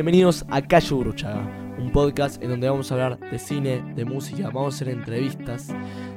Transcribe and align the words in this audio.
Bienvenidos 0.00 0.46
a 0.48 0.66
Calle 0.66 0.94
Bruchaga, 0.94 1.76
un 1.78 1.92
podcast 1.92 2.42
en 2.42 2.48
donde 2.48 2.70
vamos 2.70 2.90
a 2.90 2.94
hablar 2.94 3.20
de 3.30 3.38
cine, 3.38 3.82
de 3.94 4.06
música, 4.06 4.44
vamos 4.46 4.72
a 4.72 4.76
hacer 4.76 4.88
entrevistas, 4.88 5.68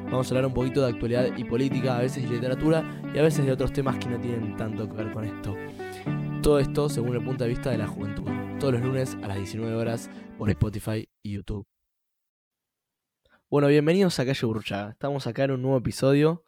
vamos 0.06 0.26
a 0.26 0.30
hablar 0.30 0.46
un 0.46 0.54
poquito 0.54 0.82
de 0.82 0.94
actualidad 0.94 1.36
y 1.36 1.44
política, 1.44 1.98
a 1.98 2.00
veces 2.00 2.24
de 2.24 2.30
literatura 2.30 2.82
y 3.14 3.20
a 3.20 3.22
veces 3.22 3.46
de 3.46 3.52
otros 3.52 3.74
temas 3.74 3.98
que 3.98 4.08
no 4.08 4.22
tienen 4.22 4.56
tanto 4.56 4.88
que 4.88 4.96
ver 4.96 5.12
con 5.12 5.26
esto. 5.26 5.58
Todo 6.42 6.60
esto 6.60 6.88
según 6.88 7.18
el 7.18 7.26
punto 7.26 7.44
de 7.44 7.50
vista 7.50 7.72
de 7.72 7.78
la 7.78 7.88
juventud, 7.88 8.24
todos 8.58 8.72
los 8.72 8.84
lunes 8.84 9.18
a 9.22 9.28
las 9.28 9.36
19 9.36 9.76
horas 9.76 10.10
por 10.38 10.50
Spotify 10.50 11.10
y 11.22 11.34
YouTube. 11.34 11.68
Bueno, 13.50 13.68
bienvenidos 13.68 14.18
a 14.18 14.26
Calle 14.26 14.48
Bruchaga, 14.48 14.92
estamos 14.92 15.28
acá 15.28 15.44
en 15.44 15.52
un 15.52 15.62
nuevo 15.62 15.78
episodio, 15.78 16.46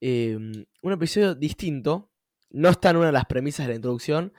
eh, 0.00 0.38
un 0.80 0.92
episodio 0.92 1.34
distinto, 1.34 2.10
no 2.48 2.70
está 2.70 2.88
en 2.88 2.96
una 2.96 3.06
de 3.08 3.12
las 3.12 3.26
premisas 3.26 3.66
de 3.66 3.72
la 3.74 3.76
introducción, 3.76 4.32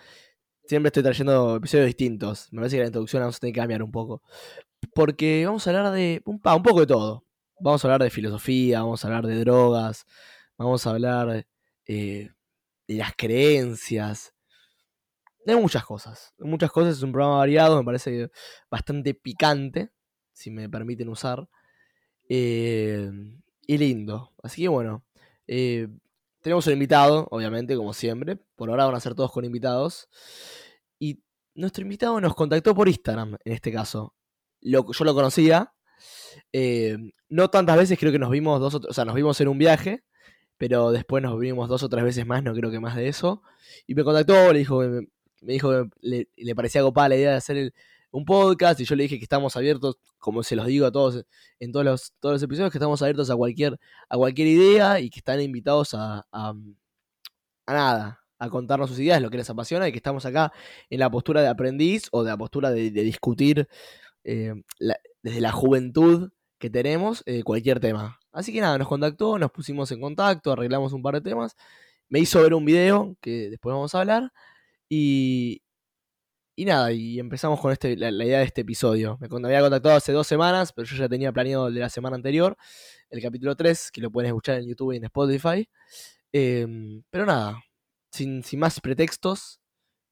siempre 0.67 0.89
estoy 0.89 1.03
trayendo 1.03 1.57
episodios 1.57 1.87
distintos. 1.87 2.47
Me 2.51 2.59
parece 2.59 2.77
que 2.77 2.81
la 2.81 2.87
introducción 2.87 3.21
vamos 3.21 3.37
a 3.37 3.39
tener 3.39 3.53
que 3.53 3.59
cambiar 3.59 3.83
un 3.83 3.91
poco. 3.91 4.21
Porque 4.93 5.45
vamos 5.45 5.65
a 5.65 5.69
hablar 5.71 5.91
de 5.93 6.21
un, 6.25 6.39
poco 6.39 6.81
de 6.81 6.87
todo. 6.87 7.25
Vamos 7.59 7.83
a 7.83 7.87
hablar 7.87 8.03
de 8.03 8.09
filosofía, 8.09 8.81
vamos 8.81 9.03
a 9.03 9.07
hablar 9.07 9.27
de 9.27 9.39
drogas, 9.39 10.05
vamos 10.57 10.85
a 10.85 10.91
hablar 10.91 11.47
eh, 11.87 12.29
de 12.87 12.95
las 12.95 13.13
creencias, 13.15 14.33
de 15.45 15.55
muchas 15.55 15.85
cosas. 15.85 16.33
Muchas 16.39 16.71
cosas, 16.71 16.97
es 16.97 17.03
un 17.03 17.11
programa 17.11 17.37
variado, 17.37 17.77
me 17.77 17.85
parece 17.85 18.29
bastante 18.69 19.13
picante, 19.13 19.91
si 20.33 20.51
me 20.51 20.69
permiten 20.69 21.09
usar. 21.09 21.47
Eh, 22.29 23.09
y 23.67 23.77
lindo. 23.77 24.33
Así 24.43 24.63
que 24.63 24.67
bueno, 24.67 25.05
eh, 25.47 25.87
tenemos 26.45 26.67
un 26.67 26.73
invitado, 26.73 27.27
obviamente, 27.31 27.75
como 27.75 27.91
siempre. 27.91 28.37
Por 28.55 28.69
ahora 28.69 28.85
van 28.85 28.93
a 28.93 28.99
ser 28.99 29.15
todos 29.15 29.31
con 29.31 29.45
invitados. 29.45 30.07
Y 30.99 31.23
nuestro 31.55 31.81
invitado 31.81 32.21
nos 32.21 32.35
contactó 32.35 32.75
por 32.75 32.87
Instagram, 32.87 33.35
en 33.43 33.53
este 33.53 33.71
caso. 33.71 34.13
Yo 34.61 34.85
lo 34.99 35.15
conocía. 35.15 35.73
Eh, 36.53 36.97
no 37.29 37.49
tantas 37.49 37.77
veces, 37.77 37.97
creo 37.97 38.11
que 38.11 38.19
nos 38.19 38.29
vimos 38.29 38.59
dos 38.59 38.75
o, 38.75 38.81
o 38.87 38.93
sea, 38.93 39.05
nos 39.05 39.15
vimos 39.15 39.41
en 39.41 39.47
un 39.47 39.57
viaje. 39.57 40.03
Pero 40.57 40.91
después 40.91 41.23
nos 41.23 41.39
vimos 41.39 41.67
dos 41.67 41.81
o 41.81 41.89
tres 41.89 42.03
veces 42.03 42.27
más, 42.27 42.43
no 42.43 42.53
creo 42.53 42.69
que 42.69 42.79
más 42.79 42.95
de 42.95 43.07
eso. 43.07 43.41
Y 43.87 43.95
me 43.95 44.03
contactó, 44.03 44.53
le 44.53 44.59
dijo, 44.59 44.81
me, 44.81 45.01
me 45.41 45.53
dijo 45.53 45.71
que 45.71 45.89
le, 46.01 46.29
le 46.37 46.53
parecía 46.53 46.83
copada 46.83 47.09
la 47.09 47.15
idea 47.15 47.31
de 47.31 47.37
hacer 47.37 47.57
el, 47.57 47.73
un 48.15 48.23
podcast 48.23 48.79
y 48.79 48.85
yo 48.85 48.95
le 48.95 49.03
dije 49.03 49.17
que 49.17 49.25
estamos 49.25 49.57
abiertos, 49.57 49.97
como 50.19 50.41
se 50.41 50.55
los 50.55 50.65
digo 50.67 50.85
a 50.85 50.91
todos 50.91 51.25
en 51.59 51.71
todos 51.73 51.85
los, 51.85 52.13
todos 52.21 52.35
los 52.35 52.43
episodios, 52.43 52.71
que 52.71 52.77
estamos 52.77 53.01
abiertos 53.01 53.29
a 53.29 53.35
cualquier, 53.35 53.77
a 54.09 54.17
cualquier 54.17 54.47
idea 54.47 55.01
y 55.01 55.09
que 55.09 55.19
están 55.19 55.41
invitados 55.41 55.93
a, 55.93 56.25
a, 56.31 56.53
nada, 57.67 58.21
a 58.39 58.49
contarnos 58.49 58.89
sus 58.89 58.99
ideas, 58.99 59.21
lo 59.21 59.29
que 59.29 59.37
les 59.37 59.49
apasiona 59.49 59.89
y 59.89 59.91
que 59.91 59.97
estamos 59.97 60.25
acá 60.25 60.53
en 60.89 60.99
la 60.99 61.09
postura 61.11 61.41
de 61.41 61.49
aprendiz 61.49 62.07
o 62.11 62.23
de 62.23 62.29
la 62.29 62.37
postura 62.37 62.71
de, 62.71 62.89
discutir 62.91 63.67
eh, 64.23 64.53
desde 65.21 65.41
la 65.41 65.51
juventud 65.51 66.31
que 66.57 66.69
tenemos 66.69 67.21
eh, 67.25 67.43
cualquier 67.43 67.81
tema. 67.81 68.19
Así 68.31 68.53
que 68.53 68.61
nada, 68.61 68.77
nos 68.77 68.87
contactó, 68.87 69.37
nos 69.37 69.51
pusimos 69.51 69.91
en 69.91 69.99
contacto, 69.99 70.53
arreglamos 70.53 70.93
un 70.93 71.01
par 71.01 71.15
de 71.15 71.21
temas, 71.21 71.57
me 72.07 72.19
hizo 72.19 72.41
ver 72.41 72.53
un 72.53 72.63
video 72.63 73.17
que 73.19 73.49
después 73.49 73.73
vamos 73.73 73.93
a 73.93 73.99
hablar 73.99 74.31
y, 74.87 75.63
y 76.55 76.65
nada, 76.65 76.91
y 76.91 77.19
empezamos 77.19 77.59
con 77.59 77.71
este, 77.71 77.97
la, 77.97 78.11
la, 78.11 78.23
idea 78.23 78.39
de 78.39 78.45
este 78.45 78.61
episodio. 78.61 79.17
Me 79.19 79.27
había 79.47 79.61
contactado 79.61 79.95
hace 79.95 80.13
dos 80.13 80.25
semanas, 80.25 80.71
pero 80.71 80.87
yo 80.87 80.95
ya 80.95 81.09
tenía 81.09 81.31
planeado 81.31 81.67
el 81.67 81.73
de 81.73 81.81
la 81.81 81.89
semana 81.89 82.15
anterior, 82.15 82.55
el 83.09 83.21
capítulo 83.21 83.55
3, 83.55 83.91
que 83.91 84.01
lo 84.01 84.09
pueden 84.09 84.29
escuchar 84.29 84.59
en 84.59 84.67
YouTube 84.67 84.93
y 84.93 84.97
en 84.97 85.03
Spotify. 85.03 85.69
Eh, 86.31 86.65
pero 87.09 87.25
nada, 87.25 87.61
sin, 88.11 88.43
sin, 88.43 88.59
más 88.59 88.79
pretextos 88.79 89.59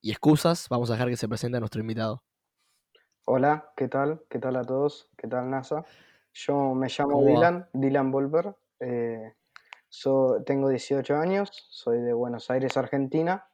y 0.02 0.12
excusas, 0.12 0.68
vamos 0.70 0.90
a 0.90 0.94
dejar 0.94 1.10
que 1.10 1.18
se 1.18 1.30
presente 1.30 1.58
a 1.58 1.60
nuestro 1.62 1.82
invitado. 1.82 2.24
Hola, 3.26 3.72
¿qué 3.78 3.88
tal? 3.88 4.22
¿Qué 4.30 4.40
tal 4.40 4.58
a 4.58 4.64
todos? 4.64 5.10
¿Qué 5.18 5.30
tal 5.30 5.50
NASA? 5.50 5.86
Yo 6.34 6.74
me 6.74 6.88
llamo 6.90 7.24
Dylan? 7.24 7.70
Dylan 7.72 8.12
Volver. 8.12 8.54
Eh, 8.82 9.34
so, 9.88 10.44
tengo 10.46 10.68
18 10.68 11.16
años, 11.16 11.50
soy 11.70 12.02
de 12.02 12.12
Buenos 12.12 12.50
Aires, 12.50 12.76
Argentina. 12.76 13.48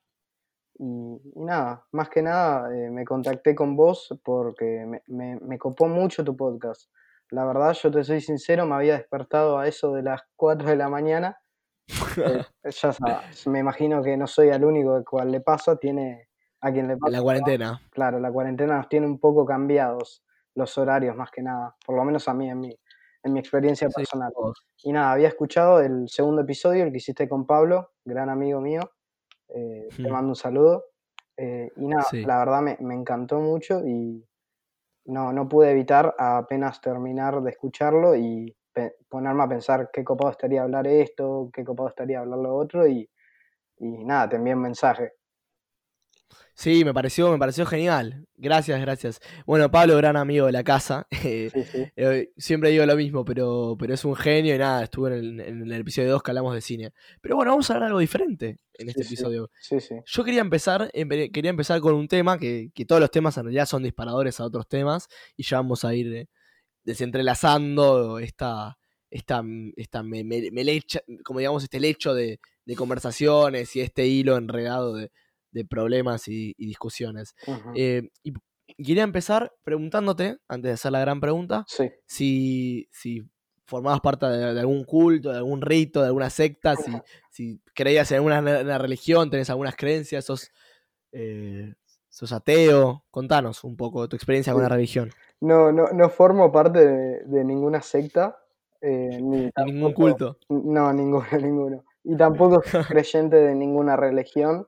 Y, 0.80 1.22
y, 1.36 1.44
nada, 1.44 1.86
más 1.92 2.10
que 2.10 2.22
nada 2.22 2.74
eh, 2.74 2.90
me 2.90 3.04
contacté 3.04 3.54
con 3.54 3.76
vos 3.76 4.18
porque 4.24 4.86
me, 4.88 5.04
me, 5.08 5.38
me, 5.42 5.58
copó 5.58 5.88
mucho 5.88 6.24
tu 6.24 6.38
podcast. 6.38 6.90
La 7.32 7.46
verdad, 7.46 7.74
yo 7.74 7.92
te 7.92 8.02
soy 8.06 8.22
sincero, 8.22 8.66
me 8.66 8.76
había 8.76 8.94
despertado 8.94 9.60
a 9.60 9.68
eso 9.68 9.94
de 9.94 10.04
las 10.04 10.22
4 10.38 10.70
de 10.70 10.78
la 10.78 10.88
mañana. 10.88 11.38
Eh, 11.90 12.44
ya 12.64 12.94
sabes, 12.94 13.46
me 13.46 13.60
imagino 13.60 14.02
que 14.02 14.16
no 14.16 14.26
soy 14.26 14.50
el 14.50 14.64
único 14.64 14.96
al 14.96 15.04
cual 15.04 15.32
le 15.32 15.42
pasa, 15.42 15.76
tiene 15.76 16.30
a 16.62 16.72
quien 16.72 16.88
le 16.88 16.96
pasa. 16.96 17.12
La 17.12 17.22
cuarentena. 17.22 17.82
Claro, 17.92 18.20
la 18.22 18.32
cuarentena 18.32 18.78
nos 18.78 18.88
tiene 18.88 19.06
un 19.06 19.20
poco 19.20 19.46
cambiados 19.46 20.24
los 20.56 20.78
horarios 20.78 21.16
más 21.16 21.30
que 21.30 21.42
nada, 21.42 21.76
por 21.86 21.98
lo 21.98 22.06
menos 22.06 22.26
a 22.30 22.34
mí, 22.34 22.50
en 22.50 22.60
mi, 22.62 22.80
en 23.24 23.34
mi 23.34 23.40
experiencia 23.40 23.90
personal. 23.90 24.32
Sí. 24.78 24.90
Y 24.90 24.94
nada, 24.94 25.12
había 25.12 25.28
escuchado 25.28 25.82
el 25.82 26.08
segundo 26.08 26.44
episodio, 26.44 26.86
el 26.86 26.92
que 26.92 26.98
hiciste 27.00 27.28
con 27.28 27.46
Pablo, 27.46 27.92
gran 28.06 28.30
amigo 28.30 28.62
mío 28.62 28.90
eh, 29.50 29.88
hmm. 29.98 30.04
Te 30.04 30.10
mando 30.10 30.30
un 30.30 30.36
saludo. 30.36 30.86
Eh, 31.38 31.72
y 31.78 31.88
nada, 31.88 32.04
sí. 32.04 32.24
la 32.24 32.40
verdad 32.40 32.62
me, 32.62 32.78
me, 32.82 32.94
encantó 32.94 33.40
mucho 33.40 33.82
y 33.88 34.26
no, 35.06 35.32
no 35.32 35.48
pude 35.48 35.72
evitar 35.72 36.14
apenas 36.18 36.82
terminar 36.82 37.42
de 37.42 37.52
escucharlo 37.52 38.16
y 38.16 38.54
ponerme 39.08 39.44
a 39.44 39.48
pensar 39.48 39.90
qué 39.92 40.04
copado 40.04 40.32
estaría 40.32 40.64
hablar 40.64 40.88
esto, 40.88 41.50
qué 41.54 41.64
copado 41.64 41.90
estaría 41.90 42.20
hablar 42.20 42.40
lo 42.40 42.56
otro 42.56 42.88
y, 42.88 43.10
y 43.78 44.06
nada, 44.06 44.30
te 44.30 44.36
envié 44.36 44.54
un 44.54 44.62
mensaje. 44.62 45.14
Sí, 46.60 46.84
me 46.84 46.94
pareció, 46.94 47.32
me 47.32 47.38
pareció 47.38 47.66
genial. 47.66 48.28
Gracias, 48.36 48.82
gracias. 48.82 49.22
Bueno, 49.46 49.72
Pablo, 49.72 49.96
gran 49.96 50.18
amigo 50.18 50.46
de 50.46 50.52
la 50.52 50.66
casa. 50.66 51.08
Sí, 51.22 51.50
sí. 51.50 51.86
eh, 51.96 52.34
siempre 52.36 52.70
digo 52.70 52.86
lo 52.86 52.98
mismo, 52.98 53.24
pero, 53.24 53.78
pero 53.80 53.94
es 53.94 54.04
un 54.04 54.14
genio 54.14 54.54
y 54.54 54.58
nada, 54.58 54.84
estuvo 54.84 55.08
en 55.08 55.14
el, 55.14 55.40
en 55.40 55.62
el 55.62 55.72
episodio 55.72 56.12
2 56.12 56.22
que 56.22 56.32
hablamos 56.32 56.54
de 56.54 56.60
cine. 56.60 56.92
Pero 57.22 57.38
bueno, 57.38 57.52
vamos 57.52 57.70
a 57.70 57.76
hablar 57.76 57.88
algo 57.88 58.00
diferente 58.00 58.58
en 58.74 58.90
este 58.90 59.04
sí, 59.04 59.14
episodio. 59.14 59.50
Sí, 59.62 59.80
sí. 59.80 59.96
Yo 60.06 60.24
quería 60.26 60.42
empezar, 60.42 60.92
quería 60.92 61.50
empezar 61.50 61.80
con 61.80 61.94
un 61.94 62.10
tema 62.10 62.38
que, 62.38 62.72
que, 62.76 62.86
todos 62.86 63.00
los 63.00 63.10
temas 63.10 63.38
en 63.38 63.46
realidad 63.46 63.66
son 63.66 63.84
disparadores 63.84 64.42
a 64.42 64.44
otros 64.44 64.68
temas 64.68 65.08
y 65.38 65.44
ya 65.44 65.58
vamos 65.58 65.86
a 65.86 65.96
ir 65.96 66.28
desentrelazando 66.84 68.20
esta, 68.20 68.78
esta, 69.10 69.42
esta 69.78 70.04
me, 70.04 70.26
me, 70.26 70.52
me 70.52 70.66
lecha, 70.66 71.00
como 71.24 71.40
digamos, 71.40 71.64
este 71.64 71.80
lecho 71.80 72.14
de, 72.14 72.42
de 72.66 72.76
conversaciones 72.76 73.74
y 73.78 73.80
este 73.80 74.08
hilo 74.08 74.36
enredado 74.36 74.96
de 74.96 75.10
de 75.52 75.66
problemas 75.66 76.28
y, 76.28 76.54
y 76.58 76.66
discusiones. 76.68 77.36
Uh 77.48 77.52
-huh. 77.52 77.74
eh, 77.76 78.10
y 78.24 78.34
quería 78.84 79.04
empezar 79.04 79.54
preguntándote, 79.64 80.38
antes 80.48 80.70
de 80.70 80.74
hacer 80.74 80.92
la 80.92 81.02
gran 81.02 81.20
pregunta, 81.20 81.66
sí. 81.68 81.92
si, 82.06 82.88
si 82.92 83.24
formabas 83.66 84.02
parte 84.02 84.26
de, 84.26 84.54
de, 84.54 84.60
algún 84.60 84.84
culto, 84.84 85.32
de 85.32 85.38
algún 85.38 85.62
rito, 85.62 86.02
de 86.02 86.08
alguna 86.08 86.30
secta, 86.30 86.76
si, 86.76 86.92
si 87.30 87.62
creías 87.74 88.12
en 88.12 88.18
alguna, 88.18 88.40
una 88.40 88.78
religión, 88.78 89.30
tenés 89.30 89.50
algunas 89.50 89.76
creencias, 89.76 90.26
sos, 90.26 90.52
eh, 91.12 91.74
sos 92.10 92.32
ateo. 92.32 93.06
Contanos 93.12 93.64
un 93.64 93.78
poco 93.78 94.02
de 94.02 94.08
tu 94.08 94.16
experiencia 94.16 94.54
con 94.54 94.64
la 94.64 94.70
religión. 94.70 95.12
No, 95.40 95.72
no, 95.72 95.88
no 95.94 96.10
formo 96.10 96.52
parte 96.52 96.86
de, 96.86 97.24
de 97.26 97.44
ninguna 97.46 97.82
secta. 97.82 98.38
Eh, 98.82 99.20
ni 99.22 99.52
tampoco, 99.52 99.72
ningún 99.74 99.94
culto. 99.94 100.38
No, 100.50 100.92
ninguno, 100.92 101.26
ninguno. 101.42 101.86
Y 102.04 102.18
tampoco 102.18 102.62
soy 102.66 102.84
creyente 102.88 103.38
de 103.38 103.56
ninguna 103.56 103.96
religión 103.96 104.68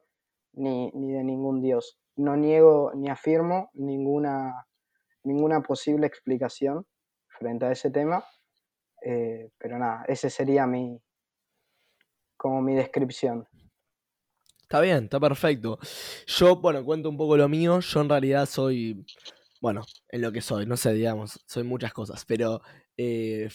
ni, 0.54 0.92
ni 0.92 1.12
de 1.12 1.24
ningún 1.24 1.62
dios. 1.62 1.98
No 2.16 2.36
niego 2.36 2.92
ni 2.96 3.10
afirmo 3.10 3.70
ninguna, 3.74 4.68
ninguna 5.24 5.62
posible 5.62 6.08
explicación 6.08 6.86
frente 7.28 7.66
a 7.66 7.72
ese 7.72 7.90
tema, 7.90 8.24
eh, 9.04 9.50
pero 9.58 9.80
nada, 9.80 10.04
ese 10.08 10.30
sería 10.30 10.68
mi, 10.68 11.02
como 12.38 12.62
mi 12.62 12.76
descripción. 12.76 13.48
Está 14.62 14.80
bien, 14.80 15.04
está 15.06 15.20
perfecto. 15.20 15.80
Yo, 16.28 16.56
bueno, 16.56 16.86
cuento 16.86 17.10
un 17.10 17.18
poco 17.18 17.36
lo 17.36 17.50
mío. 17.50 17.82
Yo 17.82 18.02
en 18.02 18.10
realidad 18.10 18.46
soy, 18.46 19.06
bueno, 19.60 19.82
en 20.08 20.22
lo 20.22 20.32
que 20.32 20.42
soy, 20.42 20.66
no 20.66 20.78
sé, 20.78 20.94
digamos, 20.94 21.44
soy 21.46 21.64
muchas 21.64 21.92
cosas, 21.92 22.24
pero 22.26 22.62
eh, 22.96 23.50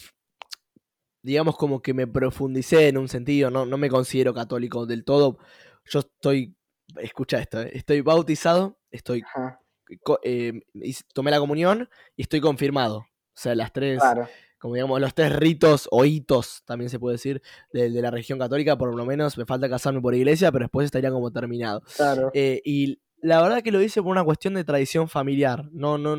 digamos 1.22 1.56
como 1.56 1.80
que 1.80 1.94
me 1.94 2.06
profundicé 2.06 2.88
en 2.88 2.98
un 2.98 3.08
sentido, 3.08 3.50
no, 3.50 3.64
no 3.64 3.78
me 3.78 3.88
considero 3.88 4.34
católico 4.34 4.84
del 4.84 5.04
todo. 5.04 5.38
Yo 5.86 6.00
estoy 6.00 6.54
escucha 7.00 7.38
esto, 7.38 7.62
¿eh? 7.62 7.70
estoy 7.74 8.00
bautizado, 8.00 8.78
estoy 8.90 9.22
eh, 10.22 10.52
tomé 11.12 11.30
la 11.30 11.38
comunión 11.38 11.88
y 12.16 12.22
estoy 12.22 12.40
confirmado. 12.40 12.98
O 12.98 13.38
sea, 13.38 13.54
las 13.54 13.72
tres, 13.72 14.00
claro. 14.00 14.28
como 14.58 14.74
digamos, 14.74 15.00
los 15.00 15.14
tres 15.14 15.34
ritos 15.36 15.88
o 15.90 16.04
hitos, 16.04 16.62
también 16.64 16.88
se 16.88 16.98
puede 16.98 17.14
decir, 17.14 17.42
de, 17.72 17.90
de, 17.90 18.02
la 18.02 18.10
religión 18.10 18.38
católica, 18.38 18.78
por 18.78 18.94
lo 18.94 19.04
menos 19.04 19.36
me 19.36 19.44
falta 19.44 19.68
casarme 19.68 20.00
por 20.00 20.14
iglesia, 20.14 20.50
pero 20.50 20.64
después 20.64 20.86
estaría 20.86 21.10
como 21.10 21.30
terminado. 21.30 21.82
Claro. 21.96 22.30
Eh, 22.34 22.62
y 22.64 23.00
la 23.20 23.42
verdad 23.42 23.62
que 23.62 23.72
lo 23.72 23.82
hice 23.82 24.02
por 24.02 24.10
una 24.10 24.24
cuestión 24.24 24.54
de 24.54 24.64
tradición 24.64 25.08
familiar. 25.08 25.68
No, 25.72 25.98
no, 25.98 26.16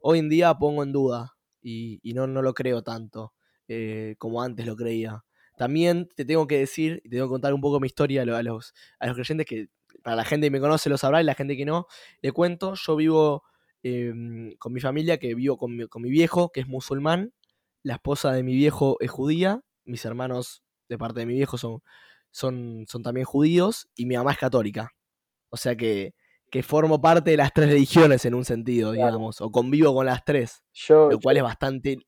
hoy 0.00 0.18
en 0.18 0.28
día 0.28 0.54
pongo 0.54 0.82
en 0.82 0.92
duda 0.92 1.36
y, 1.62 2.00
y 2.02 2.14
no, 2.14 2.26
no 2.26 2.42
lo 2.42 2.54
creo 2.54 2.82
tanto 2.82 3.32
eh, 3.68 4.16
como 4.18 4.42
antes 4.42 4.66
lo 4.66 4.76
creía. 4.76 5.24
También 5.56 6.08
te 6.14 6.24
tengo 6.24 6.46
que 6.46 6.58
decir, 6.58 7.00
y 7.04 7.08
te 7.08 7.16
tengo 7.16 7.26
que 7.26 7.32
contar 7.32 7.52
un 7.52 7.60
poco 7.60 7.80
mi 7.80 7.86
historia 7.86 8.22
a 8.22 8.42
los, 8.42 8.74
a 8.98 9.06
los 9.06 9.14
creyentes 9.14 9.46
que 9.46 9.68
para 10.02 10.16
la 10.16 10.24
gente 10.24 10.46
que 10.46 10.50
me 10.50 10.60
conoce 10.60 10.88
lo 10.88 10.98
sabrá 10.98 11.20
y 11.20 11.24
la 11.24 11.34
gente 11.34 11.56
que 11.56 11.64
no, 11.64 11.86
le 12.22 12.32
cuento, 12.32 12.74
yo 12.74 12.96
vivo 12.96 13.44
em, 13.82 14.54
con 14.58 14.72
mi 14.72 14.80
familia, 14.80 15.18
que 15.18 15.34
vivo 15.34 15.56
con 15.56 15.76
mi, 15.76 16.10
viejo, 16.10 16.50
que 16.50 16.60
es 16.60 16.68
musulmán, 16.68 17.32
la 17.82 17.94
esposa 17.94 18.32
de 18.32 18.42
mi 18.42 18.54
viejo 18.54 18.96
es 19.00 19.10
judía, 19.10 19.60
mis 19.84 20.04
hermanos 20.04 20.62
de 20.88 20.98
parte 20.98 21.20
de 21.20 21.26
mi 21.26 21.34
viejo 21.34 21.58
son, 21.58 21.82
son, 22.30 22.84
son 22.88 23.02
también 23.02 23.24
judíos 23.24 23.88
y 23.94 24.06
mi 24.06 24.16
mamá 24.16 24.32
es 24.32 24.38
católica. 24.38 24.90
O 25.50 25.56
sea 25.56 25.76
que, 25.76 26.14
que 26.50 26.62
formo 26.62 27.00
parte 27.00 27.30
de 27.30 27.36
las 27.36 27.52
tres 27.52 27.68
religiones 27.70 28.24
en 28.24 28.34
un 28.34 28.44
sentido, 28.44 28.92
digamos, 28.92 29.40
o 29.40 29.50
convivo 29.50 29.94
con 29.94 30.06
las 30.06 30.24
tres, 30.24 30.62
lo 30.88 31.18
cual 31.20 31.36
es 31.36 31.42
bastante... 31.42 31.98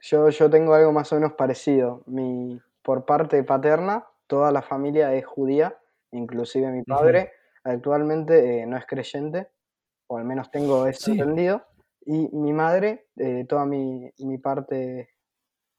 Yo, 0.00 0.28
yo 0.28 0.50
tengo 0.50 0.74
algo 0.74 0.92
más 0.92 1.10
o 1.12 1.14
menos 1.14 1.32
parecido. 1.32 2.02
Mi, 2.06 2.60
por 2.82 3.06
parte 3.06 3.42
paterna, 3.42 4.06
toda 4.26 4.52
la 4.52 4.60
familia 4.60 5.14
es 5.14 5.24
judía, 5.24 5.78
inclusive 6.14 6.70
mi 6.70 6.82
padre. 6.82 7.32
Actualmente 7.64 8.60
eh, 8.62 8.66
no 8.66 8.76
es 8.76 8.86
creyente, 8.86 9.48
o 10.06 10.18
al 10.18 10.24
menos 10.24 10.50
tengo 10.50 10.86
eso 10.86 11.10
entendido. 11.10 11.64
Y 12.06 12.28
mi 12.32 12.52
madre, 12.52 13.06
eh, 13.16 13.46
toda 13.48 13.64
mi, 13.64 14.12
parte 14.42 15.10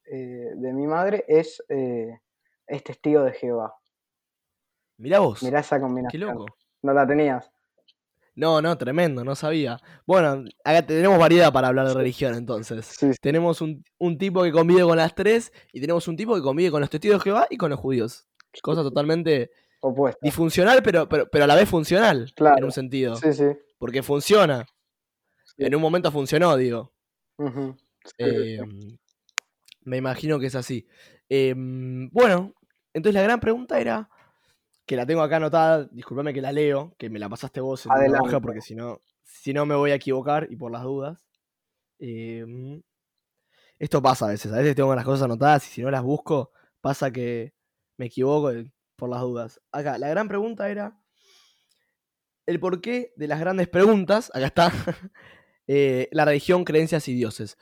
eh, 0.05 0.51
de 0.55 0.73
mi 0.73 0.87
madre 0.87 1.23
es, 1.27 1.63
es 1.69 2.83
testigo 2.83 3.23
de 3.23 3.33
Jehová. 3.33 3.75
Mirá 4.97 5.19
vos. 5.19 5.43
Mirá 5.43 5.59
esa 5.59 5.79
combinación. 5.79 6.11
Qué 6.11 6.17
loco. 6.17 6.45
No 6.81 6.93
la 6.93 7.05
tenías. 7.05 7.51
No, 8.35 8.61
no, 8.61 8.77
tremendo, 8.77 9.23
no 9.23 9.33
sabía. 9.33 9.79
Bueno, 10.05 10.43
acá 10.65 10.85
tenemos 10.85 11.17
variedad 11.17 11.53
para 11.53 11.69
hablar 11.69 11.87
de 11.87 11.93
religión 11.93 12.35
entonces. 12.35 12.97
Tenemos 13.21 13.61
un, 13.61 13.83
tipo 14.17 14.43
que 14.43 14.51
convive 14.51 14.83
con 14.83 14.97
las 14.97 15.15
tres 15.15 15.53
y 15.71 15.79
tenemos 15.79 16.07
un 16.09 16.17
tipo 16.17 16.35
que 16.35 16.41
convive 16.41 16.71
con 16.71 16.81
los 16.81 16.89
testigos 16.89 17.19
de 17.19 17.23
Jehová 17.23 17.47
y 17.49 17.57
con 17.57 17.69
los 17.69 17.79
judíos. 17.79 18.27
Cosa 18.61 18.83
totalmente 18.83 19.51
opuesta. 19.87 20.19
Disfuncional, 20.21 20.81
pero, 20.83 21.07
pero, 21.07 21.29
pero 21.29 21.43
a 21.43 21.47
la 21.47 21.55
vez 21.55 21.69
funcional. 21.69 22.33
En 22.37 22.63
un 22.63 22.71
sentido. 22.71 23.15
Sí, 23.15 23.33
sí. 23.33 23.45
Porque 23.77 24.03
funciona. 24.03 24.65
En 25.57 25.75
un 25.75 25.81
momento 25.81 26.11
funcionó, 26.11 26.55
digo. 26.57 26.93
Eh, 28.17 28.59
me 29.81 29.97
imagino 29.97 30.39
que 30.39 30.47
es 30.47 30.55
así. 30.55 30.87
Em, 31.29 32.09
bueno, 32.11 32.53
entonces 32.93 33.15
la 33.15 33.23
gran 33.23 33.39
pregunta 33.39 33.79
era 33.79 34.09
que 34.85 34.95
la 34.95 35.05
tengo 35.05 35.21
acá 35.21 35.37
anotada, 35.37 35.85
discúlpame 35.91 36.33
que 36.33 36.41
la 36.41 36.51
leo, 36.51 36.95
que 36.97 37.09
me 37.09 37.19
la 37.19 37.29
pasaste 37.29 37.59
vos 37.59 37.85
en 37.85 38.11
la 38.11 38.21
hoja, 38.21 38.39
porque 38.39 38.61
si 38.61 38.75
no, 38.75 39.01
si 39.23 39.53
no 39.53 39.65
me 39.65 39.75
voy 39.75 39.91
a 39.91 39.95
equivocar 39.95 40.47
y 40.49 40.55
por 40.55 40.71
las 40.71 40.83
dudas. 40.83 41.19
Em, 41.97 42.81
esto 43.79 44.01
pasa 44.01 44.25
a 44.25 44.29
veces, 44.29 44.51
a 44.51 44.57
veces 44.57 44.75
tengo 44.75 44.93
las 44.95 45.05
cosas 45.05 45.23
anotadas 45.23 45.67
y 45.67 45.71
si 45.71 45.81
no 45.81 45.89
las 45.89 46.03
busco, 46.03 46.51
pasa 46.81 47.11
que 47.11 47.53
me 47.97 48.07
equivoco 48.07 48.51
por 48.95 49.09
las 49.09 49.21
dudas. 49.21 49.61
Acá, 49.71 49.97
la 49.97 50.09
gran 50.09 50.27
pregunta 50.27 50.69
era 50.69 50.99
el 52.45 52.59
porqué 52.59 53.13
de 53.15 53.27
las 53.27 53.39
grandes 53.39 53.67
preguntas, 53.67 54.31
acá 54.33 54.45
está, 54.45 54.71
eh, 55.67 56.07
la 56.11 56.25
religión, 56.25 56.63
creencias 56.63 57.07
y 57.07 57.13
dioses. 57.13 57.57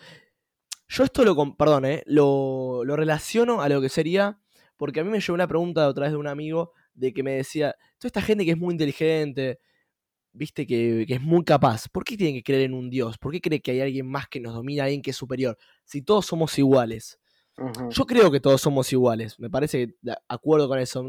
Yo 0.87 1.03
esto 1.03 1.23
lo, 1.23 1.55
perdón, 1.55 1.85
eh, 1.85 2.03
lo, 2.05 2.83
lo 2.85 2.95
relaciono 2.95 3.61
a 3.61 3.69
lo 3.69 3.81
que 3.81 3.89
sería, 3.89 4.39
porque 4.77 4.99
a 4.99 5.03
mí 5.03 5.09
me 5.09 5.19
llegó 5.19 5.33
una 5.33 5.47
pregunta 5.47 5.87
otra 5.87 6.03
vez 6.03 6.11
de 6.11 6.17
un 6.17 6.27
amigo 6.27 6.73
de 6.93 7.13
que 7.13 7.23
me 7.23 7.31
decía, 7.31 7.75
toda 7.97 8.09
esta 8.09 8.21
gente 8.21 8.45
que 8.45 8.51
es 8.51 8.57
muy 8.57 8.73
inteligente, 8.73 9.59
viste, 10.33 10.65
que, 10.67 11.05
es 11.07 11.21
muy 11.21 11.43
capaz, 11.43 11.87
¿por 11.87 12.03
qué 12.03 12.17
tienen 12.17 12.35
que 12.35 12.43
creer 12.43 12.63
en 12.63 12.73
un 12.73 12.89
Dios? 12.89 13.17
¿Por 13.17 13.31
qué 13.31 13.39
cree 13.41 13.61
que 13.61 13.71
hay 13.71 13.81
alguien 13.81 14.07
más 14.07 14.27
que 14.27 14.39
nos 14.39 14.53
domina, 14.53 14.83
alguien 14.83 15.01
que 15.01 15.11
es 15.11 15.17
superior? 15.17 15.57
Si 15.85 16.01
todos 16.01 16.25
somos 16.25 16.57
iguales. 16.57 17.19
Yo 17.89 18.05
creo 18.05 18.31
que 18.31 18.39
todos 18.39 18.61
somos 18.61 18.91
iguales, 18.91 19.39
me 19.39 19.49
parece 19.49 19.87
que 19.87 19.95
de 20.01 20.15
acuerdo 20.27 20.67
con 20.67 20.79
eso. 20.79 21.05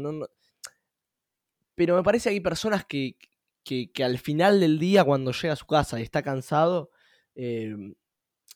pero 1.73 1.95
me 1.95 2.03
parece 2.03 2.29
que 2.29 2.35
hay 2.35 2.39
personas 2.39 2.85
que, 2.85 3.17
que, 3.63 4.03
al 4.03 4.19
final 4.19 4.59
del 4.59 4.77
día, 4.77 5.03
cuando 5.03 5.31
llega 5.31 5.53
a 5.53 5.57
su 5.57 5.65
casa 5.65 5.99
y 5.99 6.03
está 6.03 6.21
cansado, 6.21 6.91
eh, 7.35 7.75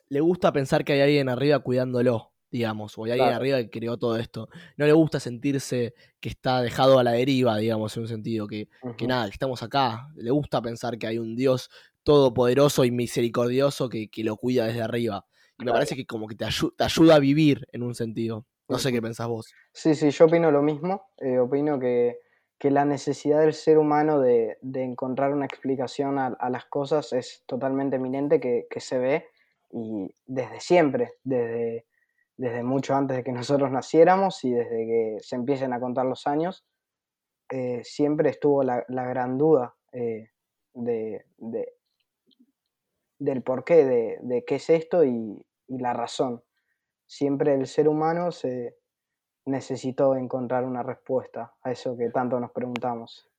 le 0.07 0.19
gusta 0.21 0.53
pensar 0.53 0.85
que 0.85 0.93
hay 0.93 1.01
alguien 1.01 1.29
arriba 1.29 1.59
cuidándolo 1.59 2.29
digamos, 2.51 2.97
o 2.97 3.03
hay 3.03 3.11
alguien 3.11 3.33
arriba 3.33 3.57
que 3.59 3.69
creó 3.69 3.97
todo 3.97 4.17
esto. 4.17 4.49
No 4.77 4.85
le 4.85 4.93
gusta 4.93 5.19
sentirse 5.19 5.93
que 6.19 6.29
está 6.29 6.61
dejado 6.61 6.99
a 6.99 7.03
la 7.03 7.11
deriva, 7.11 7.57
digamos, 7.57 7.95
en 7.95 8.03
un 8.03 8.09
sentido, 8.09 8.47
que, 8.47 8.69
que 8.97 9.07
nada, 9.07 9.25
que 9.25 9.33
estamos 9.33 9.61
acá. 9.63 10.07
Le 10.15 10.31
gusta 10.31 10.61
pensar 10.61 10.97
que 10.97 11.07
hay 11.07 11.19
un 11.19 11.35
Dios 11.35 11.69
todopoderoso 12.03 12.85
y 12.85 12.91
misericordioso 12.91 13.89
que, 13.89 14.09
lo 14.17 14.37
cuida 14.37 14.65
desde 14.65 14.81
arriba. 14.81 15.25
Y 15.59 15.65
me 15.65 15.71
parece 15.71 15.95
que 15.95 16.05
como 16.05 16.27
que 16.27 16.35
te, 16.35 16.45
te, 16.77 16.83
ayuda 16.83 17.15
a 17.15 17.19
vivir 17.19 17.67
en 17.71 17.83
un 17.83 17.93
sentido. 17.95 18.45
No 18.67 18.77
sé 18.77 18.91
qué 18.91 19.01
pensás 19.01 19.27
vos. 19.27 19.53
Sí, 19.73 19.95
sí, 19.95 20.09
yo 20.11 20.25
opino 20.25 20.51
lo 20.51 20.61
mismo. 20.61 21.09
Eh, 21.17 21.39
opino 21.39 21.79
que, 21.79 22.19
la 22.61 22.85
necesidad 22.85 23.41
del 23.41 23.53
ser 23.53 23.77
humano 23.77 24.19
de, 24.19 24.57
encontrar 24.61 25.33
una 25.33 25.45
explicación 25.45 26.19
a, 26.19 26.49
las 26.49 26.65
cosas 26.65 27.13
es 27.13 27.43
totalmente 27.45 27.95
eminente, 27.95 28.39
que, 28.39 28.67
que 28.69 28.79
se 28.79 28.97
ve 28.97 29.27
y 29.71 30.13
desde 30.25 30.59
siempre, 30.59 31.13
desde 31.23 31.85
desde 32.39 32.63
mucho 32.63 32.95
antes 32.95 33.17
de 33.17 33.23
que 33.23 33.31
nosotros 33.33 33.69
naciéramos 33.69 34.43
y 34.45 34.51
desde 34.51 34.87
que 34.87 35.17
se 35.21 35.35
empiecen 35.35 35.73
a 35.73 35.79
contar 35.79 36.05
los 36.05 36.25
años, 36.25 36.65
eh, 37.49 37.81
siempre 37.83 38.29
estuvo 38.29 38.63
la, 38.63 38.85
gran 38.87 39.37
duda 39.37 39.75
eh, 39.91 40.29
de, 40.73 41.25
del 43.17 43.43
porqué 43.43 43.83
de, 43.85 44.19
de, 44.21 44.45
qué 44.45 44.55
es 44.55 44.69
esto 44.69 45.03
y, 45.03 45.45
la 45.69 45.93
razón. 45.93 46.43
Siempre 47.05 47.53
el 47.53 47.67
ser 47.67 47.87
humano 47.87 48.31
se 48.31 48.77
necesitó 49.45 50.15
encontrar 50.15 50.63
una 50.63 50.83
respuesta 50.83 51.53
a 51.61 51.71
eso 51.71 51.97
que 51.97 52.09
tanto 52.09 52.39
nos 52.39 52.51
preguntamos. 52.51 53.29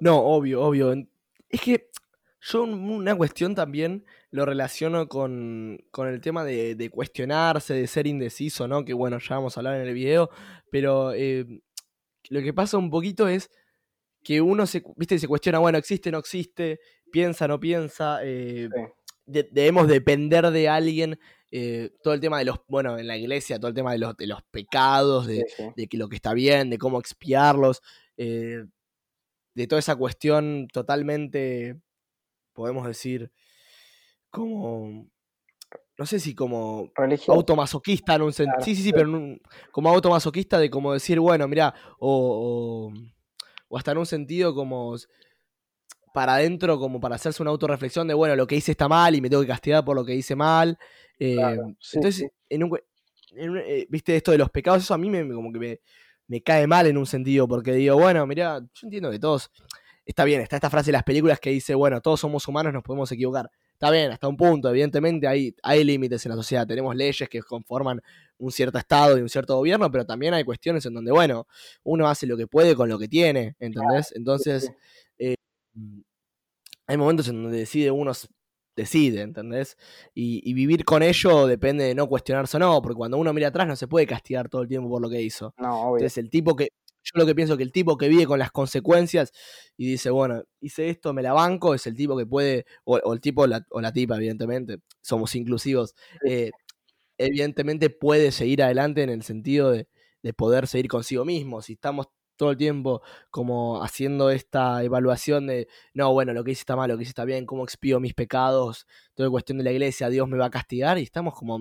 No, 0.00 0.18
obvio, 0.18 0.62
obvio. 0.62 0.94
Es 1.48 1.60
que 1.60 1.90
yo 2.40 2.64
una 2.64 3.16
cuestión 3.16 3.54
también 3.54 4.04
lo 4.30 4.44
relaciono 4.44 5.08
con, 5.08 5.78
el 5.96 6.20
tema 6.20 6.44
de, 6.44 6.90
cuestionarse, 6.92 7.74
de 7.74 7.86
ser 7.86 8.06
indeciso, 8.06 8.68
¿no? 8.68 8.84
Que 8.84 8.92
bueno, 8.92 9.18
ya 9.18 9.36
vamos 9.36 9.56
a 9.56 9.60
hablar 9.60 9.76
en 9.76 9.86
el 9.86 9.94
video, 9.94 10.28
pero 10.70 11.12
eh, 11.14 11.46
lo 12.28 12.42
que 12.42 12.52
pasa 12.52 12.76
un 12.76 12.90
poquito 12.90 13.28
es 13.28 13.50
que 14.22 14.40
uno 14.40 14.66
se, 14.66 14.82
¿viste? 14.96 15.18
se 15.18 15.28
cuestiona, 15.28 15.58
bueno, 15.58 15.78
existe, 15.78 16.10
no 16.10 16.18
existe, 16.18 16.80
piensa, 17.10 17.46
no 17.46 17.60
piensa, 17.60 18.18
eh, 18.22 18.68
debemos 19.26 19.88
depender 19.88 20.50
de 20.50 20.68
alguien, 20.68 21.18
eh, 21.50 21.90
todo 22.02 22.14
el 22.14 22.20
tema 22.20 22.38
de 22.38 22.46
los, 22.46 22.58
bueno, 22.68 22.98
en 22.98 23.06
la 23.06 23.16
iglesia, 23.16 23.58
todo 23.58 23.68
el 23.68 23.74
tema 23.74 23.92
de 23.92 23.98
los, 23.98 24.16
de 24.16 24.26
los 24.26 24.42
pecados, 24.50 25.26
de, 25.26 25.44
de 25.76 25.86
que 25.86 25.96
lo 25.96 26.08
que 26.08 26.16
está 26.16 26.34
bien, 26.34 26.70
de 26.70 26.78
cómo 26.78 26.98
expiarlos, 26.98 27.82
de 28.16 29.66
toda 29.68 29.78
esa 29.78 29.96
cuestión 29.96 30.68
totalmente 30.72 31.80
podemos 32.52 32.86
decir, 32.86 33.30
como, 34.30 35.08
no 35.98 36.06
sé 36.06 36.18
si 36.18 36.34
como 36.34 36.90
automasoquista 37.28 38.14
en 38.14 38.22
un 38.22 38.32
sentido, 38.32 38.64
sí, 38.64 38.74
sí, 38.74 38.82
sí, 38.82 38.92
pero 38.92 39.10
como 39.70 39.90
automasoquista 39.90 40.58
de 40.58 40.70
como 40.70 40.92
decir, 40.92 41.20
bueno, 41.20 41.46
mira, 41.46 41.74
o, 41.98 42.92
o, 43.68 43.76
hasta 43.76 43.92
en 43.92 43.98
un 43.98 44.06
sentido 44.06 44.54
como 44.54 44.96
para 46.14 46.36
adentro, 46.36 46.78
como 46.78 47.00
para 47.00 47.16
hacerse 47.16 47.42
una 47.42 47.50
autorreflexión 47.50 48.06
de, 48.06 48.14
bueno, 48.14 48.36
lo 48.36 48.46
que 48.46 48.54
hice 48.54 48.70
está 48.70 48.86
mal 48.86 49.16
y 49.16 49.20
me 49.20 49.28
tengo 49.28 49.42
que 49.42 49.48
castigar 49.48 49.84
por 49.84 49.96
lo 49.96 50.04
que 50.04 50.14
hice 50.14 50.36
mal. 50.36 50.78
Eh, 51.18 51.58
entonces, 51.92 52.30
en 52.48 52.62
un, 52.62 52.78
eh, 53.34 53.84
viste, 53.90 54.14
esto 54.14 54.30
de 54.30 54.38
los 54.38 54.48
pecados, 54.48 54.84
eso 54.84 54.94
a 54.94 54.98
mí 54.98 55.10
me, 55.10 55.28
como 55.34 55.52
que 55.52 55.58
me, 55.58 55.80
me 56.28 56.40
cae 56.40 56.68
mal 56.68 56.86
en 56.86 56.98
un 56.98 57.06
sentido, 57.06 57.48
porque 57.48 57.72
digo, 57.72 57.96
bueno, 57.96 58.24
mira, 58.28 58.60
yo 58.60 58.86
entiendo 58.86 59.10
que 59.10 59.18
todos 59.18 59.50
está 60.06 60.22
bien, 60.22 60.40
está 60.40 60.54
esta 60.54 60.70
frase 60.70 60.86
de 60.86 60.92
las 60.92 61.02
películas 61.02 61.40
que 61.40 61.50
dice, 61.50 61.74
bueno, 61.74 62.00
todos 62.00 62.20
somos 62.20 62.46
humanos, 62.46 62.72
nos 62.72 62.84
podemos 62.84 63.10
equivocar. 63.10 63.50
Está 63.72 63.90
bien, 63.90 64.12
hasta 64.12 64.28
un 64.28 64.36
punto, 64.36 64.70
evidentemente 64.70 65.26
hay, 65.26 65.56
hay 65.64 65.82
límites 65.82 66.24
en 66.24 66.30
la 66.30 66.36
sociedad, 66.36 66.64
tenemos 66.64 66.94
leyes 66.94 67.28
que 67.28 67.42
conforman 67.42 68.00
un 68.38 68.52
cierto 68.52 68.78
estado 68.78 69.18
y 69.18 69.20
un 69.20 69.28
cierto 69.28 69.56
gobierno, 69.56 69.90
pero 69.90 70.06
también 70.06 70.32
hay 70.32 70.44
cuestiones 70.44 70.86
en 70.86 70.94
donde, 70.94 71.10
bueno, 71.10 71.48
uno 71.82 72.08
hace 72.08 72.24
lo 72.28 72.36
que 72.36 72.46
puede 72.46 72.76
con 72.76 72.88
lo 72.88 73.00
que 73.00 73.08
tiene, 73.08 73.56
¿entendés? 73.58 74.12
Entonces, 74.14 74.70
eh, 75.18 75.34
hay 76.86 76.96
momentos 76.96 77.28
en 77.28 77.42
donde 77.42 77.58
decide 77.58 77.90
uno 77.90 78.12
decide, 78.76 79.22
¿entendés? 79.22 79.76
Y, 80.14 80.52
vivir 80.52 80.84
con 80.84 81.02
ello 81.02 81.46
depende 81.46 81.84
de 81.84 81.94
no 81.94 82.08
cuestionarse 82.08 82.56
o 82.56 82.60
no, 82.60 82.82
porque 82.82 82.96
cuando 82.96 83.18
uno 83.18 83.32
mira 83.32 83.48
atrás 83.48 83.68
no 83.68 83.76
se 83.76 83.86
puede 83.86 84.06
castigar 84.06 84.48
todo 84.48 84.62
el 84.62 84.68
tiempo 84.68 84.88
por 84.88 85.00
lo 85.00 85.08
que 85.08 85.22
hizo. 85.22 85.54
No, 85.58 85.80
obvio. 85.82 85.98
Entonces 85.98 86.18
el 86.18 86.30
tipo 86.30 86.56
que, 86.56 86.70
yo 87.04 87.12
lo 87.14 87.26
que 87.26 87.34
pienso 87.34 87.56
que 87.56 87.62
el 87.62 87.70
tipo 87.70 87.96
que 87.96 88.08
vive 88.08 88.26
con 88.26 88.38
las 88.38 88.50
consecuencias 88.50 89.32
y 89.76 89.86
dice, 89.86 90.10
bueno, 90.10 90.42
hice 90.60 90.88
esto, 90.88 91.12
me 91.12 91.22
la 91.22 91.32
banco, 91.32 91.74
es 91.74 91.86
el 91.86 91.94
tipo 91.94 92.16
que 92.16 92.26
puede, 92.26 92.66
o, 92.84 93.12
el 93.12 93.20
tipo 93.20 93.42
o 93.42 93.80
la 93.80 93.92
tipa, 93.92 94.16
evidentemente, 94.16 94.78
somos 95.00 95.34
inclusivos, 95.36 95.94
eh, 96.26 96.50
evidentemente 97.18 97.90
puede 97.90 98.32
seguir 98.32 98.62
adelante 98.62 99.02
en 99.02 99.10
el 99.10 99.22
sentido 99.22 99.70
de, 99.70 99.88
poder 100.36 100.66
seguir 100.66 100.88
consigo 100.88 101.26
mismo. 101.26 101.60
Si 101.60 101.74
estamos 101.74 102.06
todo 102.36 102.50
el 102.50 102.56
tiempo 102.56 103.02
como 103.30 103.82
haciendo 103.82 104.30
esta 104.30 104.82
evaluación 104.82 105.46
de, 105.46 105.68
no, 105.92 106.12
bueno, 106.12 106.32
lo 106.32 106.44
que 106.44 106.52
hice 106.52 106.60
está 106.60 106.76
mal, 106.76 106.88
lo 106.88 106.96
que 106.96 107.02
hice 107.02 107.10
está 107.10 107.24
bien, 107.24 107.46
cómo 107.46 107.64
expío 107.64 108.00
mis 108.00 108.14
pecados, 108.14 108.86
toda 109.14 109.30
cuestión 109.30 109.58
de 109.58 109.64
la 109.64 109.72
iglesia, 109.72 110.08
Dios 110.08 110.28
me 110.28 110.38
va 110.38 110.46
a 110.46 110.50
castigar 110.50 110.98
y 110.98 111.02
estamos 111.02 111.34
como 111.34 111.58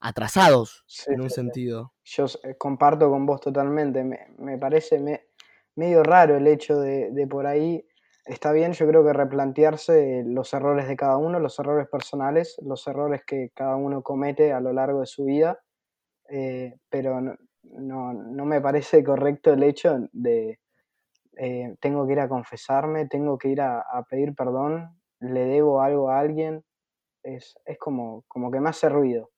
atrasados 0.00 0.84
en 1.06 1.20
un 1.20 1.30
sentido. 1.30 1.92
Yo 2.04 2.26
comparto 2.58 3.10
con 3.10 3.26
vos 3.26 3.40
totalmente, 3.40 4.04
me, 4.04 4.58
parece, 4.58 4.98
me, 5.00 5.26
medio 5.74 6.02
raro 6.02 6.36
el 6.36 6.46
hecho 6.46 6.78
de, 6.78 7.10
de 7.10 7.26
por 7.26 7.46
ahí 7.46 7.84
está 8.28 8.52
bien, 8.52 8.72
yo 8.72 8.86
creo 8.86 9.04
que 9.04 9.12
replantearse 9.12 10.22
los 10.26 10.52
errores 10.52 10.86
de 10.86 10.96
cada 10.96 11.16
uno, 11.16 11.40
los 11.40 11.58
errores 11.58 11.88
personales, 11.88 12.56
los 12.62 12.86
errores 12.86 13.22
que 13.26 13.50
cada 13.54 13.76
uno 13.76 14.02
comete 14.02 14.52
a 14.52 14.60
lo 14.60 14.72
largo 14.72 15.00
de 15.00 15.06
su 15.06 15.24
vida, 15.24 15.60
eh, 16.28 16.76
pero 16.90 17.20
no, 17.20 17.36
no, 17.72 18.44
me 18.44 18.60
parece 18.60 19.02
correcto 19.04 19.52
el 19.52 19.62
hecho 19.62 20.08
de 20.12 20.58
eh, 21.36 21.76
tengo 21.80 22.06
que 22.06 22.12
ir 22.12 22.20
a 22.20 22.28
confesarme, 22.28 23.06
tengo 23.06 23.38
que 23.38 23.48
ir 23.48 23.60
a, 23.60 23.84
pedir 24.08 24.34
perdón, 24.34 24.98
le 25.20 25.44
debo 25.44 25.80
algo 25.80 26.10
a 26.10 26.18
alguien, 26.18 26.64
es, 27.22 27.56
es, 27.64 27.78
como, 27.78 28.24
como 28.26 28.50
que 28.50 28.60
me 28.60 28.70
hace 28.70 28.88
ruido. 28.88 29.30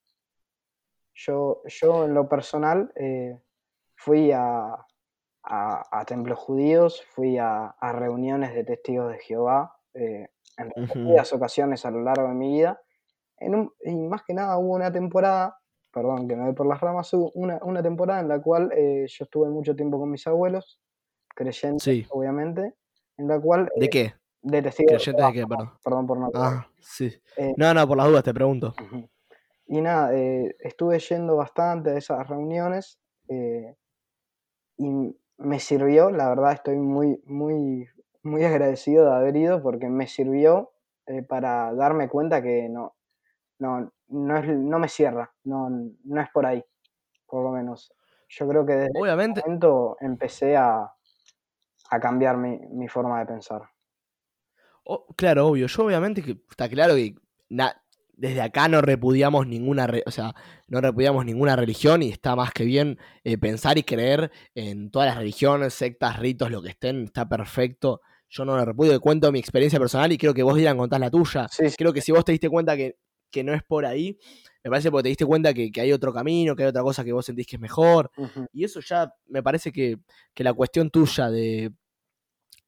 Yo, 1.14 1.62
yo 1.66 2.04
en 2.06 2.14
lo 2.14 2.28
personal 2.28 2.90
eh, 2.94 3.38
fui 3.96 4.32
a, 4.32 4.74
a, 5.42 6.04
templos 6.06 6.38
judíos, 6.38 7.04
fui 7.10 7.38
a, 7.38 7.74
reuniones 7.80 8.54
de 8.54 8.64
testigos 8.64 9.12
de 9.12 9.18
Jehová 9.18 9.76
eh, 9.94 10.28
en 10.56 11.04
varias 11.04 11.32
ocasiones 11.32 11.84
a 11.84 11.90
lo 11.90 12.02
largo 12.02 12.28
de 12.28 12.34
mi 12.34 12.52
vida. 12.52 12.80
y 13.40 13.96
más 13.96 14.22
que 14.24 14.34
nada 14.34 14.58
hubo 14.58 14.74
una 14.74 14.92
temporada, 14.92 15.59
perdón 15.92 16.28
que 16.28 16.36
me 16.36 16.44
voy 16.44 16.54
por 16.54 16.66
las 16.66 16.80
ramas, 16.80 17.12
hubo 17.14 17.30
una, 17.34 17.82
temporada 17.82 18.20
en 18.20 18.28
la 18.28 18.40
cual 18.40 18.70
eh, 18.74 19.06
yo 19.08 19.24
estuve 19.24 19.48
mucho 19.48 19.74
tiempo 19.74 19.98
con 19.98 20.10
mis 20.10 20.26
abuelos, 20.26 20.80
creyentes, 21.34 22.06
obviamente, 22.10 22.74
en 23.16 23.28
la 23.28 23.40
cual... 23.40 23.70
¿De 23.76 23.86
eh, 23.86 23.90
qué? 23.90 24.14
De 24.42 24.62
testigos 24.62 25.02
¿Creyentes 25.02 25.26
de, 25.26 25.32
qué, 25.32 25.46
perdón? 25.46 25.72
Perdón 25.84 26.06
por 26.06 26.18
no. 26.18 26.30
Ah, 26.34 26.66
sí. 26.80 27.12
no, 27.56 27.74
no, 27.74 27.86
por 27.86 27.96
las 27.96 28.06
dudas 28.06 28.24
te 28.24 28.32
pregunto. 28.32 28.74
Y 29.66 29.80
nada, 29.80 30.12
estuve 30.14 30.98
yendo 30.98 31.36
bastante 31.36 31.90
a 31.90 31.98
esas 31.98 32.26
reuniones 32.28 32.98
y 33.28 35.14
me 35.40 35.58
sirvió, 35.58 36.10
la 36.10 36.28
verdad 36.28 36.52
estoy 36.52 36.76
muy, 36.76 37.20
muy, 37.24 37.88
muy 38.22 38.44
agradecido 38.44 39.06
de 39.06 39.16
haber 39.16 39.36
ido 39.36 39.62
porque 39.62 39.88
me 39.88 40.06
sirvió 40.06 40.72
eh, 41.06 41.22
para 41.22 41.74
darme 41.74 42.08
cuenta 42.08 42.42
que 42.42 42.68
no, 42.68 42.94
no, 43.58 43.92
no, 44.10 44.36
es, 44.36 44.46
no 44.48 44.78
me 44.78 44.88
cierra, 44.88 45.32
no, 45.44 45.68
no 46.04 46.20
es 46.20 46.28
por 46.30 46.46
ahí, 46.46 46.64
por 47.26 47.44
lo 47.44 47.50
menos. 47.50 47.92
Yo 48.28 48.48
creo 48.48 48.64
que 48.64 48.74
desde 48.74 49.00
Obviamente. 49.00 49.40
ese 49.40 49.48
momento 49.48 49.96
empecé 50.00 50.56
a, 50.56 50.92
a 51.90 52.00
cambiar 52.00 52.36
mi, 52.36 52.58
mi, 52.70 52.88
forma 52.88 53.18
de 53.20 53.26
pensar. 53.26 53.62
claro, 55.16 55.48
obvio. 55.48 55.66
Yo 55.66 55.84
obviamente 55.84 56.22
que 56.22 56.38
está 56.48 56.68
claro 56.68 56.94
que 56.94 57.16
desde 58.20 58.42
acá 58.42 58.68
no 58.68 58.82
repudiamos 58.82 59.46
ninguna, 59.46 59.88
o 60.06 60.10
sea, 60.10 60.34
no 60.68 60.80
repudiamos 60.80 61.24
ninguna 61.24 61.56
religión 61.56 62.02
y 62.02 62.10
está 62.10 62.36
más 62.36 62.52
que 62.52 62.64
bien 62.64 62.98
eh, 63.24 63.38
pensar 63.38 63.78
y 63.78 63.82
creer 63.82 64.30
en 64.54 64.90
todas 64.90 65.08
las 65.08 65.16
religiones, 65.16 65.74
sectas, 65.74 66.18
ritos, 66.18 66.50
lo 66.50 66.62
que 66.62 66.68
estén, 66.68 67.04
está 67.04 67.28
perfecto. 67.28 68.02
Yo 68.28 68.44
no 68.44 68.56
lo 68.56 68.64
repudio, 68.64 69.00
cuento 69.00 69.32
mi 69.32 69.40
experiencia 69.40 69.80
personal 69.80 70.12
y 70.12 70.18
creo 70.18 70.34
que 70.34 70.44
vos, 70.44 70.54
Dylan, 70.54 70.76
contás 70.76 71.00
la 71.00 71.10
tuya. 71.10 71.48
Creo 71.76 71.92
que 71.92 72.00
si 72.00 72.12
vos 72.12 72.24
te 72.24 72.30
diste 72.30 72.48
cuenta 72.48 72.76
que, 72.76 72.96
que, 73.30 73.44
no 73.44 73.54
es 73.54 73.62
por 73.62 73.86
ahí, 73.86 74.18
me 74.62 74.70
parece 74.70 74.90
porque 74.90 75.04
te 75.04 75.08
diste 75.10 75.26
cuenta 75.26 75.54
que, 75.54 75.70
hay 75.80 75.92
otro 75.92 76.12
camino, 76.12 76.54
que 76.56 76.64
hay 76.64 76.68
otra 76.68 76.82
cosa 76.82 77.04
que 77.04 77.12
vos 77.12 77.24
sentís 77.24 77.46
que 77.46 77.56
es 77.56 77.62
mejor. 77.62 78.10
Y 78.52 78.64
eso 78.64 78.80
ya 78.80 79.12
me 79.26 79.42
parece 79.42 79.72
que, 79.72 79.98
que 80.34 80.44
la 80.44 80.52
cuestión 80.52 80.90
tuya 80.90 81.30
de 81.30 81.72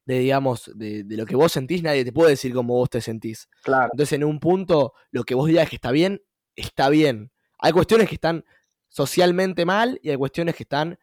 de, 0.05 0.19
digamos, 0.19 0.71
de, 0.75 1.05
lo 1.09 1.27
que 1.27 1.37
vos 1.37 1.53
sentís, 1.53 1.83
nadie 1.83 2.05
te 2.05 2.13
puede 2.13 2.31
decir 2.31 2.53
cómo 2.53 2.75
vos 2.75 2.91
te 2.91 3.01
sentís. 3.01 3.49
Claro. 3.63 3.91
Entonces, 3.93 4.15
en 4.15 4.25
un 4.25 4.41
punto, 4.41 4.95
lo 5.11 5.25
que 5.25 5.35
vos 5.35 5.47
digas 5.47 5.69
que 5.69 5.77
está 5.77 5.91
bien, 5.91 6.23
está 6.57 6.89
bien. 6.89 7.31
Hay 7.59 7.73
cuestiones 7.73 8.09
que 8.09 8.17
están 8.17 8.45
socialmente 8.89 9.65
mal 9.65 9.99
y 10.03 10.11
hay 10.11 10.17
cuestiones 10.17 10.57
que 10.57 10.65
están, 10.65 10.99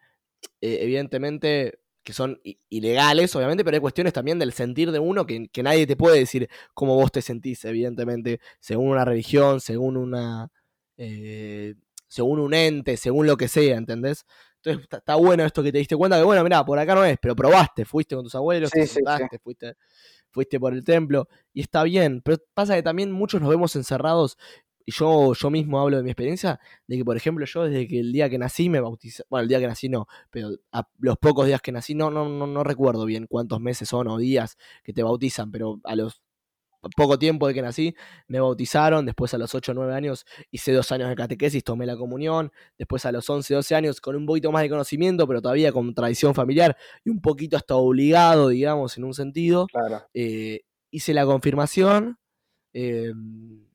eh, 0.60 0.78
evidentemente, 0.82 1.79
que 2.02 2.12
son 2.12 2.40
ilegales, 2.68 3.34
obviamente, 3.36 3.64
pero 3.64 3.76
hay 3.76 3.80
cuestiones 3.80 4.12
también 4.12 4.38
del 4.38 4.52
sentir 4.52 4.90
de 4.90 4.98
uno 4.98 5.26
que, 5.26 5.48
nadie 5.62 5.86
te 5.86 5.96
puede 5.96 6.18
decir 6.18 6.48
cómo 6.74 6.94
vos 6.94 7.12
te 7.12 7.22
sentís, 7.22 7.64
evidentemente, 7.64 8.40
según 8.60 8.88
una 8.88 9.04
religión, 9.04 9.60
según 9.60 9.96
una... 9.96 10.50
Eh, 10.96 11.74
según 12.10 12.40
un 12.40 12.52
ente, 12.54 12.96
según 12.96 13.28
lo 13.28 13.36
que 13.36 13.46
sea, 13.46 13.76
¿entendés? 13.76 14.26
Entonces 14.56 14.88
está, 14.90 15.14
bueno 15.14 15.44
esto 15.44 15.62
que 15.62 15.70
te 15.72 15.78
diste 15.78 15.96
cuenta 15.96 16.18
que, 16.18 16.24
bueno, 16.24 16.42
mira, 16.42 16.64
por 16.64 16.78
acá 16.78 16.94
no 16.94 17.04
es, 17.04 17.16
pero 17.22 17.36
probaste, 17.36 17.84
fuiste 17.84 18.14
con 18.14 18.24
tus 18.24 18.34
abuelos, 18.34 18.70
te 18.70 18.86
sentaste, 18.86 19.38
Fuiste, 19.38 19.76
fuiste 20.28 20.60
por 20.60 20.74
el 20.74 20.84
templo, 20.84 21.28
y 21.52 21.62
está 21.62 21.84
bien. 21.84 22.20
Pero 22.22 22.38
pasa 22.52 22.74
que 22.74 22.82
también 22.82 23.12
muchos 23.12 23.40
nos 23.40 23.48
vemos 23.48 23.74
encerrados, 23.76 24.36
y 24.90 24.92
yo, 24.92 25.34
yo 25.34 25.50
mismo 25.50 25.80
hablo 25.80 25.96
de 25.98 26.02
mi 26.02 26.10
experiencia, 26.10 26.58
de 26.88 26.96
que, 26.96 27.04
por 27.04 27.16
ejemplo, 27.16 27.46
yo 27.46 27.64
desde 27.64 27.86
que 27.86 28.00
el 28.00 28.12
día 28.12 28.28
que 28.28 28.38
nací 28.38 28.68
me 28.68 28.80
bauticé, 28.80 29.22
bueno, 29.30 29.42
el 29.44 29.48
día 29.48 29.60
que 29.60 29.68
nací 29.68 29.88
no, 29.88 30.06
pero 30.30 30.50
a 30.72 30.88
los 30.98 31.16
pocos 31.16 31.46
días 31.46 31.62
que 31.62 31.70
nací, 31.70 31.94
no, 31.94 32.10
no, 32.10 32.28
no, 32.28 32.46
no 32.46 32.64
recuerdo 32.64 33.04
bien 33.04 33.26
cuántos 33.28 33.60
meses 33.60 33.88
son 33.88 34.08
o 34.08 34.18
días 34.18 34.56
que 34.82 34.92
te 34.92 35.04
bautizan, 35.04 35.52
pero 35.52 35.80
a 35.84 35.94
los 35.94 36.22
poco 36.96 37.18
tiempo 37.18 37.46
de 37.46 37.54
que 37.54 37.62
nací, 37.62 37.94
me 38.26 38.40
bautizaron, 38.40 39.04
después 39.04 39.32
a 39.34 39.38
los 39.38 39.54
8 39.54 39.72
o 39.72 39.74
9 39.74 39.94
años 39.94 40.24
hice 40.50 40.72
dos 40.72 40.90
años 40.92 41.08
de 41.10 41.14
catequesis, 41.14 41.62
tomé 41.62 41.86
la 41.86 41.96
comunión, 41.96 42.50
después 42.78 43.04
a 43.04 43.12
los 43.12 43.28
11, 43.28 43.54
12 43.54 43.74
años 43.74 44.00
con 44.00 44.16
un 44.16 44.26
poquito 44.26 44.50
más 44.50 44.62
de 44.62 44.70
conocimiento, 44.70 45.28
pero 45.28 45.42
todavía 45.42 45.72
con 45.72 45.94
tradición 45.94 46.34
familiar 46.34 46.76
y 47.04 47.10
un 47.10 47.20
poquito 47.20 47.56
hasta 47.56 47.76
obligado, 47.76 48.48
digamos, 48.48 48.96
en 48.96 49.04
un 49.04 49.14
sentido, 49.14 49.66
eh, 50.14 50.62
hice 50.90 51.14
la 51.14 51.26
confirmación. 51.26 52.18
Em, 52.72 53.69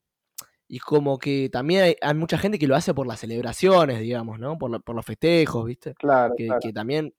y 0.67 0.79
como 0.79 1.17
que 1.17 1.49
también 1.51 1.95
hay, 2.01 2.13
mucha 2.15 2.37
gente 2.37 2.57
que 2.57 2.67
lo 2.67 2.75
hace 2.75 2.93
por 2.93 3.07
las 3.07 3.19
celebraciones, 3.19 3.99
digamos, 3.99 4.39
¿no? 4.39 4.57
Por, 4.57 4.83
por 4.83 4.95
los 4.95 5.05
festejos, 5.05 5.65
¿viste? 5.65 5.93
Claro 5.95 6.33
que, 6.35 6.49
que 6.61 6.73
también 6.73 7.13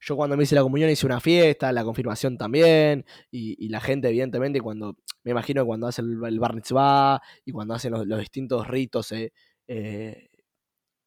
yo 0.00 0.16
cuando 0.16 0.36
me 0.36 0.44
hice 0.44 0.54
la 0.54 0.62
comunión 0.62 0.88
hice 0.90 1.06
una 1.06 1.20
fiesta, 1.20 1.72
la 1.72 1.84
confirmación 1.84 2.38
también, 2.38 3.04
y, 3.30 3.68
la 3.68 3.80
gente 3.80 4.08
evidentemente 4.08 4.60
cuando, 4.60 4.96
me 5.24 5.32
imagino 5.32 5.66
cuando 5.66 5.86
hace 5.86 6.00
el, 6.00 6.18
el 6.24 6.40
bar 6.40 6.54
mitzvah 6.54 7.20
y 7.44 7.52
cuando 7.52 7.74
hacen 7.74 7.92
los, 7.92 8.18
distintos 8.18 8.66
ritos 8.66 9.12
eh, 9.12 9.32
eh, 9.68 10.30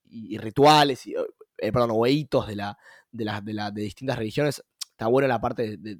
y, 0.05 0.37
rituales, 0.37 1.07
y, 1.07 1.15
eh, 1.15 1.71
perdón, 1.71 1.89
o 1.93 2.03
de, 2.05 2.55
la, 2.55 2.77
de, 3.11 3.25
la, 3.25 3.41
de, 3.41 3.53
la, 3.53 3.71
de 3.71 3.81
distintas 3.81 4.17
religiones, 4.17 4.63
está 4.91 5.07
buena 5.07 5.27
la 5.27 5.41
parte 5.41 5.77
de, 5.77 5.97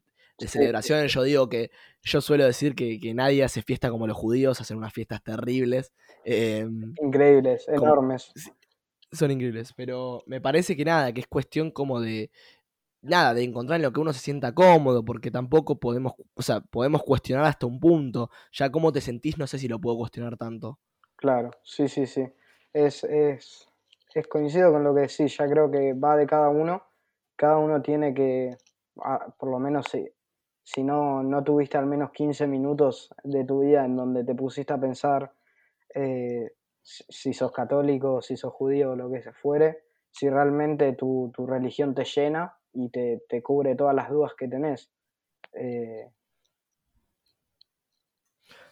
celebraciones. 0.48 1.12
Yo 1.14 1.24
digo 1.24 1.50
que 1.50 1.72
yo 2.02 2.22
suelo 2.22 2.46
decir 2.46 2.76
que, 2.76 3.00
nadie 3.14 3.44
hace 3.44 3.62
fiesta 3.62 3.90
como 3.90 4.08
los 4.08 4.18
judíos, 4.18 4.60
hacen 4.62 4.78
unas 4.78 4.94
fiestas 4.94 5.24
terribles. 5.24 5.94
Em, 6.24 6.94
increíbles, 7.02 7.68
enormes. 7.68 8.32
Son 9.12 9.30
increíbles, 9.30 9.74
pero 9.76 10.24
me 10.26 10.42
parece 10.42 10.76
que 10.76 10.86
nada, 10.86 11.14
que 11.14 11.22
es 11.22 11.28
cuestión 11.28 11.72
como 11.72 12.02
de, 12.02 12.32
nada, 13.04 13.34
de 13.34 13.44
encontrar 13.44 13.78
en 13.78 13.84
lo 13.84 13.94
que 13.94 14.00
uno 14.00 14.14
se 14.14 14.20
sienta 14.20 14.54
cómodo, 14.54 15.06
porque 15.06 15.30
tampoco 15.30 15.80
podemos, 15.80 16.14
o 16.34 16.42
sea, 16.42 16.62
podemos 16.62 17.04
cuestionar 17.04 17.46
hasta 17.46 17.66
un 17.66 17.80
punto. 17.80 18.30
Ya 18.52 18.72
cómo 18.72 18.92
te 18.92 19.02
sentís, 19.02 19.38
no 19.38 19.46
sé 19.46 19.60
si 19.60 19.68
lo 19.68 19.80
puedo 19.80 19.98
cuestionar 19.98 20.38
tanto. 20.38 20.80
Claro, 21.16 21.52
sí, 21.64 21.88
sí, 21.88 22.08
sí. 22.08 22.26
Es, 22.74 23.04
es, 23.04 23.70
es 24.16 24.28
coincido 24.28 24.72
con 24.72 24.84
lo 24.84 24.96
que 24.96 25.02
decís, 25.02 25.38
ya 25.38 25.48
creo 25.48 25.70
que 25.70 25.94
va 25.94 26.18
de 26.18 26.26
cada 26.26 26.50
uno. 26.50 26.84
Cada 27.36 27.58
uno 27.58 27.82
tiene 27.82 28.14
que, 28.14 28.58
ah, 29.02 29.34
por 29.38 29.50
lo 29.50 29.60
menos 29.60 29.86
si, 30.64 30.84
no, 30.84 31.22
no 31.24 31.44
tuviste 31.44 31.78
al 31.78 31.86
menos 31.86 32.12
15 32.12 32.48
minutos 32.48 33.14
de 33.24 33.44
tu 33.44 33.62
vida 33.62 33.86
en 33.86 33.96
donde 33.96 34.24
te 34.24 34.34
pusiste 34.34 34.74
a 34.74 34.80
pensar 34.80 35.32
eh, 35.94 36.54
si 36.82 37.34
sos 37.34 37.52
católico, 37.52 38.22
si 38.22 38.38
sos 38.38 38.54
judío 38.54 38.92
o 38.92 38.96
lo 38.96 39.12
que 39.12 39.22
se 39.22 39.34
fuere, 39.34 39.84
si 40.10 40.30
realmente 40.30 40.94
tu, 40.94 41.32
tu 41.36 41.46
religión 41.46 41.94
te 41.94 42.06
llena 42.06 42.56
y 42.74 42.90
te, 42.90 43.22
cubre 43.42 43.76
todas 43.76 43.96
las 43.96 44.10
dudas 44.10 44.34
que 44.38 44.48
tenés. 44.48 44.90
Eh, 45.54 46.10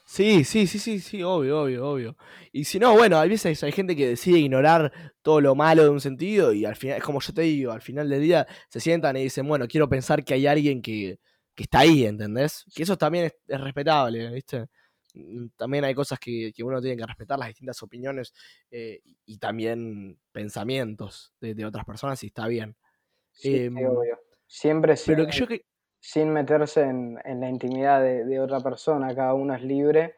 sí, 0.06 0.44
sí, 0.44 0.68
sí, 0.68 0.80
sí, 0.80 1.00
sí, 1.00 1.24
obvio, 1.24 1.62
obvio, 1.62 1.90
obvio. 1.90 2.18
Y 2.52 2.64
si 2.66 2.80
no, 2.80 2.94
bueno, 2.94 3.20
hay 3.20 3.30
veces 3.30 3.64
hay 3.64 3.72
gente 3.72 3.96
que 3.96 4.08
decide 4.08 4.40
ignorar 4.40 4.92
todo 5.22 5.42
lo 5.42 5.56
malo 5.56 5.84
de 5.84 5.90
un 5.90 6.02
sentido 6.02 6.54
y 6.54 6.66
al 6.66 6.76
final, 6.76 6.98
es 6.98 7.04
como 7.04 7.20
yo 7.20 7.34
te 7.34 7.42
digo, 7.42 7.72
al 7.72 7.82
final 7.82 8.10
del 8.10 8.22
día 8.22 8.48
se 8.70 8.80
sientan 8.80 9.18
y 9.18 9.24
dicen, 9.24 9.48
bueno, 9.48 9.68
quiero 9.68 9.88
pensar 9.90 10.24
que 10.24 10.34
hay 10.34 10.48
alguien 10.48 10.82
que, 10.82 11.20
está 11.62 11.80
ahí, 11.80 12.06
¿entendés? 12.06 12.66
Que 12.74 12.84
eso 12.84 12.98
también 12.98 13.32
es, 13.48 13.60
respetable, 13.60 14.30
¿viste? 14.32 14.68
Mm, 15.14 15.48
también 15.56 15.84
hay 15.84 15.94
cosas 15.94 16.20
que, 16.20 16.54
uno 16.64 16.82
tiene 16.82 16.98
que 16.98 17.06
respetar, 17.06 17.38
las 17.38 17.50
distintas 17.50 17.82
opiniones 17.84 18.34
eh, 18.70 19.02
y 19.26 19.38
también 19.38 20.20
pensamientos 20.32 21.34
de, 21.40 21.54
de, 21.54 21.66
otras 21.66 21.86
personas 21.86 22.24
y 22.24 22.28
está 22.28 22.48
bien. 22.48 22.76
Em, 23.44 23.76
Siempre 24.48 24.98
sin, 24.98 26.34
meterse 26.34 26.82
en, 26.82 27.16
la 27.24 27.50
intimidad 27.50 28.02
de, 28.02 28.40
otra 28.40 28.60
persona. 28.60 29.16
Cada 29.16 29.34
uno 29.34 29.56
es 29.56 29.64
libre 29.64 30.16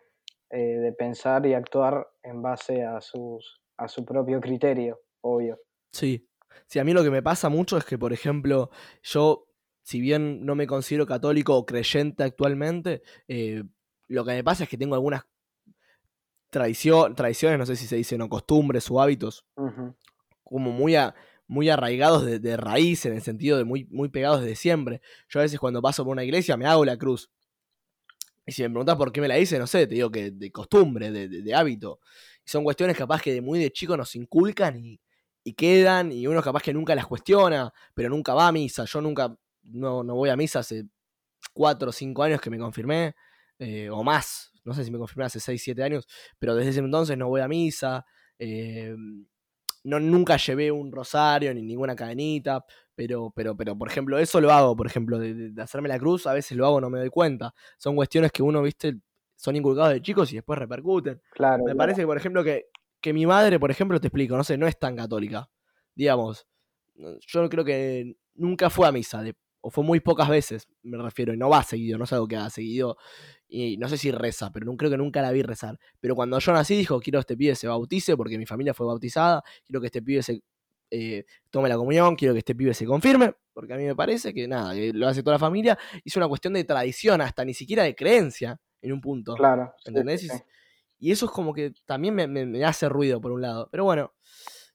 eh, 0.50 0.58
de 0.58 0.92
pensar 0.92 1.46
y 1.46 1.54
actuar 1.54 2.08
en 2.24 2.42
base 2.42 2.84
a, 2.84 3.00
sus, 3.00 3.62
a 3.78 3.88
su 3.88 4.04
propio 4.04 4.42
criterio, 4.42 5.02
obvio. 5.22 5.60
Sí. 5.92 6.28
Sí, 6.68 6.80
a 6.80 6.84
mí 6.84 6.94
lo 6.94 7.04
que 7.04 7.12
me 7.12 7.22
pasa 7.22 7.50
mucho 7.50 7.78
es 7.78 7.86
que, 7.86 7.98
por 7.98 8.14
ejemplo, 8.14 8.70
yo, 9.04 9.48
si 9.84 10.02
bien 10.02 10.46
no 10.46 10.56
me 10.56 10.68
considero 10.68 11.06
católico 11.06 11.56
o 11.56 11.66
creyente 11.66 12.24
actualmente, 12.24 13.04
eh, 13.28 13.64
lo 14.08 14.26
que 14.26 14.32
me 14.32 14.44
pasa 14.44 14.64
es 14.64 14.70
que 14.70 14.78
tengo 14.78 14.96
algunas 14.96 15.24
tradiciones, 16.50 17.58
no 17.58 17.66
sé 17.66 17.76
si 17.76 17.88
se 17.88 17.96
dicen, 17.96 18.22
o 18.22 18.30
costumbres 18.30 18.90
o 18.92 19.02
hábitos, 19.02 19.46
como 20.44 20.72
muy 20.72 20.96
a, 20.96 21.16
muy 21.48 21.70
arraigados 21.70 22.26
de, 22.26 22.58
raíz, 22.58 23.06
en 23.06 23.14
el 23.14 23.22
sentido 23.22 23.58
de 23.58 23.64
muy, 23.64 23.86
muy 23.92 24.10
pegados 24.10 24.42
desde 24.42 24.56
siempre. 24.56 25.02
Yo 25.30 25.40
a 25.40 25.44
veces 25.44 25.60
cuando 25.60 25.82
paso 25.82 26.04
por 26.04 26.12
una 26.12 26.24
iglesia 26.24 26.58
me 26.58 26.66
hago 26.66 26.86
la 26.86 26.98
cruz. 26.98 27.30
Y 28.46 28.52
si 28.52 28.62
me 28.64 28.70
preguntas 28.70 28.96
por 28.98 29.12
qué 29.12 29.22
me 29.22 29.28
la 29.28 29.40
hice, 29.40 29.58
no 29.58 29.68
sé, 29.68 29.88
te 29.88 29.96
digo 29.96 30.12
que 30.12 30.32
de 30.32 30.52
costumbre, 30.52 31.12
de, 31.12 31.56
hábito. 31.56 32.00
Y 32.46 32.50
son 32.50 32.64
cuestiones 32.64 32.98
capaz 32.98 33.22
que 33.22 33.34
de 33.34 33.42
muy 33.42 33.60
de 33.60 33.72
chico 33.72 33.96
nos 33.96 34.16
inculcan 34.16 34.78
y, 34.78 35.00
quedan, 35.54 36.12
y 36.12 36.28
uno 36.28 36.42
capaz 36.42 36.62
que 36.62 36.74
nunca 36.74 36.96
las 36.96 37.06
cuestiona, 37.06 37.74
pero 37.94 38.10
nunca 38.10 38.34
va 38.34 38.48
a 38.48 38.52
misa. 38.52 38.86
Yo 38.86 39.02
nunca, 39.02 39.38
no, 39.64 40.04
no 40.04 40.16
voy 40.16 40.30
a 40.30 40.36
misa 40.36 40.60
hace 40.60 40.86
cuatro 41.54 41.90
o 41.90 41.94
cinco 41.94 42.24
años 42.24 42.42
que 42.42 42.50
me 42.50 42.58
confirmé, 42.58 43.16
eh, 43.60 43.90
o 43.90 44.04
más, 44.04 44.52
no 44.64 44.74
sé 44.74 44.84
si 44.84 44.92
me 44.92 44.98
confirmé 44.98 45.26
hace 45.26 45.40
seis, 45.40 45.62
siete 45.64 45.84
años, 45.84 46.08
pero 46.40 46.56
desde 46.56 46.72
ese 46.72 46.80
entonces 46.80 47.18
no 47.18 47.28
voy 47.28 47.42
a 47.42 47.48
misa. 47.48 48.06
Eh, 48.40 48.96
no, 49.84 50.00
nunca 50.00 50.38
llevé 50.38 50.72
un 50.72 50.92
rosario 50.92 51.54
ni 51.54 51.62
ninguna 51.62 51.96
cadenita, 51.96 52.64
pero, 52.96 53.32
pero, 53.36 53.56
pero, 53.56 53.78
por 53.78 53.90
ejemplo, 53.90 54.18
eso 54.18 54.40
lo 54.40 54.52
hago, 54.52 54.76
por 54.76 54.88
ejemplo, 54.88 55.20
de, 55.20 55.52
hacerme 55.62 55.90
la 55.90 56.00
cruz, 56.00 56.26
a 56.26 56.34
veces 56.34 56.58
lo 56.58 56.66
hago, 56.66 56.80
no 56.80 56.90
me 56.90 57.00
doy 57.00 57.10
cuenta. 57.10 57.54
Son 57.78 57.96
cuestiones 57.96 58.32
que 58.32 58.42
uno, 58.42 58.62
viste, 58.62 58.96
son 59.36 59.56
inculcados 59.56 59.94
de 59.94 60.02
chicos 60.02 60.32
y 60.32 60.36
después 60.36 60.58
repercuten. 60.58 61.22
Claro. 61.32 61.64
Me 61.66 61.76
parece 61.76 62.02
que, 62.02 62.08
por 62.08 62.18
ejemplo, 62.18 62.44
que, 62.44 62.68
que 63.02 63.14
mi 63.14 63.26
madre, 63.26 63.60
por 63.60 63.72
ejemplo, 63.72 64.00
te 64.00 64.08
explico, 64.08 64.38
no 64.38 64.44
sé, 64.44 64.58
no 64.58 64.68
es 64.68 64.80
tan 64.80 64.96
católica. 64.96 65.50
Digamos, 65.96 66.48
yo 66.96 67.50
creo 67.50 67.66
que 67.66 68.16
nunca 68.36 68.70
fue 68.70 68.88
a 68.88 68.92
misa, 68.92 69.22
de, 69.22 69.36
o 69.66 69.70
fue 69.70 69.84
muy 69.86 70.02
pocas 70.02 70.28
veces, 70.28 70.68
me 70.82 70.98
refiero, 70.98 71.34
y 71.34 71.38
no 71.38 71.48
va 71.48 71.64
seguido, 71.64 71.98
no 71.98 72.04
es 72.04 72.12
algo 72.12 72.28
que 72.28 72.36
ha 72.36 72.50
seguido, 72.50 72.98
y 73.48 73.78
no 73.78 73.88
sé 73.88 73.98
si 73.98 74.12
reza, 74.12 74.52
pero 74.52 74.66
no, 74.66 74.76
creo 74.76 74.92
que 74.92 74.98
nunca 74.98 75.22
la 75.22 75.32
vi 75.32 75.42
rezar. 75.42 75.80
Pero 76.02 76.16
cuando 76.16 76.38
yo 76.38 76.52
nací 76.52 76.76
dijo, 76.76 77.00
quiero 77.00 77.20
que 77.20 77.22
este 77.22 77.38
pibe 77.38 77.56
se 77.56 77.70
bautice, 77.70 78.18
porque 78.18 78.38
mi 78.38 78.46
familia 78.46 78.74
fue 78.74 78.86
bautizada, 78.86 79.42
quiero 79.66 79.80
que 79.80 79.88
este 79.88 80.02
pibe 80.02 80.22
se 80.22 80.44
eh, 80.92 81.24
tome 81.50 81.70
la 81.70 81.78
comunión, 81.78 82.18
quiero 82.18 82.34
que 82.34 82.40
este 82.40 82.56
pibe 82.56 82.74
se 82.74 82.86
confirme, 82.86 83.36
porque 83.54 83.74
a 83.74 83.78
mí 83.78 83.86
me 83.86 83.96
parece 83.96 84.34
que 84.34 84.50
nada, 84.50 84.74
que 84.74 84.92
lo 84.92 85.08
hace 85.08 85.24
toda 85.24 85.36
la 85.36 85.40
familia, 85.40 85.80
y 86.04 86.10
es 86.10 86.16
una 86.18 86.28
cuestión 86.28 86.54
de 86.56 86.66
tradición, 86.66 87.22
hasta 87.22 87.46
ni 87.46 87.54
siquiera 87.54 87.84
de 87.84 87.96
creencia, 87.96 88.60
en 88.82 88.92
un 88.92 89.00
punto. 89.00 89.36
Claro. 89.36 89.74
¿Entendés? 89.86 90.30
Y 91.00 91.12
eso 91.12 91.26
es 91.26 91.32
como 91.32 91.54
que 91.54 91.72
también 91.86 92.16
me 92.16 92.66
hace 92.66 92.90
ruido 92.90 93.22
por 93.22 93.32
un 93.32 93.42
lado. 93.42 93.70
Pero 93.72 93.86
bueno, 93.86 94.14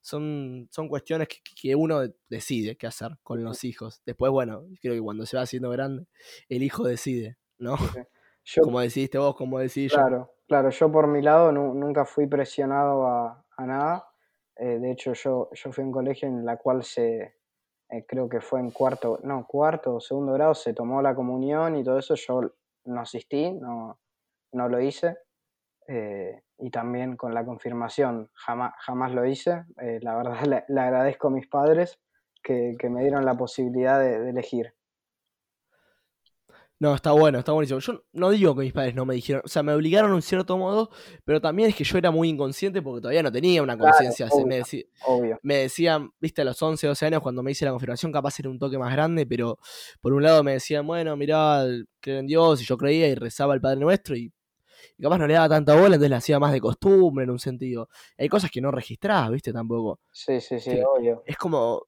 son, 0.08 0.68
son 0.70 0.88
cuestiones 0.88 1.28
que, 1.28 1.74
uno 1.74 2.00
decide 2.30 2.76
qué 2.76 2.86
hacer 2.86 3.18
con 3.22 3.44
los 3.44 3.62
hijos. 3.64 4.02
Después, 4.06 4.32
bueno, 4.32 4.64
creo 4.80 4.94
que 4.94 5.02
cuando 5.02 5.26
se 5.26 5.36
va 5.36 5.42
haciendo 5.42 5.68
grande, 5.70 6.06
el 6.48 6.62
hijo 6.62 6.84
decide, 6.84 7.36
¿no? 7.58 7.76
como 8.62 8.80
decidiste 8.80 9.18
vos, 9.18 9.36
como 9.36 9.58
decidí 9.58 9.88
claro, 9.88 10.32
Claro, 10.46 10.70
yo 10.70 10.90
por 10.90 11.06
mi 11.08 11.20
lado 11.20 11.52
nunca 11.52 12.06
fui 12.06 12.26
presionado 12.26 13.06
a, 13.06 13.44
nada. 13.58 14.06
Eh, 14.56 14.78
de 14.78 14.92
hecho, 14.92 15.12
yo, 15.12 15.50
yo 15.52 15.72
fui 15.72 15.84
a 15.84 15.86
un 15.86 15.92
colegio 15.92 16.26
en 16.26 16.46
la 16.46 16.56
cual 16.56 16.82
se, 16.82 17.34
eh, 17.90 18.06
creo 18.06 18.30
que 18.30 18.40
fue 18.40 18.60
en 18.60 18.70
cuarto, 18.70 19.20
no, 19.22 19.46
cuarto 19.46 19.96
o 19.96 20.00
segundo 20.00 20.32
grado, 20.32 20.54
se 20.54 20.72
tomó 20.72 21.02
la 21.02 21.14
comunión 21.14 21.76
y 21.76 21.84
todo 21.84 21.98
eso. 21.98 22.14
Yo 22.14 22.40
no 22.86 23.00
asistí, 23.00 23.52
no, 23.52 24.00
no 24.52 24.68
lo 24.68 24.80
hice. 24.80 25.18
Eh, 25.86 26.42
y 26.58 26.70
también 26.70 27.16
con 27.16 27.34
la 27.34 27.44
confirmación 27.44 28.30
jamás, 28.34 28.72
jamás 28.78 29.12
lo 29.12 29.24
hice. 29.24 29.64
Eh, 29.80 29.98
la 30.02 30.16
verdad 30.16 30.40
le, 30.68 30.80
agradezco 30.80 31.28
a 31.28 31.30
mis 31.30 31.46
padres 31.46 31.98
que, 32.42 32.76
me 32.90 33.02
dieron 33.02 33.24
la 33.24 33.34
posibilidad 33.34 34.00
de, 34.00 34.30
elegir. 34.30 34.74
No, 36.80 36.94
está 36.94 37.10
bueno, 37.10 37.40
está 37.40 37.50
buenísimo. 37.50 37.80
Yo 37.80 38.04
no 38.12 38.30
digo 38.30 38.54
que 38.54 38.62
mis 38.62 38.72
padres 38.72 38.94
no 38.94 39.04
me 39.04 39.16
dijeron, 39.16 39.42
o 39.44 39.48
sea, 39.48 39.64
me 39.64 39.72
obligaron 39.72 40.14
en 40.14 40.22
cierto 40.22 40.56
modo, 40.56 40.90
pero 41.24 41.40
también 41.40 41.70
es 41.70 41.74
que 41.74 41.82
yo 41.82 41.98
era 41.98 42.12
muy 42.12 42.28
inconsciente 42.28 42.80
porque 42.82 43.00
todavía 43.00 43.22
no 43.24 43.32
tenía 43.32 43.64
una 43.64 43.76
conciencia. 43.76 44.28
me, 44.46 44.62
me, 45.42 45.56
decían, 45.56 46.12
viste, 46.20 46.42
a 46.42 46.44
los 46.44 46.62
11, 46.62 46.86
12 46.86 47.06
años 47.06 47.20
cuando 47.20 47.42
me 47.42 47.50
hice 47.50 47.64
la 47.64 47.72
confirmación, 47.72 48.12
capaz 48.12 48.38
era 48.38 48.48
un 48.48 48.60
toque 48.60 48.78
más 48.78 48.92
grande, 48.92 49.26
pero 49.26 49.58
por 50.00 50.12
un 50.12 50.22
lado 50.22 50.44
me 50.44 50.52
decían, 50.52 50.86
bueno, 50.86 51.16
mirá, 51.16 51.64
creen 51.98 52.20
en 52.20 52.26
Dios, 52.28 52.62
y 52.62 52.64
yo 52.64 52.78
creía 52.78 53.08
y 53.08 53.16
rezaba 53.16 53.54
el 53.54 53.60
Padre 53.60 53.80
Nuestro, 53.80 54.16
y 54.16 54.32
y 54.96 55.02
capaz 55.02 55.18
no 55.18 55.26
le 55.26 55.34
daba 55.34 55.48
tanta 55.48 55.74
bola, 55.74 55.94
entonces 55.94 56.10
le 56.10 56.16
hacía 56.16 56.38
más 56.38 56.52
de 56.52 56.60
costumbre 56.60 57.24
en 57.24 57.30
un 57.30 57.38
sentido. 57.38 57.88
Hay 58.16 58.28
cosas 58.28 58.50
que 58.50 58.60
no 58.60 58.70
registrás, 58.70 59.30
¿viste? 59.30 59.52
Tampoco. 59.52 60.00
Sí, 60.12 60.40
sí, 60.40 60.58
sí, 60.60 60.80
obvio. 60.80 61.22
Es 61.26 61.36
como, 61.36 61.86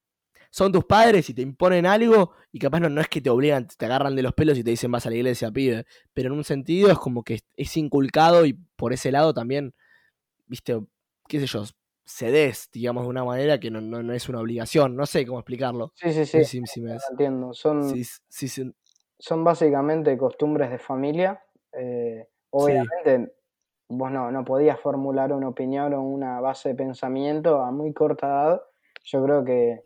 son 0.50 0.72
tus 0.72 0.84
padres 0.84 1.28
y 1.30 1.34
te 1.34 1.42
imponen 1.42 1.86
algo 1.86 2.32
y 2.52 2.58
capaz 2.58 2.80
no, 2.80 2.88
no 2.88 3.00
es 3.00 3.08
que 3.08 3.20
te 3.20 3.30
obligan, 3.30 3.66
te 3.66 3.86
agarran 3.86 4.16
de 4.16 4.22
los 4.22 4.34
pelos 4.34 4.58
y 4.58 4.64
te 4.64 4.70
dicen 4.70 4.90
vas 4.90 5.06
a 5.06 5.10
la 5.10 5.16
iglesia, 5.16 5.50
pibe. 5.50 5.86
Pero 6.12 6.28
en 6.28 6.38
un 6.38 6.44
sentido 6.44 6.90
es 6.90 6.98
como 6.98 7.22
que 7.22 7.40
es 7.56 7.76
inculcado 7.76 8.44
y 8.46 8.54
por 8.76 8.92
ese 8.92 9.12
lado 9.12 9.32
también, 9.32 9.74
¿viste? 10.46 10.78
¿Qué 11.28 11.40
sé 11.40 11.46
yo? 11.46 11.64
cedes, 12.10 12.68
digamos, 12.72 13.04
de 13.04 13.08
una 13.08 13.24
manera 13.24 13.60
que 13.60 13.70
no, 13.70 14.12
es 14.12 14.28
una 14.28 14.40
obligación. 14.40 14.96
No 14.96 15.06
sé 15.06 15.24
cómo 15.26 15.38
explicarlo. 15.38 15.92
Sí, 15.94 16.12
sí, 16.12 16.44
sí. 16.44 16.60
Entiendo. 17.10 17.54
Son, 17.54 17.94
son 19.18 19.44
básicamente 19.44 20.16
costumbres 20.18 20.70
de 20.70 20.78
familia. 20.78 21.42
Eh, 21.72 22.26
Obviamente 22.50 23.32
vos 23.90 24.10
no, 24.10 24.30
no 24.30 24.44
podías 24.44 24.78
formular 24.80 25.32
una 25.32 25.48
opinión 25.48 25.92
o 25.94 26.02
una 26.02 26.40
base 26.40 26.70
de 26.70 26.74
pensamiento 26.74 27.60
a 27.60 27.70
muy 27.72 27.92
corta 27.92 28.26
edad. 28.26 28.62
Yo 29.04 29.24
creo 29.24 29.44
que, 29.44 29.82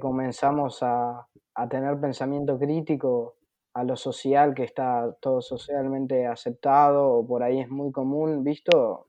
comenzamos 0.00 0.78
a, 0.82 1.26
tener 1.68 2.00
pensamiento 2.00 2.58
crítico 2.58 3.36
a 3.74 3.84
lo 3.84 3.96
social 3.96 4.54
que 4.54 4.64
está 4.64 5.14
todo 5.20 5.40
socialmente 5.40 6.26
aceptado 6.26 7.12
o 7.12 7.26
por 7.26 7.42
ahí 7.42 7.60
es 7.60 7.68
muy 7.68 7.92
común 7.92 8.42
visto 8.42 9.06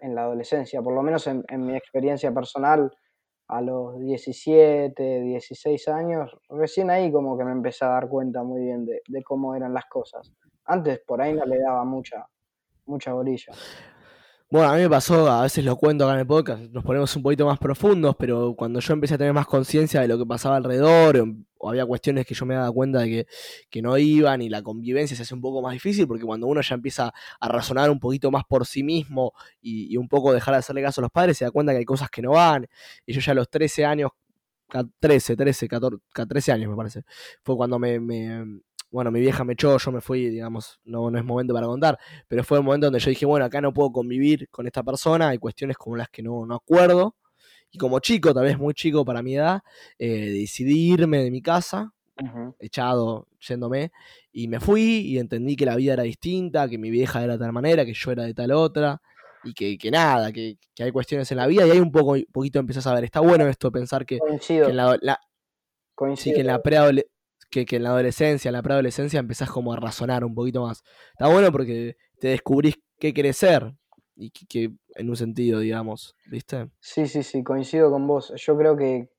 en 0.00 0.14
la 0.14 0.22
adolescencia, 0.22 0.82
por 0.82 0.94
lo 0.94 1.02
menos 1.02 1.26
en, 1.26 1.44
mi 1.66 1.76
experiencia 1.76 2.32
personal, 2.32 2.90
a 3.48 3.60
los 3.60 3.98
17, 4.00 5.20
16 5.20 5.88
años, 5.88 6.36
recién 6.48 6.90
ahí 6.90 7.12
como 7.12 7.38
que 7.38 7.44
me 7.44 7.52
empecé 7.52 7.84
a 7.84 7.88
dar 7.88 8.08
cuenta 8.08 8.42
muy 8.42 8.62
bien 8.62 8.84
de 8.86 9.22
cómo 9.22 9.54
eran 9.54 9.72
las 9.72 9.86
cosas. 9.86 10.32
Antes 10.68 11.00
por 11.00 11.20
ahí 11.22 11.32
no 11.32 11.46
le 11.46 11.58
daba 11.58 11.82
mucha, 11.84 12.28
mucha 12.84 13.14
bolilla. 13.14 13.54
Bueno, 14.50 14.70
a 14.70 14.76
mí 14.76 14.82
me 14.82 14.90
pasó, 14.90 15.30
a 15.30 15.42
veces 15.42 15.64
lo 15.64 15.76
cuento 15.76 16.04
acá 16.04 16.14
en 16.14 16.20
el 16.20 16.26
podcast, 16.26 16.62
nos 16.70 16.84
ponemos 16.84 17.14
un 17.16 17.22
poquito 17.22 17.46
más 17.46 17.58
profundos, 17.58 18.16
pero 18.18 18.54
cuando 18.54 18.80
yo 18.80 18.92
empecé 18.94 19.14
a 19.14 19.18
tener 19.18 19.32
más 19.32 19.46
conciencia 19.46 20.00
de 20.00 20.08
lo 20.08 20.18
que 20.18 20.24
pasaba 20.24 20.56
alrededor, 20.56 21.22
o, 21.58 21.70
había 21.70 21.84
cuestiones 21.86 22.26
que 22.26 22.34
yo 22.34 22.46
me 22.46 22.54
daba 22.54 22.70
cuenta 22.72 23.00
de 23.00 23.26
que, 23.70 23.82
no 23.82 23.96
iban 23.98 24.40
y 24.42 24.48
la 24.48 24.62
convivencia 24.62 25.16
se 25.16 25.22
hace 25.22 25.34
un 25.34 25.40
poco 25.40 25.60
más 25.62 25.72
difícil, 25.72 26.06
porque 26.06 26.24
cuando 26.24 26.46
uno 26.46 26.60
ya 26.62 26.74
empieza 26.74 27.12
a 27.40 27.48
razonar 27.48 27.90
un 27.90 28.00
poquito 28.00 28.30
más 28.30 28.44
por 28.44 28.66
sí 28.66 28.82
mismo 28.82 29.32
y, 29.60 29.96
un 29.96 30.08
poco 30.08 30.32
dejar 30.34 30.54
de 30.54 30.58
hacerle 30.58 30.82
caso 30.82 31.00
a 31.00 31.02
los 31.02 31.10
padres, 31.10 31.38
se 31.38 31.44
da 31.44 31.50
cuenta 31.50 31.72
que 31.72 31.78
hay 31.78 31.84
cosas 31.84 32.10
que 32.10 32.22
no 32.22 32.32
van. 32.32 32.66
Y 33.06 33.12
yo 33.14 33.20
ya 33.20 33.32
a 33.32 33.34
los 33.34 33.50
13 33.50 33.84
años, 33.84 34.10
13, 35.00 35.36
13, 35.36 35.68
14, 35.68 35.98
13 36.26 36.52
años 36.52 36.70
me 36.70 36.76
parece, 36.76 37.04
fue 37.42 37.56
cuando 37.56 37.78
me, 37.78 37.98
bueno, 38.90 39.10
mi 39.10 39.20
vieja 39.20 39.44
me 39.44 39.52
echó, 39.52 39.76
yo 39.78 39.92
me 39.92 40.00
fui, 40.00 40.28
digamos, 40.28 40.80
no, 40.84 41.10
no 41.10 41.18
es 41.18 41.24
momento 41.24 41.52
para 41.52 41.66
contar, 41.66 41.98
pero 42.26 42.42
fue 42.42 42.58
el 42.58 42.64
momento 42.64 42.86
donde 42.86 43.00
yo 43.00 43.10
dije, 43.10 43.26
bueno, 43.26 43.44
acá 43.44 43.60
no 43.60 43.72
puedo 43.72 43.92
convivir 43.92 44.48
con 44.50 44.66
esta 44.66 44.82
persona, 44.82 45.28
hay 45.28 45.38
cuestiones 45.38 45.76
como 45.76 45.96
las 45.96 46.08
que 46.08 46.22
no, 46.22 46.46
no 46.46 46.54
acuerdo, 46.54 47.16
y 47.70 47.78
como 47.78 48.00
chico, 48.00 48.32
tal 48.32 48.44
vez 48.44 48.58
muy 48.58 48.72
chico 48.74 49.04
para 49.04 49.22
mi 49.22 49.36
edad, 49.36 49.60
eh, 49.98 50.30
decidí 50.30 50.92
irme 50.92 51.22
de 51.22 51.30
mi 51.30 51.42
casa, 51.42 51.92
echado, 52.58 53.28
yéndome, 53.46 53.92
y 54.32 54.48
me 54.48 54.58
fui 54.58 54.82
y 54.82 55.18
entendí 55.18 55.54
que 55.54 55.66
la 55.66 55.76
vida 55.76 55.92
era 55.92 56.02
distinta, 56.02 56.68
que 56.68 56.76
mi 56.76 56.90
vieja 56.90 57.22
era 57.22 57.34
de 57.34 57.38
tal 57.38 57.52
manera, 57.52 57.84
que 57.84 57.94
yo 57.94 58.10
era 58.10 58.24
de 58.24 58.34
tal 58.34 58.50
otra, 58.52 59.00
y 59.44 59.52
que, 59.52 59.78
que 59.78 59.90
nada, 59.90 60.32
que, 60.32 60.56
que, 60.74 60.82
hay 60.82 60.90
cuestiones 60.90 61.30
en 61.30 61.36
la 61.36 61.46
vida, 61.46 61.66
y 61.66 61.70
hay 61.70 61.78
un 61.78 61.92
poco, 61.92 62.16
poquito 62.32 62.58
empezás 62.58 62.86
a 62.86 62.94
ver, 62.94 63.04
está 63.04 63.20
bueno 63.20 63.46
esto, 63.46 63.70
pensar 63.70 64.04
que, 64.04 64.18
que 64.46 64.62
en 64.64 64.76
la, 64.76 64.98
sí, 66.16 66.32
que 66.32 66.40
en 66.40 66.46
la 66.48 66.60
preadolescencia 66.60 67.17
que, 67.50 67.66
en 67.68 67.82
la 67.82 67.90
adolescencia, 67.90 68.48
en 68.48 68.54
la 68.54 68.62
preadolescencia, 68.62 69.20
empezás 69.20 69.50
como 69.50 69.72
a 69.72 69.76
razonar 69.76 70.24
un 70.24 70.34
poquito 70.34 70.62
más. 70.62 70.82
Está 71.12 71.28
bueno 71.28 71.50
porque 71.52 71.96
te 72.20 72.28
descubrís 72.28 72.76
qué 72.98 73.12
querés 73.12 73.36
ser. 73.36 73.74
Y 74.16 74.30
que, 74.30 74.72
en 74.96 75.08
un 75.08 75.16
sentido, 75.16 75.60
digamos, 75.60 76.16
¿viste? 76.26 76.68
Sí, 76.80 77.06
sí, 77.06 77.22
sí, 77.22 77.44
coincido 77.44 77.90
con 77.90 78.06
vos. 78.06 78.32
Yo 78.36 78.56
creo 78.58 78.76
que 78.76 79.10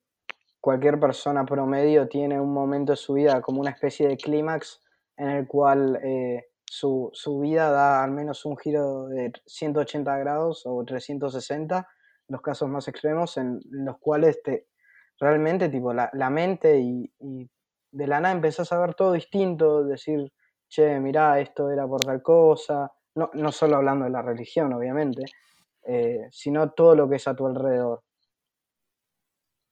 cualquier 0.59 0.99
persona 0.99 1.45
promedio 1.45 2.07
tiene 2.09 2.39
un 2.39 2.53
momento 2.53 2.91
de 2.91 2.97
su 2.97 3.13
vida 3.13 3.41
como 3.41 3.61
una 3.61 3.71
especie 3.71 4.09
de 4.09 4.17
clímax 4.17 4.81
en 5.15 5.29
el 5.29 5.47
cual 5.47 5.99
eh, 6.03 6.47
su, 6.65 7.39
vida 7.41 7.69
da 7.69 8.03
al 8.03 8.11
menos 8.11 8.45
un 8.45 8.57
giro 8.57 9.07
de 9.07 9.31
180 9.45 10.17
grados 10.17 10.63
o 10.65 10.83
360, 10.83 11.87
los 12.27 12.41
casos 12.41 12.69
más 12.69 12.87
extremos, 12.87 13.37
en 13.37 13.59
los 13.69 13.97
cuales 13.99 14.41
te, 14.43 14.67
realmente 15.19 15.69
tipo, 15.69 15.93
la, 15.93 16.29
mente 16.29 16.79
y, 16.79 17.11
de 17.91 18.07
la 18.07 18.19
nada 18.19 18.35
empezás 18.35 18.71
a 18.71 18.79
ver 18.79 18.93
todo 18.93 19.13
distinto, 19.13 19.83
decir, 19.83 20.31
che, 20.67 20.99
mirá, 20.99 21.39
esto 21.39 21.69
era 21.71 21.87
por 21.87 22.01
tal 22.01 22.21
cosa, 22.21 22.91
no, 23.15 23.29
no 23.33 23.51
solo 23.51 23.77
hablando 23.77 24.05
de 24.05 24.11
la 24.11 24.21
religión, 24.21 24.71
obviamente, 24.73 25.23
eh, 25.83 26.27
sino 26.31 26.71
todo 26.71 26.95
lo 26.95 27.09
que 27.09 27.15
es 27.15 27.27
a 27.27 27.35
tu 27.35 27.47
alrededor. 27.47 28.03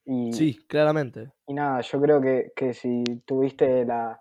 Y, 0.06 0.32
sí, 0.32 0.66
claramente. 0.68 1.32
Y 1.48 1.54
nada, 1.54 1.82
yo 1.82 2.02
creo 2.02 2.22
que, 2.22 2.74
si 2.74 3.04
tuviste 3.26 3.86
la, 3.86 4.20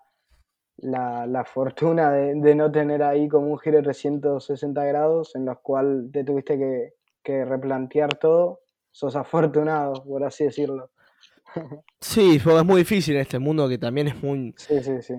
la, 0.77 1.45
fortuna 1.45 2.11
de, 2.11 2.55
no 2.55 2.71
tener 2.71 3.01
ahí 3.03 3.27
como 3.29 3.47
un 3.47 3.57
giro 3.57 3.77
de 3.77 3.83
360 3.83 4.83
grados 4.83 5.35
en 5.35 5.45
los 5.45 5.59
cuales 5.59 6.11
te 6.11 6.23
tuviste 6.25 6.57
que, 6.57 6.93
que 7.23 7.45
replantear 7.45 8.15
todo, 8.17 8.59
sos 8.91 9.15
afortunado, 9.15 10.03
por 10.03 10.23
así 10.23 10.43
decirlo. 10.43 10.91
Sí, 12.01 12.35
es 12.35 12.65
muy 12.65 12.81
difícil 12.81 13.15
en 13.15 13.21
este 13.21 13.39
mundo 13.39 13.67
que 13.67 13.77
también 13.77 14.07
es 14.07 14.21
muy... 14.21 14.53
Sí, 14.57 14.81
sí, 14.81 15.01
sí. 15.01 15.13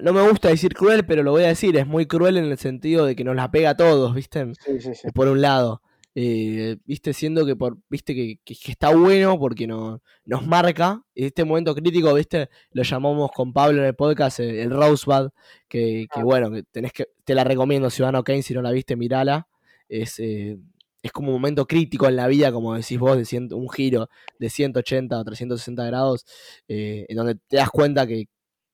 No 0.00 0.12
me 0.12 0.28
gusta 0.28 0.48
decir 0.48 0.74
cruel, 0.74 1.04
pero 1.06 1.22
lo 1.22 1.32
voy 1.32 1.44
a 1.44 1.48
decir, 1.48 1.76
es 1.76 1.86
muy 1.86 2.06
cruel 2.06 2.36
en 2.36 2.46
el 2.46 2.58
sentido 2.58 3.06
de 3.06 3.14
que 3.14 3.24
nos 3.24 3.36
la 3.36 3.50
pega 3.50 3.70
a 3.70 3.76
todos, 3.76 4.14
¿viste? 4.14 4.52
Sí, 4.64 4.80
sí, 4.80 4.94
sí. 4.94 5.08
Por 5.12 5.28
un 5.28 5.40
lado. 5.40 5.82
Eh, 6.16 6.76
viste, 6.84 7.12
siendo 7.12 7.46
que 7.46 7.54
por, 7.54 7.78
viste 7.88 8.14
que, 8.14 8.40
está 8.66 8.94
bueno 8.94 9.38
porque 9.38 9.66
no, 9.66 10.02
nos 10.24 10.46
marca. 10.46 11.04
Este 11.14 11.44
momento 11.44 11.74
crítico, 11.74 12.12
viste, 12.14 12.48
lo 12.72 12.82
llamamos 12.82 13.30
con 13.32 13.52
Pablo 13.52 13.80
en 13.80 13.86
el 13.86 13.94
podcast 13.94 14.40
eh, 14.40 14.62
el 14.62 14.70
Rosebud, 14.70 15.30
que, 15.68 16.06
que 16.12 16.20
ah. 16.20 16.24
bueno, 16.24 16.50
que 16.50 16.64
tenés 16.64 16.92
que, 16.92 17.06
te 17.24 17.34
la 17.34 17.44
recomiendo, 17.44 17.90
Ciudadano 17.90 18.24
Kane, 18.24 18.42
si 18.42 18.54
no 18.54 18.62
la 18.62 18.72
viste, 18.72 18.96
mirala. 18.96 19.48
Es, 19.88 20.18
eh, 20.18 20.58
es 21.02 21.12
como 21.12 21.28
un 21.28 21.34
momento 21.34 21.66
crítico 21.66 22.06
en 22.06 22.16
la 22.16 22.26
vida, 22.26 22.52
como 22.52 22.74
decís 22.74 22.98
vos, 22.98 23.16
de 23.16 23.54
un 23.54 23.70
giro 23.70 24.08
de 24.38 24.50
180 24.50 25.18
o 25.18 25.24
360 25.24 25.84
grados, 25.84 26.24
en 26.68 27.16
donde 27.16 27.36
te 27.48 27.56
das 27.56 27.70
cuenta 27.70 28.06
que 28.06 28.26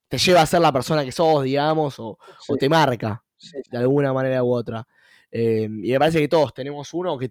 te 0.08 0.18
lleva 0.18 0.42
a 0.42 0.46
ser 0.46 0.60
la 0.60 0.72
persona 0.72 1.04
que 1.04 1.12
sos, 1.12 1.44
digamos, 1.44 1.96
o, 1.98 2.18
te 2.58 2.68
marca 2.68 3.22
de 3.70 3.78
alguna 3.78 4.12
manera 4.12 4.42
u 4.42 4.52
otra. 4.52 4.86
Eh, 5.30 5.64
y 5.64 5.92
me 5.92 5.98
parece 5.98 6.20
que 6.20 6.28
todos 6.28 6.54
tenemos 6.54 6.92
uno 6.94 7.18
que 7.18 7.30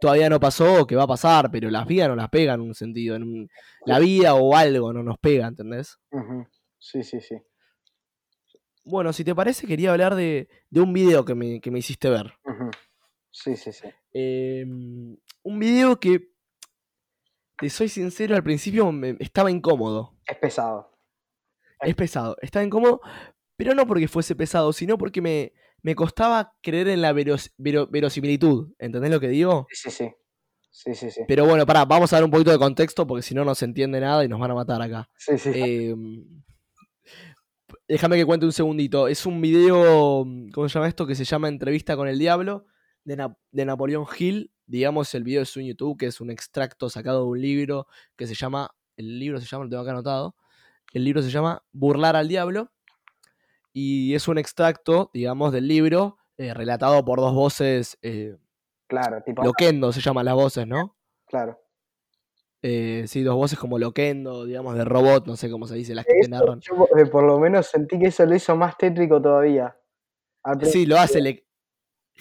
todavía 0.00 0.28
no 0.28 0.40
pasó 0.40 0.82
o 0.82 0.86
que 0.86 0.96
va 0.96 1.04
a 1.04 1.08
pasar, 1.08 1.50
pero 1.50 1.70
las 1.70 1.86
vidas 1.86 2.08
no 2.08 2.16
las 2.16 2.30
pegan 2.30 2.60
en 2.60 2.68
un 2.68 2.74
sentido. 2.74 3.16
En 3.16 3.48
la 3.84 3.98
vida 3.98 4.34
o 4.34 4.56
algo 4.56 4.92
no 4.92 5.02
nos 5.02 5.18
pega, 5.18 5.46
¿entendés? 5.46 5.98
Sí, 6.78 7.02
sí, 7.02 7.20
sí. 7.20 7.36
Bueno, 8.84 9.12
si 9.12 9.24
te 9.24 9.34
parece, 9.34 9.66
quería 9.66 9.92
hablar 9.92 10.14
de, 10.14 10.48
un 10.72 10.92
video 10.92 11.24
que 11.24 11.34
me, 11.34 11.78
hiciste 11.78 12.08
ver. 12.08 12.32
Sí, 13.30 13.56
sí, 13.56 13.72
sí. 13.72 13.88
Em, 14.12 15.16
un 15.42 15.58
video 15.58 15.98
que, 15.98 16.30
te 17.58 17.70
soy 17.70 17.88
sincero, 17.88 18.34
al 18.34 18.42
principio 18.42 18.90
me, 18.90 19.16
estaba 19.20 19.50
incómodo. 19.50 20.16
Es 20.26 20.36
pesado. 20.36 20.90
Es 21.80 21.94
pesado, 21.94 22.36
estaba 22.42 22.64
incómodo, 22.64 23.00
pero 23.56 23.74
no 23.74 23.86
porque 23.86 24.08
fuese 24.08 24.34
pesado, 24.34 24.72
sino 24.72 24.98
porque 24.98 25.20
me, 25.20 25.52
me 25.82 25.94
costaba 25.94 26.54
creer 26.62 26.88
en 26.88 27.00
la 27.00 27.12
verosimilitud. 27.12 28.74
¿Entendés 28.78 29.10
lo 29.10 29.20
que 29.20 29.28
digo? 29.28 29.66
Sí, 29.70 29.90
sí, 29.90 29.96
sí. 29.96 30.14
Sí, 30.72 30.94
sí, 30.94 31.22
Pero 31.26 31.44
bueno, 31.44 31.66
pará, 31.66 31.84
vamos 31.84 32.12
a 32.12 32.16
dar 32.16 32.24
un 32.24 32.30
poquito 32.30 32.52
de 32.52 32.58
contexto 32.58 33.04
porque 33.04 33.22
si 33.22 33.34
no 33.34 33.44
no 33.44 33.54
se 33.56 33.64
entiende 33.64 34.00
nada 34.00 34.24
y 34.24 34.28
nos 34.28 34.38
van 34.38 34.52
a 34.52 34.54
matar 34.54 34.80
acá. 34.80 35.10
Sí, 35.16 35.36
sí. 35.36 35.50
Em, 35.52 36.42
déjame 37.88 38.16
que 38.16 38.24
cuente 38.24 38.46
un 38.46 38.52
segundito. 38.52 39.08
Es 39.08 39.26
un 39.26 39.40
video, 39.40 40.24
¿cómo 40.54 40.68
se 40.68 40.74
llama 40.74 40.88
esto? 40.88 41.06
Que 41.06 41.16
se 41.16 41.24
llama 41.24 41.48
Entrevista 41.48 41.96
con 41.96 42.06
el 42.06 42.18
Diablo 42.18 42.66
de, 43.04 43.32
de 43.50 43.64
Napoleón 43.64 44.06
Hill. 44.18 44.52
Digamos, 44.66 45.14
el 45.14 45.24
video 45.24 45.42
es 45.42 45.56
un 45.56 45.64
YouTube, 45.64 45.98
que 45.98 46.06
es 46.06 46.20
un 46.20 46.30
extracto 46.30 46.88
sacado 46.88 47.24
de 47.24 47.28
un 47.30 47.40
libro 47.40 47.86
que 48.16 48.26
se 48.26 48.34
llama, 48.34 48.70
el 48.96 49.18
libro 49.18 49.40
se 49.40 49.46
llama, 49.46 49.64
lo 49.64 49.70
tengo 49.70 49.82
acá 49.82 49.90
anotado, 49.90 50.36
el 50.92 51.04
libro 51.04 51.22
se 51.22 51.30
llama 51.30 51.64
Burlar 51.72 52.16
al 52.16 52.28
Diablo 52.28 52.70
y 53.72 54.14
es 54.14 54.28
un 54.28 54.38
extracto, 54.38 55.10
digamos, 55.12 55.52
del 55.52 55.68
libro 55.68 56.18
eh, 56.36 56.54
relatado 56.54 57.04
por 57.04 57.20
dos 57.20 57.34
voces. 57.34 57.98
Eh, 58.02 58.36
claro, 58.86 59.22
tipo. 59.24 59.42
Loquendo 59.42 59.92
se 59.92 60.00
llaman 60.00 60.24
las 60.24 60.34
voces, 60.34 60.66
¿no? 60.66 60.96
Claro. 61.26 61.60
Eh, 62.62 63.04
sí, 63.06 63.22
dos 63.22 63.36
voces 63.36 63.58
como 63.58 63.78
Loquendo, 63.78 64.44
digamos, 64.44 64.74
de 64.74 64.84
robot, 64.84 65.26
no 65.26 65.36
sé 65.36 65.50
cómo 65.50 65.66
se 65.66 65.76
dice, 65.76 65.94
las 65.94 66.04
que 66.04 66.20
te 66.20 66.28
narran. 66.28 66.60
Yo, 66.60 66.74
por 67.10 67.24
lo 67.24 67.38
menos 67.38 67.66
sentí 67.66 67.98
que 67.98 68.08
eso 68.08 68.26
lo 68.26 68.34
hizo 68.34 68.54
más 68.54 68.76
tétrico 68.76 69.20
todavía. 69.20 69.76
Sí, 70.64 70.86
lo 70.86 70.98
hace, 70.98 71.20
le 71.20 71.46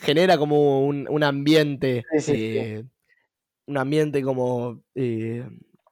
genera 0.01 0.37
como 0.37 0.85
un, 0.85 1.23
ambiente. 1.23 2.03
un 3.67 3.77
ambiente 3.77 4.21
como 4.23 4.81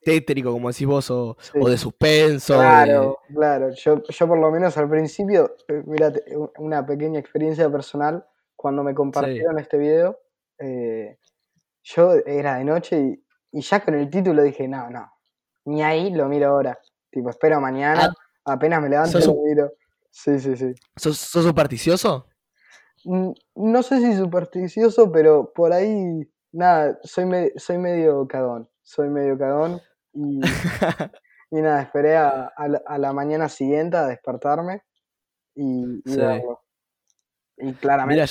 tétrico, 0.08 0.54
como 0.54 0.70
decís 0.70 0.88
vos, 0.88 1.12
o, 1.12 1.36
de 1.54 1.78
suspenso. 1.78 2.54
Claro, 2.54 3.20
claro. 3.28 3.72
Yo, 3.72 4.02
yo 4.08 4.28
por 4.28 4.38
lo 4.38 4.50
menos 4.52 4.78
al 4.78 4.89
principio, 4.89 5.58
eh, 5.67 5.84
mira, 5.86 6.13
una 6.60 6.86
pequeña 6.86 7.20
experiencia 7.20 7.70
personal, 7.70 8.26
cuando 8.56 8.84
me 8.84 8.93
compartieron 8.93 9.60
este 9.60 9.78
video, 9.78 10.17
eh, 10.60 11.17
yo 11.84 12.13
era 12.26 12.56
de 12.56 12.63
noche 12.63 13.20
y, 13.52 13.62
ya 13.62 13.84
con 13.84 13.96
el 13.96 14.10
título 14.10 14.43
dije, 14.43 14.65
no, 14.65 14.89
no, 14.89 15.12
ni 15.65 15.84
ahí 15.84 16.10
lo 16.12 16.30
miro 16.30 16.52
ahora. 16.52 16.80
Tipo, 17.12 17.30
espero 17.30 17.60
mañana, 17.60 18.13
ah, 18.46 18.54
apenas 18.54 18.82
me 18.82 18.88
levanto 18.88 19.20
lo 19.20 19.43
miro. 19.43 19.74
Sí, 20.10 20.39
sí, 20.39 20.56
sí. 20.56 20.74
¿Sos, 20.96 21.17
supersticioso? 21.17 22.28
No 23.06 23.84
sé 23.84 24.00
si 24.00 24.16
supersticioso, 24.16 25.12
pero 25.12 25.54
por 25.54 25.72
ahí, 25.74 26.28
nada, 26.52 27.00
soy, 27.04 27.52
soy 27.56 27.78
medio 27.78 28.28
cagón. 28.28 28.70
Soy 28.82 29.10
medio 29.10 29.38
cagón. 29.38 29.82
Y, 30.14 30.40
nada, 31.52 31.82
esperé 31.82 32.18
a, 32.18 32.52
la, 32.98 33.14
mañana 33.14 33.50
siguiente 33.50 33.98
a 33.98 34.08
despertarme 34.08 34.82
y, 35.56 36.02
y, 37.58 37.74
claramente 37.74 38.26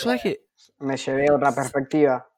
me 0.78 0.96
llevé 0.96 1.30
otra 1.30 1.52
perspectiva. 1.52 2.28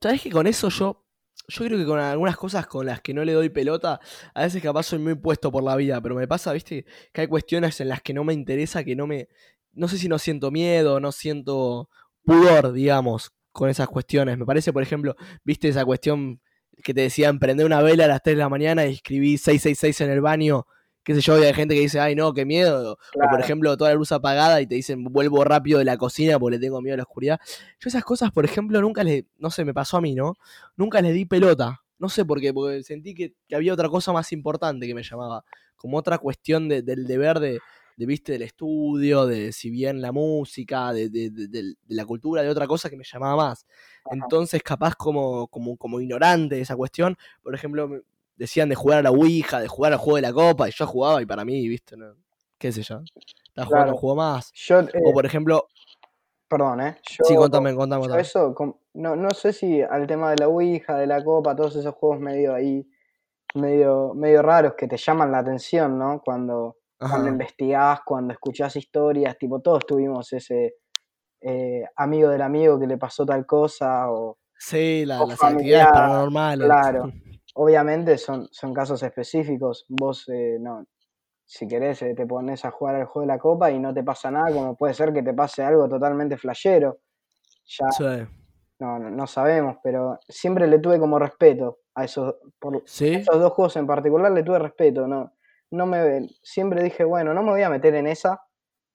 ¿Sabes 0.00 0.22
que 0.22 0.30
con 0.30 0.46
eso 0.46 0.68
yo, 0.68 1.04
yo 1.48 1.64
creo 1.64 1.78
que 1.78 1.86
con 1.86 1.98
algunas 1.98 2.36
cosas 2.36 2.66
con 2.66 2.86
las 2.86 3.00
que 3.00 3.14
no 3.14 3.24
le 3.24 3.32
doy 3.32 3.48
pelota, 3.48 4.00
a 4.34 4.42
veces 4.42 4.62
capaz 4.62 4.84
soy 4.84 4.98
muy 4.98 5.14
puesto 5.14 5.50
por 5.50 5.62
la 5.62 5.76
vida, 5.76 6.00
pero 6.00 6.14
me 6.14 6.28
pasa, 6.28 6.52
viste, 6.52 6.84
que 7.12 7.22
hay 7.22 7.26
cuestiones 7.28 7.80
en 7.80 7.88
las 7.88 8.02
que 8.02 8.14
no 8.14 8.24
me 8.24 8.34
interesa, 8.34 8.84
que 8.84 8.96
no 8.96 9.06
me, 9.06 9.28
no 9.76 9.88
sé 9.88 9.98
si 9.98 10.08
no 10.08 10.18
siento 10.18 10.50
miedo, 10.50 10.98
no 10.98 11.12
siento 11.12 11.88
pudor, 12.24 12.72
digamos, 12.72 13.30
con 13.52 13.70
esas 13.70 13.88
cuestiones. 13.88 14.36
Me 14.38 14.44
parece, 14.44 14.72
por 14.72 14.82
ejemplo, 14.82 15.16
viste 15.44 15.68
esa 15.68 15.84
cuestión 15.84 16.40
que 16.82 16.92
te 16.92 17.02
decían 17.02 17.38
prender 17.38 17.64
una 17.66 17.82
vela 17.82 18.06
a 18.06 18.08
las 18.08 18.22
3 18.22 18.36
de 18.36 18.42
la 18.42 18.48
mañana 18.48 18.86
y 18.86 18.94
escribí 18.94 19.38
666 19.38 20.00
en 20.02 20.10
el 20.10 20.20
baño, 20.20 20.66
qué 21.04 21.14
sé 21.14 21.20
yo, 21.20 21.38
y 21.38 21.44
hay 21.44 21.54
gente 21.54 21.74
que 21.74 21.80
dice, 21.80 22.00
ay 22.00 22.14
no, 22.14 22.34
qué 22.34 22.44
miedo, 22.44 22.92
o 22.92 23.30
por 23.30 23.40
ejemplo, 23.40 23.76
toda 23.76 23.90
la 23.90 23.96
luz 23.96 24.12
apagada 24.12 24.60
y 24.60 24.66
te 24.66 24.74
dicen, 24.74 25.04
vuelvo 25.04 25.44
rápido 25.44 25.78
de 25.78 25.84
la 25.84 25.96
cocina 25.96 26.38
porque 26.38 26.56
le 26.56 26.60
tengo 26.60 26.82
miedo 26.82 26.94
a 26.94 26.96
la 26.98 27.02
oscuridad. 27.04 27.40
Yo 27.80 27.88
esas 27.88 28.04
cosas, 28.04 28.30
por 28.30 28.44
ejemplo, 28.44 28.80
nunca 28.80 29.04
les, 29.04 29.24
no 29.38 29.50
sé, 29.50 29.64
me 29.64 29.72
pasó 29.72 29.98
a 29.98 30.00
mí, 30.00 30.14
¿no? 30.14 30.34
Nunca 30.76 31.00
les 31.00 31.14
di 31.14 31.24
pelota, 31.24 31.82
no 31.98 32.08
sé 32.08 32.24
por 32.24 32.40
qué, 32.40 32.52
porque 32.52 32.82
sentí 32.82 33.14
que, 33.14 33.34
había 33.54 33.72
otra 33.72 33.88
cosa 33.88 34.12
más 34.12 34.32
importante 34.32 34.86
que 34.86 34.94
me 34.94 35.02
llamaba, 35.02 35.44
como 35.76 35.96
otra 35.96 36.18
cuestión 36.18 36.68
del 36.68 37.06
deber 37.06 37.40
de, 37.40 37.60
de, 37.96 38.06
viste, 38.06 38.32
del 38.32 38.42
estudio, 38.42 39.26
de 39.26 39.52
si 39.52 39.70
bien 39.70 40.00
la 40.00 40.12
música, 40.12 40.92
de, 40.92 41.08
de, 41.08 41.30
de, 41.30 41.74
la 41.88 42.04
cultura, 42.04 42.42
de 42.42 42.50
otra 42.50 42.66
cosa 42.66 42.90
que 42.90 42.96
me 42.96 43.04
llamaba 43.04 43.48
más. 43.48 43.66
Entonces, 44.10 44.62
capaz 44.62 44.94
como, 44.94 45.48
como, 45.48 45.76
como 45.76 46.00
ignorante 46.00 46.56
de 46.56 46.60
esa 46.60 46.76
cuestión, 46.76 47.16
por 47.42 47.54
ejemplo, 47.54 48.02
decían 48.36 48.68
de 48.68 48.74
jugar 48.74 48.98
a 48.98 49.02
la 49.02 49.10
Ouija, 49.10 49.60
de 49.60 49.68
jugar 49.68 49.92
al 49.92 49.98
juego 49.98 50.16
de 50.16 50.22
la 50.22 50.32
copa, 50.32 50.68
y 50.68 50.72
yo 50.72 50.86
jugaba 50.86 51.22
y 51.22 51.26
para 51.26 51.44
mí, 51.44 51.66
viste, 51.68 51.96
no, 51.96 52.14
qué 52.58 52.70
sé 52.70 52.82
yo, 52.82 53.00
estaba 53.48 53.66
jugando 53.66 53.92
un 53.92 53.98
juego 53.98 54.16
más. 54.16 54.52
o 54.70 54.80
eh, 54.80 55.12
por 55.12 55.26
ejemplo... 55.26 55.66
Perdón, 56.48 56.80
¿eh? 56.80 56.96
sí, 57.02 57.34
contame, 57.34 57.74
contame. 57.74 58.20
Eso, 58.20 58.54
no, 58.94 59.16
no 59.16 59.30
sé 59.30 59.52
si 59.52 59.82
al 59.82 60.06
tema 60.06 60.30
de 60.30 60.36
la 60.38 60.48
Ouija, 60.48 60.96
de 60.96 61.06
la 61.08 61.24
copa, 61.24 61.56
todos 61.56 61.74
esos 61.74 61.94
juegos 61.94 62.20
medio 62.20 62.54
ahí, 62.54 62.88
medio, 63.54 64.14
medio 64.14 64.42
raros 64.42 64.74
que 64.74 64.86
te 64.86 64.96
llaman 64.96 65.32
la 65.32 65.38
atención, 65.38 65.98
¿no? 65.98 66.22
Cuando, 66.24 66.76
cuando 66.98 67.28
investigás, 67.28 68.00
cuando 68.04 68.32
escuchás 68.32 68.76
historias, 68.76 69.36
tipo, 69.38 69.60
todos 69.60 69.86
tuvimos 69.86 70.32
ese 70.32 70.76
eh, 71.40 71.84
amigo 71.96 72.30
del 72.30 72.42
amigo 72.42 72.78
que 72.78 72.86
le 72.86 72.98
pasó 72.98 73.24
tal 73.26 73.44
cosa 73.44 74.10
o... 74.10 74.38
Sí, 74.58 75.04
las 75.04 75.20
actividades 75.42 75.92
paranormales. 75.92 76.66
Claro, 76.66 77.12
obviamente 77.54 78.16
son, 78.16 78.48
son 78.50 78.72
casos 78.72 79.02
específicos. 79.02 79.84
Vos, 79.88 80.28
eh, 80.28 80.56
no, 80.58 80.84
si 81.44 81.68
querés, 81.68 82.02
eh, 82.02 82.14
te 82.14 82.26
pones 82.26 82.64
a 82.64 82.70
jugar 82.70 82.96
al 82.96 83.04
juego 83.04 83.26
de 83.26 83.34
la 83.34 83.38
copa 83.38 83.70
y 83.70 83.78
no 83.78 83.92
te 83.92 84.02
pasa 84.02 84.30
nada, 84.30 84.52
como 84.52 84.76
puede 84.76 84.94
ser 84.94 85.12
que 85.12 85.22
te 85.22 85.34
pase 85.34 85.62
algo 85.62 85.88
totalmente 85.88 86.36
flashero. 86.36 86.98
Ya 87.66 88.28
no, 88.78 88.98
no, 88.98 89.26
sabemos, 89.26 89.78
pero 89.82 90.18
siempre 90.28 90.66
le 90.66 90.78
tuve 90.78 90.98
como 90.98 91.18
respeto 91.18 91.78
a 91.94 92.04
esos, 92.04 92.34
por, 92.58 92.82
esos 92.84 93.40
dos 93.40 93.52
juegos 93.52 93.76
en 93.76 93.86
particular, 93.86 94.30
le 94.30 94.42
tuve 94.42 94.58
respeto. 94.58 95.06
No, 95.06 95.32
no 95.70 95.86
me, 95.86 96.28
siempre 96.42 96.82
dije, 96.82 97.04
bueno, 97.04 97.34
no 97.34 97.42
me 97.42 97.50
voy 97.50 97.62
a 97.62 97.70
meter 97.70 97.94
en 97.94 98.06
esa 98.06 98.40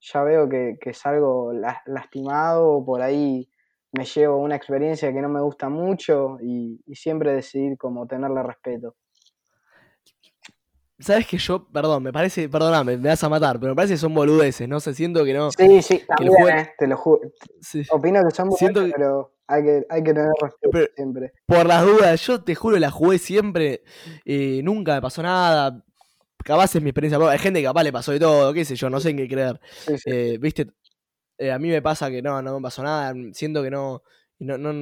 ya 0.02 0.24
veo 0.24 0.50
que, 0.50 0.78
que 0.82 0.94
salgo 0.94 1.54
lastimado, 1.86 2.84
por 2.84 3.02
ahí 3.02 3.48
me 3.92 4.06
llevo 4.06 4.38
una 4.38 4.56
experiencia 4.56 5.14
que 5.14 5.22
no 5.22 5.30
me 5.30 5.42
gusta 5.42 5.70
mucho 5.70 6.38
y, 6.42 6.82
siempre 6.94 7.34
decidir 7.34 7.78
como 7.78 8.08
tenerle 8.08 8.42
respeto. 8.44 8.96
Sabes 11.00 11.26
que 11.26 11.38
yo, 11.38 11.68
perdón, 11.68 12.04
me 12.04 12.14
parece, 12.14 12.48
perdóname, 12.48 12.96
me 12.96 13.10
vas 13.10 13.24
a 13.24 13.30
matar, 13.30 13.60
pero 13.60 13.72
me 13.72 13.76
parece 13.76 13.96
que 13.96 14.00
son 14.00 14.14
boludeces, 14.14 14.68
¿no? 14.68 14.80
Se 14.80 14.94
siento 14.94 15.26
que 15.26 15.34
no. 15.34 15.50
Sí, 15.52 15.82
sí, 15.82 16.04
también, 16.08 16.60
eh, 16.60 16.74
te 16.78 16.86
lo 16.86 16.96
juro. 16.96 17.22
Opino 17.90 18.24
que 18.24 18.36
son 18.36 18.50
boludeces, 18.50 18.94
pero 18.96 19.34
hay 19.48 19.64
que, 19.64 19.86
hay 19.90 20.04
que 20.04 20.14
tener 20.14 20.32
respeto 20.40 20.94
siempre. 20.96 21.34
Por 21.48 21.66
las 21.66 21.84
dudas, 21.84 22.22
yo 22.22 22.44
te 22.44 22.54
juro, 22.54 22.78
la 22.78 22.92
jugué 22.92 23.18
siempre, 23.18 23.82
eh, 24.26 24.62
nunca 24.64 24.94
me 24.94 25.02
pasó 25.02 25.24
nada, 25.24 25.84
capaz 26.44 26.76
es 26.76 26.82
mi 26.82 26.90
experiencia. 26.90 27.30
Hay 27.30 27.40
gente 27.40 27.60
que 27.60 27.66
capaz 27.66 27.84
le 27.84 27.92
pasó 27.92 28.12
de 28.12 28.20
todo, 28.20 28.54
qué 28.54 28.66
sé 28.66 28.76
yo, 28.76 28.90
no 28.90 29.00
sé 29.00 29.12
en 29.12 29.18
qué 29.18 29.28
creer. 29.28 29.60
Eh, 30.06 30.38
viste, 30.40 30.68
eh, 31.38 31.52
a 31.52 31.60
mí 31.60 31.70
me 31.70 31.82
pasa 31.82 32.10
que 32.10 32.22
no, 32.22 32.42
no 32.42 32.56
me 32.60 32.62
pasó 32.64 32.84
nada. 32.84 33.14
Siento 33.34 33.64
que 33.64 33.72
no. 33.72 34.04
No, 34.40 34.58
no, 34.58 34.74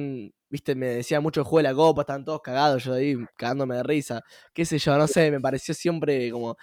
viste, 0.48 0.74
me 0.74 0.86
decía 0.86 1.20
mucho 1.20 1.40
el 1.40 1.44
juego 1.44 1.58
de 1.58 1.62
la 1.64 1.74
copa, 1.74 2.02
estaban 2.02 2.24
todos 2.24 2.40
cagados, 2.40 2.82
yo 2.84 2.94
ahí 2.94 3.14
cagándome 3.36 3.76
de 3.76 3.82
risa. 3.82 4.22
Qué 4.54 4.64
sé 4.64 4.78
yo, 4.78 4.96
no 4.96 5.06
sé, 5.06 5.30
me 5.30 5.40
pareció 5.40 5.74
siempre 5.74 6.30
como 6.30 6.56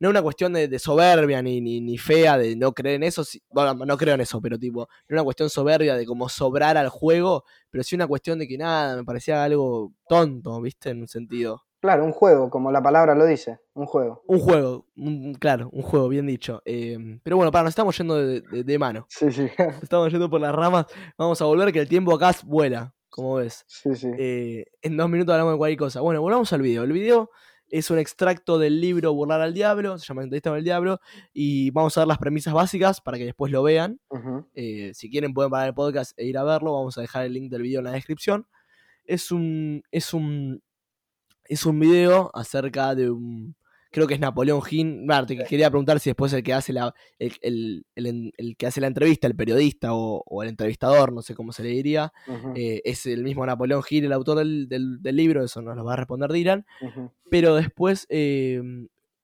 no 0.00 0.10
una 0.10 0.22
cuestión 0.22 0.52
de, 0.52 0.78
soberbia 0.78 1.42
ni, 1.42 1.60
ni, 1.60 1.98
fea 1.98 2.38
de 2.38 2.56
no 2.56 2.72
creer 2.72 2.96
en 2.96 3.02
eso, 3.04 3.24
bueno, 3.50 3.74
no 3.84 3.96
creo 3.96 4.14
en 4.14 4.20
eso, 4.20 4.40
pero 4.40 4.58
tipo, 4.58 4.88
no 5.08 5.14
una 5.16 5.24
cuestión 5.24 5.50
soberbia 5.50 5.96
de 5.96 6.06
como 6.06 6.28
sobrar 6.28 6.76
al 6.76 6.88
juego, 6.88 7.44
pero 7.70 7.82
sí 7.84 7.96
una 7.96 8.06
cuestión 8.06 8.38
de 8.38 8.46
que 8.46 8.58
nada, 8.58 8.96
me 8.96 9.04
parecía 9.04 9.42
algo 9.42 9.92
tonto, 10.08 10.60
¿viste? 10.60 10.90
En 10.90 11.00
un 11.00 11.08
sentido. 11.08 11.64
Claro, 11.80 12.04
un 12.04 12.12
juego, 12.12 12.50
como 12.50 12.72
la 12.72 12.82
palabra 12.82 13.14
lo 13.14 13.24
dice, 13.24 13.60
un 13.74 13.86
juego. 13.86 14.22
Un 14.26 14.40
juego, 14.40 14.86
claro, 15.38 15.68
un 15.72 15.82
juego, 15.82 16.08
bien 16.08 16.26
dicho. 16.26 16.60
Em, 16.64 17.20
pero 17.22 17.36
bueno, 17.36 17.52
para, 17.52 17.64
nos 17.64 17.70
estamos 17.70 17.96
yendo 17.96 18.16
de, 18.16 18.78
mano. 18.78 19.06
Sí, 19.08 19.30
sí. 19.30 19.48
Estamos 19.82 20.10
yendo 20.10 20.28
por 20.28 20.40
las 20.40 20.54
ramas. 20.54 20.86
Vamos 21.16 21.40
a 21.40 21.44
volver 21.44 21.72
que 21.72 21.78
el 21.78 21.88
tiempo 21.88 22.12
acá 22.12 22.32
vuela, 22.44 22.94
como 23.08 23.36
ves. 23.36 23.64
Sí, 23.68 23.94
sí. 23.94 24.10
Eh, 24.18 24.66
en 24.82 24.96
dos 24.96 25.08
minutos 25.08 25.32
hablamos 25.32 25.54
de 25.54 25.58
cualquier 25.58 25.78
cosa. 25.78 26.00
Bueno, 26.00 26.20
volvamos 26.20 26.52
al 26.52 26.62
video. 26.62 26.82
El 26.82 26.92
video 26.92 27.30
es 27.70 27.90
un 27.90 27.98
extracto 27.98 28.58
del 28.58 28.80
libro 28.80 29.12
Burlar 29.12 29.40
al 29.40 29.54
Diablo, 29.54 29.98
se 29.98 30.06
llama 30.06 30.22
Entrevista 30.22 30.50
con 30.50 30.58
el 30.58 30.64
Diablo, 30.64 31.00
y 31.32 31.70
vamos 31.70 31.96
a 31.96 32.00
ver 32.00 32.08
las 32.08 32.18
premisas 32.18 32.54
básicas 32.54 33.00
para 33.00 33.18
que 33.18 33.24
después 33.24 33.52
lo 33.52 33.62
vean. 33.62 34.00
Eh, 34.54 34.92
si 34.94 35.10
quieren 35.10 35.34
pueden 35.34 35.50
parar 35.50 35.68
el 35.68 35.74
podcast 35.74 36.18
e 36.18 36.24
ir 36.24 36.38
a 36.38 36.44
verlo, 36.44 36.72
vamos 36.72 36.98
a 36.98 37.02
dejar 37.02 37.26
el 37.26 37.34
link 37.34 37.50
del 37.50 37.62
video 37.62 37.80
en 37.80 37.84
la 37.84 37.92
descripción. 37.92 38.46
Es 39.04 39.30
un, 39.30 39.82
es 39.90 40.12
un, 40.12 40.62
es 41.48 41.66
un 41.66 41.80
video 41.80 42.30
acerca 42.34 42.94
de 42.94 43.10
un, 43.10 43.56
creo 43.90 44.06
que 44.06 44.14
es 44.14 44.20
Napoleón 44.20 44.62
Gin. 44.62 45.06
Marte, 45.06 45.36
quería 45.48 45.70
preguntar 45.70 46.00
si 46.00 46.10
después 46.10 46.32
el 46.32 46.42
que 46.42 46.52
hace 46.52 46.72
la, 46.72 46.94
el, 47.18 47.84
que 48.56 48.66
hace 48.66 48.80
la 48.80 48.86
entrevista, 48.86 49.26
el 49.26 49.36
periodista 49.36 49.94
o, 49.94 50.42
el 50.42 50.48
entrevistador, 50.48 51.12
no 51.12 51.22
sé 51.22 51.34
cómo 51.34 51.52
se 51.52 51.62
le 51.62 51.70
diría, 51.70 52.12
eh, 52.54 52.82
es 52.84 53.06
el 53.06 53.24
mismo 53.24 53.44
Napoleón 53.44 53.82
Gil, 53.82 54.04
el 54.04 54.12
autor 54.12 54.38
del, 54.38 55.00
libro, 55.02 55.44
eso 55.44 55.62
nos 55.62 55.76
lo 55.76 55.84
va 55.84 55.94
a 55.94 55.96
responder 55.96 56.30
Dylan. 56.30 56.66
Pero 57.30 57.56
después, 57.56 58.06
eh, 58.10 58.60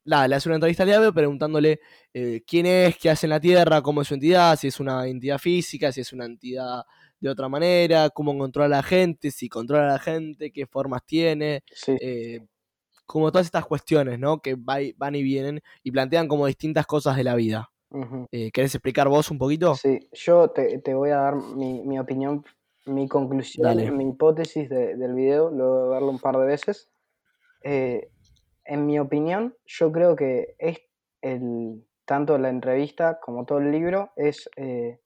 nada, 0.04 0.28
le 0.28 0.36
hace 0.36 0.48
una 0.48 0.56
entrevista 0.56 0.82
al 0.82 0.88
diablo 0.88 1.12
preguntándole 1.12 1.80
eh, 2.12 2.42
quién 2.46 2.66
es, 2.66 2.96
qué 2.96 3.10
hace 3.10 3.26
en 3.26 3.30
la 3.30 3.40
Tierra, 3.40 3.82
cómo 3.82 4.02
es 4.02 4.08
su 4.08 4.14
entidad, 4.14 4.58
si 4.58 4.68
es 4.68 4.80
una 4.80 5.06
entidad 5.06 5.38
física, 5.38 5.92
si 5.92 6.00
es 6.00 6.12
una 6.12 6.24
entidad 6.24 6.82
de 7.28 7.32
otra 7.32 7.48
manera, 7.48 8.10
cómo 8.10 8.36
controla 8.36 8.66
a 8.66 8.80
la 8.80 8.82
gente, 8.82 9.30
si 9.30 9.48
controla 9.48 9.84
a 9.84 9.92
la 9.92 9.98
gente, 9.98 10.52
qué 10.52 10.66
formas 10.66 11.02
tiene. 11.06 11.62
Sí 11.72 11.96
como 13.06 13.30
todas 13.30 13.46
estas 13.46 13.66
cuestiones, 13.66 14.18
¿no? 14.18 14.40
Que 14.40 14.56
van 14.56 15.14
y 15.14 15.22
vienen 15.22 15.60
y 15.82 15.90
plantean 15.90 16.28
como 16.28 16.46
distintas 16.46 16.86
cosas 16.86 17.16
de 17.16 17.24
la 17.24 17.34
vida. 17.34 17.70
Eh, 18.32 18.50
¿Querés 18.50 18.74
explicar 18.74 19.08
vos 19.08 19.30
un 19.30 19.38
poquito? 19.38 19.76
Sí, 19.76 20.08
yo 20.12 20.50
te, 20.50 20.94
voy 20.94 21.10
a 21.10 21.18
dar 21.18 21.36
mi, 21.36 21.98
opinión, 21.98 22.44
mi 22.86 23.06
conclusión, 23.08 23.96
mi 23.96 24.08
hipótesis 24.08 24.68
del 24.68 25.14
video, 25.14 25.50
luego 25.50 25.84
de 25.84 25.88
verlo 25.90 26.10
un 26.10 26.18
par 26.18 26.36
de 26.38 26.46
veces. 26.46 26.90
Eh, 27.62 28.08
en 28.64 28.86
mi 28.86 28.98
opinión, 28.98 29.54
yo 29.64 29.92
creo 29.92 30.16
que 30.16 30.56
es 30.58 30.78
el, 31.22 31.86
tanto 32.04 32.36
la 32.36 32.48
entrevista 32.48 33.20
como 33.20 33.44
todo 33.44 33.58
el 33.58 33.70
libro 33.70 34.10
es, 34.16 34.50
eh, 34.56 34.98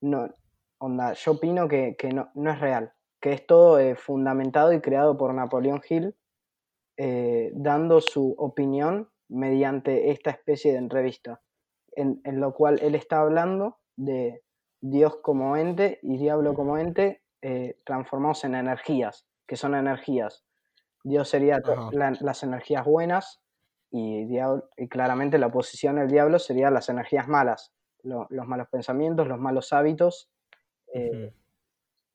no, 0.00 0.32
onda, 0.80 1.12
yo 1.12 1.32
opino 1.32 1.68
que, 1.68 1.96
no, 2.12 2.30
no, 2.34 2.50
es 2.50 2.60
real, 2.60 2.92
que 3.20 3.32
es 3.32 3.46
todo 3.46 3.78
fundamentado 3.96 4.72
y 4.72 4.80
creado 4.80 5.16
por 5.16 5.32
Napoleón 5.34 5.80
Hill 5.88 6.14
eh, 7.02 7.50
dando 7.54 8.02
su 8.02 8.34
opinión 8.36 9.08
mediante 9.30 10.10
esta 10.10 10.28
especie 10.28 10.72
de 10.72 10.78
entrevista, 10.78 11.40
en, 11.92 12.20
lo 12.24 12.52
cual 12.52 12.78
él 12.82 12.94
está 12.94 13.20
hablando 13.20 13.78
de 13.96 14.42
Dios 14.82 15.16
como 15.22 15.56
ente 15.56 15.98
y 16.02 16.18
diablo 16.18 16.52
como 16.52 16.76
ente 16.76 17.22
eh, 17.40 17.80
transformados 17.86 18.44
en 18.44 18.54
energías, 18.54 19.26
que 19.46 19.56
son 19.56 19.74
energías. 19.74 20.44
Dios 21.02 21.30
sería 21.30 21.58
las 22.20 22.42
energías 22.42 22.84
buenas 22.84 23.40
y, 23.90 24.26
y, 24.76 24.88
claramente 24.88 25.38
la 25.38 25.46
oposición 25.46 25.96
del 25.96 26.10
diablo 26.10 26.38
sería 26.38 26.70
las 26.70 26.90
energías 26.90 27.28
malas, 27.28 27.72
los 28.02 28.46
malos 28.46 28.68
pensamientos, 28.68 29.26
los 29.26 29.38
malos 29.38 29.72
hábitos. 29.72 30.30
Eh, 30.94 31.32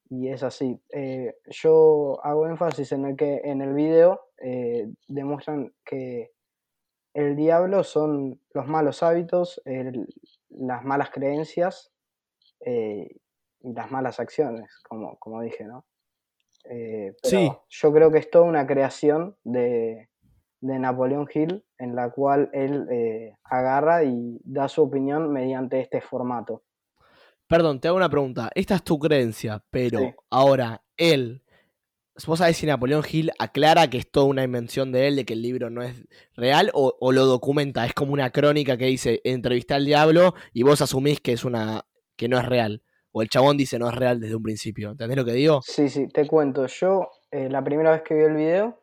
y 0.10 0.28
es 0.30 0.44
así. 0.44 0.80
Eh, 0.92 1.36
yo 1.48 2.20
hago 2.24 2.48
énfasis 2.48 2.92
en 2.92 3.06
el 3.06 3.16
que 3.16 3.42
en 3.44 3.62
el 3.62 3.74
video 3.74 4.22
eh, 4.38 4.88
demuestran 5.08 5.74
que 5.84 6.32
el 7.14 7.36
diablo 7.36 7.84
son 7.84 8.42
los 8.54 8.68
malos 8.68 9.02
hábitos, 9.02 9.62
las 10.50 10.84
malas 10.84 11.12
creencias 11.12 11.94
y 12.60 13.08
las 13.62 13.90
malas 13.90 14.20
acciones, 14.20 14.82
como, 14.90 15.18
como 15.18 15.42
dije, 15.42 15.64
¿no? 15.64 15.86
sí. 17.24 17.50
Yo 17.70 17.94
creo 17.94 18.12
que 18.12 18.18
es 18.18 18.30
toda 18.30 18.44
una 18.44 18.68
creación 18.68 19.38
de, 19.46 20.10
de 20.60 20.80
Napoleón 20.80 21.30
Hill 21.34 21.64
en 21.78 21.96
la 21.96 22.10
cual 22.10 22.50
él 22.52 23.34
agarra 23.46 24.04
y 24.04 24.42
da 24.44 24.68
su 24.68 24.84
opinión 24.84 25.32
mediante 25.32 25.80
este 25.80 26.02
formato. 26.02 26.64
Perdón, 27.48 27.80
te 27.80 27.88
hago 27.88 27.98
una 27.98 28.10
pregunta. 28.10 28.50
Esta 28.56 28.76
es 28.76 28.84
tu 28.84 28.98
creencia, 28.98 29.64
pero 29.70 30.16
ahora 30.30 30.84
él. 30.98 31.44
¿Vos 32.26 32.40
sabés 32.40 32.58
si 32.58 32.66
Napoleón 32.66 33.04
Hill 33.10 33.32
aclara 33.38 33.90
que 33.90 33.98
es 33.98 34.10
toda 34.10 34.26
una 34.26 34.44
invención 34.44 34.92
de 34.92 35.08
él, 35.08 35.18
de 35.18 35.26
que 35.26 35.34
el 35.34 35.42
libro 35.42 35.70
no 35.70 35.84
es 35.84 36.06
real, 36.34 36.72
o, 36.74 37.12
lo 37.12 37.26
documenta? 37.26 37.86
Es 37.86 37.94
como 37.94 38.14
una 38.14 38.32
crónica 38.32 38.78
que 38.78 38.86
dice 38.86 39.22
entrevista 39.26 39.76
al 39.76 39.86
diablo 39.86 40.34
y 40.54 40.64
vos 40.64 40.82
asumís 40.82 41.20
que 41.20 41.34
es 41.34 41.44
una. 41.44 41.86
que 42.16 42.28
no 42.30 42.40
es 42.40 42.46
real. 42.46 42.82
O 43.12 43.22
el 43.22 43.30
chabón 43.30 43.58
dice 43.58 43.78
no 43.80 43.88
es 43.88 43.96
real 43.96 44.20
desde 44.20 44.36
un 44.36 44.44
principio. 44.44 44.92
¿Entendés 44.92 45.18
lo 45.18 45.26
que 45.26 45.34
digo? 45.34 45.62
Sí, 45.62 45.90
sí, 45.90 46.08
te 46.08 46.26
cuento. 46.26 46.66
Yo, 46.68 47.10
eh, 47.32 47.50
la 47.50 47.64
primera 47.64 47.92
vez 47.92 48.02
que 48.02 48.16
vi 48.16 48.24
el 48.24 48.36
video, 48.36 48.82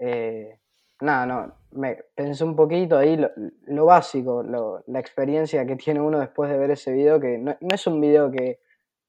eh, 0.00 0.61
nada, 1.02 1.26
no, 1.26 1.54
me 1.72 2.04
pensé 2.14 2.44
un 2.44 2.54
poquito 2.54 2.96
ahí 2.96 3.20
lo, 3.66 3.84
básico, 3.84 4.42
la 4.42 5.00
experiencia 5.00 5.66
que 5.66 5.76
tiene 5.76 6.00
uno 6.00 6.20
después 6.20 6.50
de 6.50 6.58
ver 6.58 6.70
ese 6.70 6.92
video, 6.92 7.20
que 7.20 7.38
no, 7.38 7.56
es 7.60 7.86
un 7.86 8.00
video 8.00 8.30
que, 8.30 8.58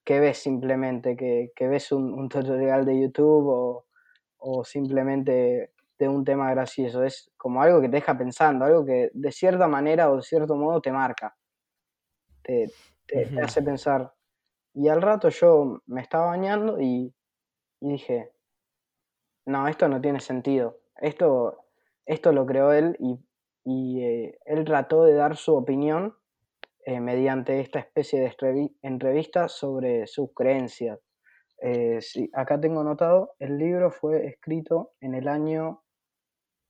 ves 0.07 0.39
simplemente, 0.39 1.15
que, 1.15 1.67
ves 1.67 1.91
un, 1.91 2.27
tutorial 2.29 2.85
de 2.85 2.99
YouTube 2.99 3.85
o, 4.37 4.63
simplemente 4.65 5.71
de 5.99 6.07
un 6.09 6.25
tema 6.25 6.49
gracioso, 6.51 7.03
es 7.03 7.31
como 7.37 7.61
algo 7.61 7.79
que 7.79 7.87
te 7.87 7.97
deja 7.97 8.17
pensando, 8.17 8.65
algo 8.65 8.83
que 8.83 9.11
de 9.13 9.31
cierta 9.31 9.67
manera 9.67 10.11
o 10.11 10.17
de 10.17 10.23
cierto 10.23 10.55
modo 10.55 10.81
te 10.81 10.91
marca, 10.91 11.35
te, 12.41 12.71
hace 13.41 13.61
pensar. 13.61 14.13
Y 14.73 14.87
al 14.87 15.01
rato 15.01 15.29
yo 15.29 15.81
me 15.85 16.01
estaba 16.01 16.27
bañando 16.27 16.81
y, 16.81 17.13
y 17.79 17.89
dije, 17.89 18.31
no, 19.45 19.67
esto 19.67 19.87
no 19.87 20.01
tiene 20.01 20.19
sentido. 20.19 20.79
Esto 20.95 21.62
esto 22.05 22.31
lo 22.31 22.45
creó 22.45 22.73
él 22.73 22.97
y, 23.65 24.01
eh, 24.01 24.37
él 24.45 24.65
trató 24.65 25.03
de 25.05 25.13
dar 25.13 25.37
su 25.37 25.55
opinión 25.55 26.15
eh, 26.85 26.99
mediante 26.99 27.61
esta 27.61 27.79
especie 27.79 28.19
de 28.19 28.71
entrevista 28.81 29.47
sobre 29.47 30.05
sus 30.07 30.33
creencias. 30.33 30.99
Eh, 31.61 31.99
acá 32.33 32.59
tengo 32.59 32.83
notado, 32.83 33.35
el 33.39 33.57
libro 33.57 33.89
fue 33.89 34.25
escrito 34.27 34.93
en 34.99 35.15
el 35.15 35.27
año... 35.27 35.81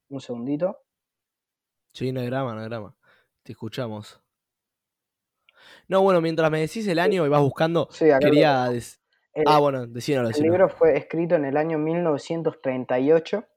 Un 0.10 0.20
segundito. 0.20 0.78
Sí, 1.94 2.12
no 2.12 2.20
hay 2.20 2.28
grama, 2.28 2.54
no 2.54 2.60
hay 2.60 2.68
grama. 2.68 2.96
Te 3.42 3.54
escuchamos. 3.54 4.22
No, 5.88 6.04
bueno, 6.04 6.22
mientras 6.22 6.52
me 6.52 6.60
decís 6.60 6.88
el 6.88 7.00
año 7.00 7.26
y 7.26 7.30
vas 7.30 7.42
buscando, 7.42 7.90
quería... 8.20 8.70
ah, 9.48 9.60
bueno, 9.60 9.88
decíalo, 9.88 10.30
El 10.30 10.44
libro 10.44 10.70
fue 10.70 10.96
escrito 10.96 11.34
en 11.36 11.46
el 11.46 11.58
año 11.58 11.80
1938 11.80 13.48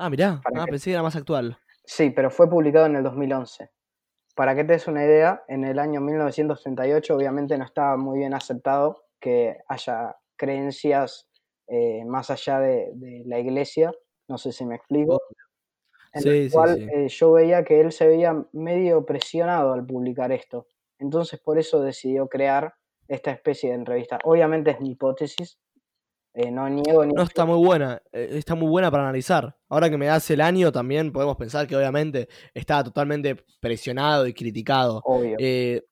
Ah, 0.00 0.08
mirá, 0.08 0.40
ah, 0.44 0.64
pensé 0.66 0.90
que 0.90 0.94
era 0.94 1.02
más 1.02 1.16
actual. 1.16 1.58
Sí, 1.84 2.10
pero 2.10 2.30
fue 2.30 2.48
publicado 2.48 2.86
en 2.86 2.94
el 2.94 3.02
2011. 3.02 3.70
Para 4.36 4.54
que 4.54 4.62
te 4.62 4.74
des 4.74 4.86
una 4.86 5.04
idea, 5.04 5.42
en 5.48 5.64
el 5.64 5.80
año 5.80 6.00
1938 6.00 7.16
obviamente 7.16 7.58
no 7.58 7.64
estaba 7.64 7.96
muy 7.96 8.20
bien 8.20 8.32
aceptado 8.32 9.06
que 9.18 9.56
haya 9.66 10.14
creencias 10.36 11.28
eh, 11.66 12.04
más 12.06 12.30
allá 12.30 12.60
de, 12.60 12.92
la 13.26 13.40
iglesia, 13.40 13.90
no 14.28 14.38
sé 14.38 14.52
si 14.52 14.64
me 14.64 14.76
explico. 14.76 15.20
En 16.12 16.28
el 16.28 16.50
cual 16.52 16.80
eh, 16.80 17.08
yo 17.08 17.32
veía 17.32 17.64
que 17.64 17.80
él 17.80 17.90
se 17.90 18.06
veía 18.06 18.40
medio 18.52 19.04
presionado 19.04 19.72
al 19.72 19.84
publicar 19.84 20.30
esto. 20.30 20.68
Entonces 21.00 21.40
por 21.40 21.58
eso 21.58 21.82
decidió 21.82 22.28
crear 22.28 22.72
esta 23.08 23.32
especie 23.32 23.70
de 23.70 23.74
entrevista. 23.74 24.20
Obviamente 24.22 24.70
es 24.70 24.80
mi 24.80 24.92
hipótesis, 24.92 25.58
eh, 26.34 26.50
no 26.50 26.68
niego 26.68 27.04
No, 27.04 27.22
está 27.22 27.44
muy 27.44 27.64
buena, 27.64 28.00
eh, 28.12 28.28
está 28.32 28.54
muy 28.54 28.68
buena 28.68 28.90
para 28.90 29.04
analizar. 29.04 29.56
Ahora 29.68 29.90
que 29.90 29.98
me 29.98 30.06
das 30.06 30.30
el 30.30 30.40
año, 30.40 30.70
también 30.70 31.12
podemos 31.12 31.36
pensar 31.36 31.66
que 31.66 31.76
obviamente 31.76 32.28
estaba 32.54 32.84
totalmente 32.84 33.36
presionado 33.60 34.26
y 34.26 34.34
criticado. 34.34 35.02
Obvio. 35.04 35.36
Eh, 35.38 35.82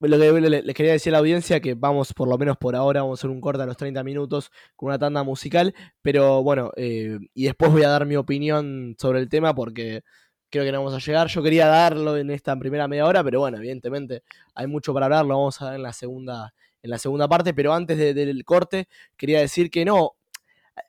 lo 0.00 0.18
que 0.18 0.40
les 0.40 0.74
quería 0.74 0.92
decir 0.92 1.10
a 1.10 1.14
la 1.14 1.18
audiencia 1.20 1.60
que 1.60 1.74
vamos, 1.74 2.12
por 2.12 2.28
lo 2.28 2.36
menos 2.36 2.58
por 2.58 2.76
ahora, 2.76 3.00
vamos 3.02 3.18
a 3.18 3.20
hacer 3.20 3.30
un 3.30 3.40
corte 3.40 3.62
a 3.62 3.66
los 3.66 3.78
30 3.78 4.04
minutos 4.04 4.50
con 4.76 4.88
una 4.88 4.98
tanda 4.98 5.22
musical, 5.22 5.74
pero 6.02 6.42
bueno, 6.42 6.70
y 6.76 7.44
después 7.44 7.72
voy 7.72 7.82
a 7.82 7.88
dar 7.88 8.04
mi 8.04 8.14
opinión 8.14 8.94
sobre 8.98 9.20
el 9.20 9.30
tema 9.30 9.54
porque 9.54 10.02
creo 10.50 10.64
que 10.64 10.72
no 10.72 10.78
vamos 10.78 10.94
a 10.94 11.04
llegar. 11.04 11.28
Yo 11.28 11.42
quería 11.42 11.66
darlo 11.66 12.16
en 12.16 12.30
esta 12.30 12.56
primera 12.58 12.88
media 12.88 13.06
hora, 13.06 13.22
pero 13.22 13.40
bueno, 13.40 13.58
evidentemente 13.58 14.22
hay 14.54 14.66
mucho 14.66 14.92
para 14.92 15.06
hablar, 15.06 15.24
lo 15.24 15.36
vamos 15.36 15.60
a 15.60 15.66
ver 15.66 15.74
en 15.76 15.82
la 15.82 15.92
segunda, 15.92 16.54
en 16.82 16.90
la 16.90 16.98
segunda 16.98 17.28
parte, 17.28 17.54
pero 17.54 17.72
antes 17.72 17.96
del 17.96 18.44
corte 18.44 18.88
quería 19.16 19.40
decir 19.40 19.70
que 19.70 19.84
no. 19.84 20.12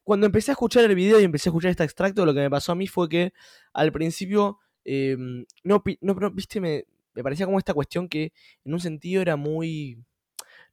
Cuando 0.04 0.26
empecé 0.26 0.52
a 0.52 0.54
escuchar 0.54 0.84
el 0.84 0.96
video 0.96 1.20
y 1.20 1.24
empecé 1.24 1.50
a 1.50 1.52
escuchar 1.52 1.72
este 1.72 1.84
extracto, 1.84 2.26
lo 2.26 2.34
que 2.34 2.42
me 2.42 2.50
pasó 2.50 2.74
a 2.74 2.76
mí 2.76 2.88
fue 2.88 3.08
que 3.08 3.34
al 3.74 3.92
principio, 3.92 4.60
em, 4.84 5.46
no, 5.64 5.84
no, 6.02 6.32
viste, 6.32 6.60
me, 6.60 6.86
me 7.14 7.24
parecía 7.24 7.46
como 7.46 7.58
esta 7.58 7.74
cuestión 7.74 8.08
que 8.08 8.32
en 8.64 8.74
un 8.74 8.80
sentido 8.80 9.22
era 9.22 9.36
muy, 9.36 9.98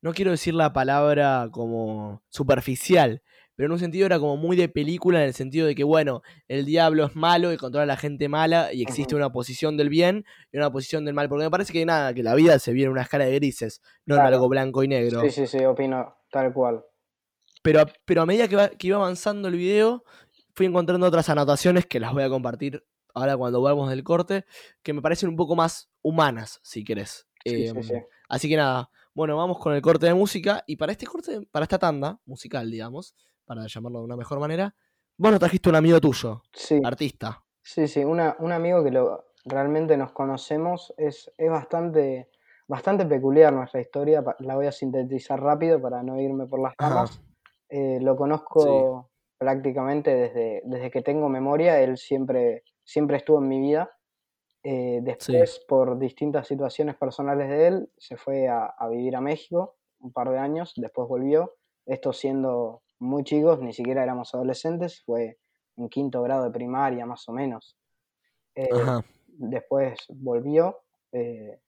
no 0.03 0.13
quiero 0.13 0.31
decir 0.31 0.55
la 0.55 0.73
palabra 0.73 1.49
como 1.51 2.23
superficial, 2.29 3.23
pero 3.57 3.67
en 3.67 3.73
un 3.73 3.79
sentido 3.79 4.07
era 4.07 4.19
como 4.19 4.37
muy 4.37 4.57
de 4.57 4.69
película, 4.69 5.21
en 5.21 5.29
el 5.29 5.35
sentido 5.35 5.67
de 5.67 5.75
que, 5.75 5.85
bueno, 5.85 6.23
el 6.49 6.65
diablo 6.65 7.05
es 7.07 7.15
malo 7.15 7.53
y 7.53 7.57
controla 7.57 7.85
a 7.85 7.87
la 7.87 7.97
gente 7.97 8.29
mala 8.29 8.73
y 8.73 8.83
existe 8.83 9.15
una 9.15 9.31
posición 9.31 9.77
del 9.77 9.89
bien 9.89 10.25
y 10.53 10.59
una 10.59 10.71
posición 10.71 11.05
del 11.05 11.15
mal. 11.15 11.29
Porque 11.29 11.45
me 11.45 11.51
parece 11.51 11.73
que 11.73 11.85
nada, 11.87 12.13
que 12.15 12.23
la 12.23 12.35
vida 12.35 12.59
se 12.59 12.73
viene 12.73 12.87
en 12.87 12.93
una 12.93 13.03
escala 13.03 13.27
de 13.27 13.35
grises, 13.35 13.81
no 14.07 14.17
en 14.17 14.23
algo 14.23 14.49
blanco 14.49 14.83
y 14.83 14.89
negro. 14.89 15.21
Sí, 15.21 15.31
sí, 15.31 15.47
sí, 15.47 15.65
opino 15.65 16.17
tal 16.31 16.53
cual. 16.53 16.85
Pero, 17.63 17.85
pero 18.05 18.23
a 18.23 18.27
medida 18.27 18.49
que, 18.49 18.77
que 18.77 18.87
iba 18.89 18.97
avanzando 18.97 19.49
el 19.49 19.57
video, 19.57 20.05
fui 20.55 20.67
encontrando 20.67 21.07
otras 21.07 21.29
anotaciones 21.29 21.87
que 21.87 22.01
las 22.01 22.13
voy 22.13 22.25
a 22.25 22.29
compartir 22.29 22.85
ahora 23.15 23.37
cuando 23.37 23.61
volvamos 23.61 23.89
del 23.91 24.03
corte, 24.03 24.45
que 24.83 24.93
me 24.93 25.01
parecen 25.01 25.29
un 25.29 25.37
poco 25.37 25.55
más 25.55 25.91
humanas, 26.03 26.61
si 26.63 26.85
querés. 26.85 27.29
Em, 27.45 27.77
así 28.29 28.49
que 28.49 28.57
nada, 28.57 28.91
bueno, 29.15 29.37
vamos 29.37 29.59
con 29.59 29.75
el 29.75 29.81
corte 29.81 30.07
de 30.07 30.15
música. 30.15 30.65
Y 30.67 30.77
para 30.77 30.93
este 30.93 31.07
corte, 31.07 31.47
para 31.51 31.65
esta 31.65 31.79
tanda 31.79 32.21
musical, 32.27 32.71
digamos, 32.71 33.15
para 33.45 33.67
llamarlo 33.67 34.01
de 34.01 34.05
una 34.05 34.17
mejor 34.17 34.41
manera, 34.41 34.75
vos 35.17 35.31
nos 35.31 35.41
trajiste 35.41 35.69
un 35.69 35.77
amigo 35.77 36.01
tuyo, 36.01 36.43
sí. 36.53 36.81
artista. 36.85 37.43
Sí, 37.63 37.89
sí, 37.89 38.05
una, 38.05 38.37
un 38.41 38.53
amigo 38.53 38.85
que 38.85 38.91
lo, 38.91 39.25
realmente 39.45 39.97
nos 39.97 40.13
conocemos, 40.13 40.93
es, 40.97 41.33
es 41.37 41.51
bastante, 41.51 42.31
bastante 42.67 43.07
peculiar 43.07 43.53
nuestra 43.53 43.81
historia, 43.81 44.25
la 44.41 44.55
voy 44.55 44.67
a 44.67 44.73
sintetizar 44.73 45.41
rápido 45.41 45.81
para 45.81 46.03
no 46.03 46.21
irme 46.21 46.47
por 46.47 46.61
las 46.61 46.75
ramas. 46.79 47.21
Eh, 47.69 47.99
lo 48.01 48.17
conozco 48.17 49.11
prácticamente 49.39 50.15
desde, 50.15 50.63
desde 50.65 50.91
que 50.91 51.03
tengo 51.03 51.29
memoria, 51.29 51.81
él 51.81 51.99
siempre, 51.99 52.65
siempre 52.85 53.19
estuvo 53.19 53.39
en 53.39 53.49
mi 53.49 53.61
vida. 53.61 53.91
Eh, 54.63 55.01
después, 55.03 55.63
por 55.69 55.99
distintas 55.99 56.49
situaciones 56.49 56.97
personales 56.97 57.49
de 57.51 57.67
él, 57.67 57.91
se 57.99 58.17
fue 58.17 58.49
a, 58.49 58.65
a, 58.65 58.89
vivir 58.89 59.15
a 59.15 59.21
México 59.21 59.77
un 59.99 60.11
par 60.13 60.31
de 60.31 60.39
años, 60.39 60.73
después 60.77 61.07
volvió, 61.07 61.55
esto 61.85 62.15
siendo 62.15 62.84
muy 62.99 63.25
chicos, 63.25 63.61
ni 63.61 63.73
siquiera 63.73 64.03
éramos 64.03 64.35
adolescentes, 64.35 65.03
fue 65.05 65.39
en 65.77 65.89
quinto 65.89 66.23
grado 66.23 66.45
de 66.45 66.51
primaria 66.51 67.07
más 67.07 67.29
o 67.29 67.33
menos. 67.33 67.77
Eh, 68.55 68.69
después 69.27 69.99
volvió 70.09 70.83
eh, 71.13 71.61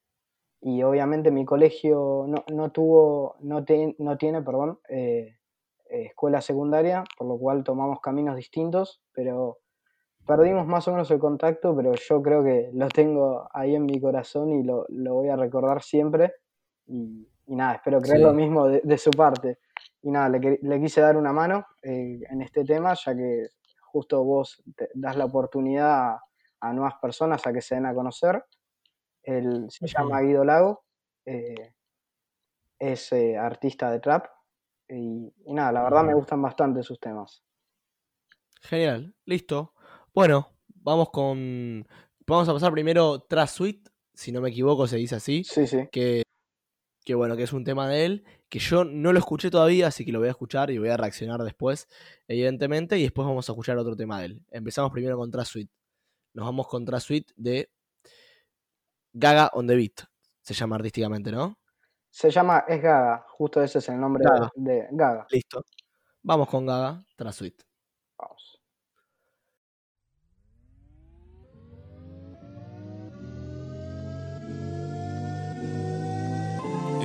y 0.60 0.82
obviamente 0.82 1.30
mi 1.30 1.44
colegio 1.44 2.26
no, 2.28 2.44
no 2.52 2.70
tuvo, 2.70 3.36
no, 3.40 3.64
no 3.98 4.16
tiene, 4.16 4.42
perdón, 4.42 4.78
eh, 4.88 5.36
escuela 5.88 6.40
secundaria, 6.40 7.04
por 7.16 7.28
lo 7.28 7.38
cual 7.38 7.64
tomamos 7.64 8.00
caminos 8.00 8.36
distintos, 8.36 9.02
pero 9.12 9.58
perdimos 10.26 10.66
más 10.66 10.86
o 10.88 10.92
menos 10.92 11.10
el 11.10 11.18
contacto, 11.18 11.74
pero 11.76 11.94
yo 11.94 12.22
creo 12.22 12.42
que 12.42 12.70
lo 12.72 12.88
tengo 12.88 13.48
ahí 13.52 13.74
en 13.74 13.86
mi 13.86 14.00
corazón 14.00 14.52
y 14.52 14.64
lo, 14.64 14.84
lo 14.88 15.14
voy 15.14 15.28
a 15.28 15.36
recordar 15.36 15.82
siempre. 15.82 16.34
Y, 16.86 17.28
nada, 17.46 17.74
espero 17.74 18.00
creer 18.00 18.20
lo 18.20 18.32
mismo 18.32 18.66
de, 18.66 18.98
su 18.98 19.10
parte 19.10 19.58
y 20.02 20.10
nada, 20.10 20.28
le, 20.28 20.80
quise 20.80 21.00
dar 21.00 21.16
una 21.16 21.32
mano 21.32 21.66
eh, 21.82 22.20
en 22.28 22.42
este 22.42 22.64
tema, 22.64 22.94
ya 22.94 23.16
que 23.16 23.48
justo 23.82 24.22
vos 24.24 24.62
das 24.94 25.16
la 25.16 25.24
oportunidad 25.24 26.18
a, 26.60 26.72
nuevas 26.72 26.94
personas 27.00 27.46
a 27.46 27.52
que 27.52 27.60
se 27.60 27.74
den 27.74 27.86
a 27.86 27.94
conocer. 27.94 28.44
Él 29.22 29.66
se 29.68 29.86
llama 29.86 30.20
Guido 30.20 30.44
Lago, 30.44 30.84
eh, 31.24 31.74
es 32.78 33.12
eh, 33.12 33.36
artista 33.36 33.90
de 33.90 34.00
trap 34.00 34.26
y, 34.88 35.32
nada, 35.46 35.72
la 35.72 35.82
verdad 35.82 36.04
me 36.04 36.14
gustan 36.14 36.40
bastante 36.42 36.82
sus 36.82 37.00
temas. 37.00 37.42
Genial, 38.62 39.14
listo. 39.24 39.74
Bueno, 40.14 40.52
vamos 40.68 41.10
con. 41.10 41.86
Vamos 42.26 42.48
a 42.48 42.52
pasar 42.52 42.72
primero 42.72 43.20
Trap 43.20 43.48
Suite, 43.48 43.90
si 44.12 44.32
no 44.32 44.40
me 44.40 44.48
equivoco, 44.48 44.86
se 44.86 44.96
dice 44.96 45.16
así. 45.16 45.44
Sí, 45.44 45.66
sí. 45.66 45.88
Que 45.92 46.25
que 47.06 47.14
bueno, 47.14 47.36
que 47.36 47.44
es 47.44 47.52
un 47.52 47.62
tema 47.62 47.88
de 47.88 48.04
él, 48.04 48.24
que 48.48 48.58
yo 48.58 48.84
no 48.84 49.12
lo 49.12 49.20
escuché 49.20 49.48
todavía, 49.48 49.86
así 49.86 50.04
que 50.04 50.10
lo 50.10 50.18
voy 50.18 50.26
a 50.26 50.32
escuchar 50.32 50.72
y 50.72 50.78
voy 50.78 50.88
a 50.88 50.96
reaccionar 50.96 51.40
después, 51.44 51.88
evidentemente, 52.26 52.98
y 52.98 53.04
después 53.04 53.28
vamos 53.28 53.48
a 53.48 53.52
escuchar 53.52 53.78
otro 53.78 53.94
tema 53.94 54.18
de 54.18 54.26
él. 54.26 54.44
Empezamos 54.50 54.90
primero 54.90 55.16
con 55.16 55.30
Trap 55.30 55.46
Suite. 55.46 55.72
Nos 56.34 56.46
vamos 56.46 56.66
con 56.66 56.84
Trap 56.84 57.00
Suite 57.00 57.32
de 57.36 57.70
Gaga 59.12 59.52
on 59.52 59.68
the 59.68 59.76
Beat, 59.76 60.02
se 60.42 60.52
llama 60.52 60.74
artísticamente, 60.74 61.30
¿no? 61.30 61.56
Se 62.10 62.28
llama, 62.28 62.64
es 62.66 62.82
Gaga, 62.82 63.24
justo 63.28 63.62
ese 63.62 63.78
es 63.78 63.88
el 63.88 64.00
nombre 64.00 64.24
De, 64.56 64.88
Gaga. 64.90 65.28
Listo. 65.30 65.64
Vamos 66.22 66.48
con 66.48 66.66
Gaga, 66.66 67.04
Trap 67.14 67.32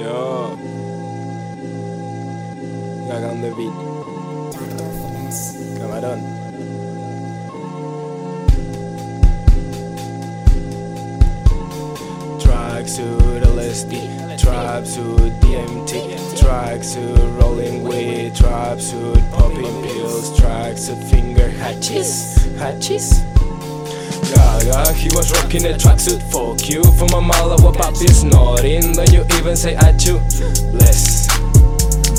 Yo. 0.01 0.57
Gaga 3.07 3.29
on 3.29 3.41
the 3.41 3.51
beat. 3.53 3.75
Camarón. 5.77 6.19
Tracksuit 12.41 13.43
LSD, 13.43 13.93
tracksuit 14.41 15.39
DMT, 15.41 16.17
tracksuit 16.33 17.39
rolling 17.39 17.83
weed, 17.83 18.33
tracksuit 18.33 19.21
popping 19.31 19.83
pills, 19.83 20.31
tracksuit 20.39 21.03
finger 21.11 21.47
hatches, 21.47 22.43
hatches. 22.57 23.30
Gaga, 24.63 24.93
he 24.93 25.09
was 25.13 25.31
rocking 25.31 25.65
a 25.65 25.73
tracksuit 25.73 26.21
Fuck 26.31 26.69
you, 26.69 26.83
from 26.83 27.09
a 27.17 27.21
mile 27.21 27.51
about 27.51 27.95
this? 27.95 28.21
Snorting 28.21 28.93
Don't 28.93 29.11
you 29.11 29.25
even 29.37 29.55
say 29.55 29.75
I 29.75 29.89
you 29.99 30.19
Bless 30.71 31.27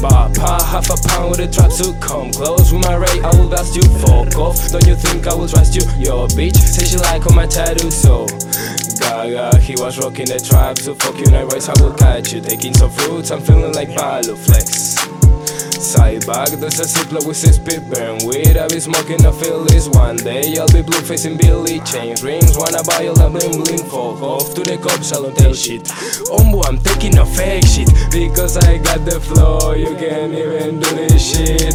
Papa, 0.00 0.64
half 0.64 0.90
a 0.90 1.09
pound 1.09 1.31
with 1.31 1.38
a 1.38 1.46
tracksuit. 1.46 2.00
Come 2.02 2.33
close 2.33 2.72
with 2.72 2.83
my 2.83 2.96
ray, 2.96 3.20
I 3.22 3.31
will 3.37 3.48
blast 3.48 3.76
you. 3.76 3.83
Fuck 4.00 4.37
off, 4.37 4.68
don't 4.72 4.85
you 4.85 4.96
think 4.96 5.28
I 5.28 5.35
will 5.35 5.46
trust 5.46 5.76
you? 5.76 5.83
Your 5.96 6.26
bitch, 6.26 6.57
say 6.57 6.85
she 6.85 6.96
like 6.96 7.24
on 7.28 7.37
my 7.37 7.46
tattoo 7.46 7.88
So. 7.88 8.26
Gaga, 8.98 9.59
he 9.59 9.76
was 9.76 9.98
rocking 9.98 10.26
the 10.26 10.42
tracksuit. 10.42 11.00
Fuck 11.00 11.18
you, 11.18 11.26
nightways, 11.26 11.68
I 11.68 11.81
will 11.81 11.94
catch 11.94 12.33
you. 12.33 12.40
Taking 12.40 12.74
some 12.74 12.90
fruits, 12.90 13.31
I'm 13.31 13.40
feeling 13.42 13.74
like 13.74 13.94
Palo 13.94 14.35
Flex 14.35 14.91
Side 15.83 16.25
back, 16.29 16.49
there's 16.51 16.79
a 16.79 16.85
ziploc 16.85 17.27
with 17.27 17.42
his 17.42 17.57
spit 17.57 17.83
burn 17.90 18.25
weed. 18.25 18.57
I 18.57 18.68
be 18.68 18.79
smoking 18.79 19.18
a 19.27 19.33
this 19.66 19.88
one 19.88 20.14
day. 20.16 20.57
I'll 20.57 20.68
be 20.68 20.81
blue 20.81 21.01
facing 21.01 21.37
Billy. 21.37 21.81
Chain 21.81 22.14
rings, 22.23 22.57
wanna 22.57 22.85
buy 22.85 23.09
all 23.09 23.18
the 23.18 23.29
bling 23.29 23.64
bling. 23.64 23.90
Off 23.90 24.55
to 24.55 24.62
the 24.62 24.79
cops, 24.79 25.12
I 25.12 25.16
don't 25.16 25.37
tell 25.37 25.53
shit. 25.53 25.83
Ombo, 26.31 26.64
I'm 26.68 26.79
taking 26.79 27.18
a 27.18 27.27
fake 27.27 27.66
shit. 27.66 27.90
Because 28.12 28.57
I 28.57 28.79
got 28.79 29.05
the 29.05 29.18
flow, 29.18 29.75
you 29.75 29.97
can't 29.97 30.33
even 30.33 30.79
do 30.79 30.88
this 30.95 31.18
shit. 31.18 31.75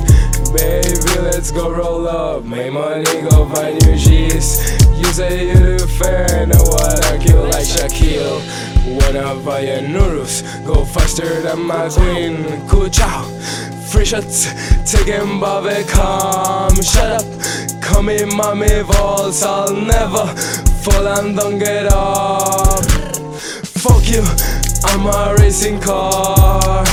Baby, 0.56 1.20
let's 1.20 1.52
go 1.52 1.70
roll 1.70 2.08
up. 2.08 2.46
Make 2.46 2.72
money, 2.72 3.04
go 3.30 3.50
find 3.50 3.76
new 3.86 3.98
G's. 3.98 4.64
You 4.98 5.12
say 5.12 5.50
you 5.50 5.78
do 5.78 5.86
fair, 5.86 6.48
what 6.48 7.06
I 7.12 7.18
kill 7.20 7.44
like 7.44 7.68
Shaquille. 7.68 8.40
Wanna 8.88 9.36
buy 9.44 9.60
a 9.60 9.82
Nurus, 9.86 10.44
go 10.66 10.86
faster 10.86 11.42
than 11.42 11.62
my 11.64 11.90
queen. 11.90 12.66
Cool 12.70 12.88
chow. 12.90 13.28
Free 13.92 14.04
shots, 14.04 14.48
taking 14.92 15.40
Bobby 15.40 15.84
calm. 15.88 16.76
Shut 16.82 17.24
up, 17.24 17.82
come 17.82 18.10
in, 18.10 18.36
mommy 18.36 18.84
balls. 18.84 19.42
I'll 19.44 19.74
never 19.74 20.28
fall 20.84 21.08
and 21.08 21.36
don't 21.38 21.58
get 21.58 21.86
up. 21.86 22.84
Fuck 23.64 24.10
you, 24.10 24.24
I'm 24.84 25.06
a 25.08 25.36
racing 25.40 25.80
car. 25.80 26.84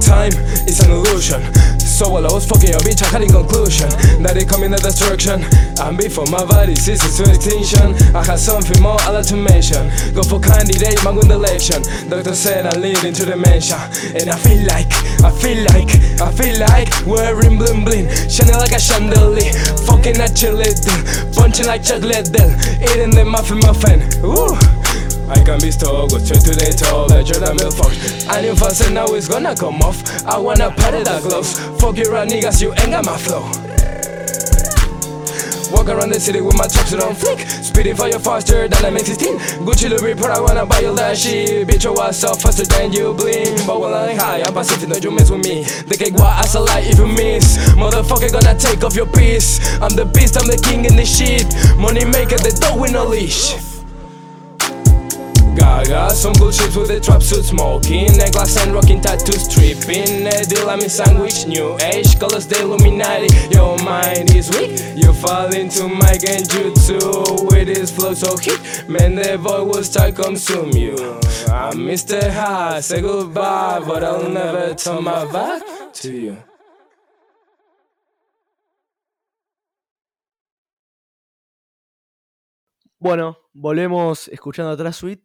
Time 0.00 0.32
is 0.66 0.80
an 0.80 0.92
illusion. 0.92 1.42
So 1.98 2.08
while 2.10 2.24
I 2.24 2.32
was 2.32 2.46
fucking 2.46 2.70
your 2.70 2.78
bitch, 2.86 3.02
I 3.02 3.10
had 3.10 3.22
in 3.26 3.34
conclusion 3.34 3.90
that 4.22 4.38
it 4.38 4.46
coming 4.46 4.70
the 4.70 4.78
destruction. 4.78 5.42
And 5.82 5.98
before 5.98 6.30
my 6.30 6.46
body 6.46 6.76
ceases 6.78 7.18
to 7.18 7.26
extinction, 7.26 7.98
I 8.14 8.22
had 8.22 8.38
something 8.38 8.78
more 8.80 8.94
I 9.02 9.10
like 9.10 9.26
to 9.34 9.36
mention. 9.36 9.90
Go 10.14 10.22
for 10.22 10.38
candidate, 10.38 11.02
my 11.02 11.10
the 11.10 11.34
election. 11.34 11.82
Doctor 12.06 12.38
said 12.38 12.70
I'm 12.70 12.78
leading 12.78 13.10
to 13.18 13.26
dementia, 13.26 13.82
and 14.14 14.30
I 14.30 14.38
feel 14.38 14.62
like, 14.70 14.86
I 15.26 15.34
feel 15.42 15.58
like, 15.74 15.90
I 16.22 16.30
feel 16.30 16.54
like 16.62 16.86
wearing 17.02 17.58
bling 17.58 17.82
bling, 17.82 18.06
shining 18.30 18.54
like 18.54 18.70
a 18.70 18.78
chandelier, 18.78 19.50
fucking 19.82 20.22
at 20.22 20.38
your 20.38 20.54
punching 21.34 21.66
like 21.66 21.82
chocolate, 21.82 22.30
eating 22.30 23.10
the 23.10 23.26
muffin 23.26 23.58
muffin. 23.58 24.06
Ooh. 24.22 24.77
I 25.30 25.42
can 25.44 25.60
be 25.60 25.70
stoked, 25.70 26.12
go 26.12 26.18
straight 26.18 26.40
to 26.40 26.52
the 26.56 26.72
top 26.76 27.08
Jordan 27.24 27.56
Belfort 27.56 27.92
And 28.34 28.46
if 28.46 28.62
I 28.62 28.68
say 28.70 28.92
now 28.92 29.06
it's 29.14 29.28
gonna 29.28 29.54
come 29.54 29.80
off 29.82 30.24
I 30.24 30.38
wanna 30.38 30.70
party 30.70 31.02
that 31.02 31.22
gloves 31.22 31.58
Fuck 31.80 31.96
you 31.98 32.10
right 32.10 32.28
niggas, 32.28 32.62
you 32.62 32.72
ain't 32.72 32.90
got 32.90 33.04
my 33.04 33.16
flow 33.16 33.44
Walk 35.70 35.88
around 35.88 36.10
the 36.10 36.18
city 36.20 36.40
with 36.40 36.56
my 36.56 36.64
tracksuit 36.64 37.00
on 37.04 37.14
flick. 37.14 37.40
Speeding 37.40 37.94
for 37.94 38.08
you 38.08 38.18
faster 38.18 38.68
than 38.68 38.84
I'm 38.84 38.96
16. 38.96 39.38
Gucci 39.68 39.90
Louis 39.90 40.14
Prada 40.14 40.42
wanna 40.42 40.64
buy 40.64 40.82
all 40.84 40.94
that 40.94 41.16
shit. 41.16 41.68
Bitch, 41.68 41.84
your 41.84 42.00
ass 42.02 42.24
up 42.24 42.40
faster 42.40 42.64
than 42.64 42.92
you 42.92 43.12
blink. 43.12 43.66
But 43.66 43.80
when 43.80 43.92
I'm 43.92 44.16
high, 44.16 44.42
I'm 44.42 44.54
Pacific, 44.54 44.88
don't 44.88 45.04
you 45.04 45.10
mess 45.10 45.30
with 45.30 45.44
me. 45.44 45.64
The 45.64 45.96
cake 45.96 46.14
what 46.14 46.32
I 46.32 46.48
a 46.56 46.60
lie 46.60 46.80
if 46.80 46.98
you 46.98 47.06
miss. 47.06 47.58
Motherfucker 47.76 48.32
gonna 48.32 48.58
take 48.58 48.82
off 48.82 48.96
your 48.96 49.06
piece. 49.06 49.60
I'm 49.82 49.94
the 49.94 50.06
beast, 50.06 50.38
I'm 50.38 50.46
the 50.48 50.56
king 50.56 50.86
in 50.86 50.96
this 50.96 51.18
shit. 51.18 51.44
Money 51.76 52.04
maker, 52.04 52.38
the 52.38 52.56
dog 52.60 52.80
with 52.80 52.92
no 52.92 53.04
leash. 53.04 53.67
Gaga, 55.58 56.10
some 56.10 56.34
cool 56.34 56.52
chips 56.52 56.76
with 56.76 56.90
a 56.90 57.00
trap 57.00 57.22
suit 57.22 57.44
smoking. 57.44 58.16
Necklace 58.16 58.56
and 58.58 58.72
rocking 58.72 59.00
tattoos 59.00 59.48
tripping. 59.48 60.26
A 60.26 60.44
deal 60.44 60.70
I'm 60.70 60.80
in 60.80 60.88
sandwich, 60.88 61.46
new 61.46 61.76
age. 61.82 62.18
Colors 62.18 62.46
the 62.46 62.60
Illuminati, 62.62 63.28
your 63.50 63.76
mind 63.82 64.30
is 64.34 64.48
weak. 64.56 64.78
You 64.96 65.12
fall 65.12 65.52
into 65.52 65.88
my 65.88 66.14
genjutsu. 66.14 67.50
With 67.50 67.68
his 67.68 67.90
flow 67.90 68.14
so 68.14 68.36
hit 68.36 68.88
Man, 68.88 69.16
the 69.16 69.38
boy 69.38 69.64
will 69.64 69.82
start 69.84 70.14
consume 70.14 70.70
you. 70.72 70.94
I'm 71.50 71.78
Mr. 71.78 72.30
High, 72.30 72.80
say 72.80 73.00
goodbye 73.00 73.80
But 73.80 74.04
I'll 74.04 74.28
never 74.28 74.74
turn 74.74 75.04
my 75.04 75.24
back 75.32 75.62
to 75.94 76.12
you. 76.12 76.36
Bueno, 83.00 83.38
volvemos 83.54 84.26
escuchando 84.28 84.72
atrás 84.72 84.96
Suite, 84.96 85.22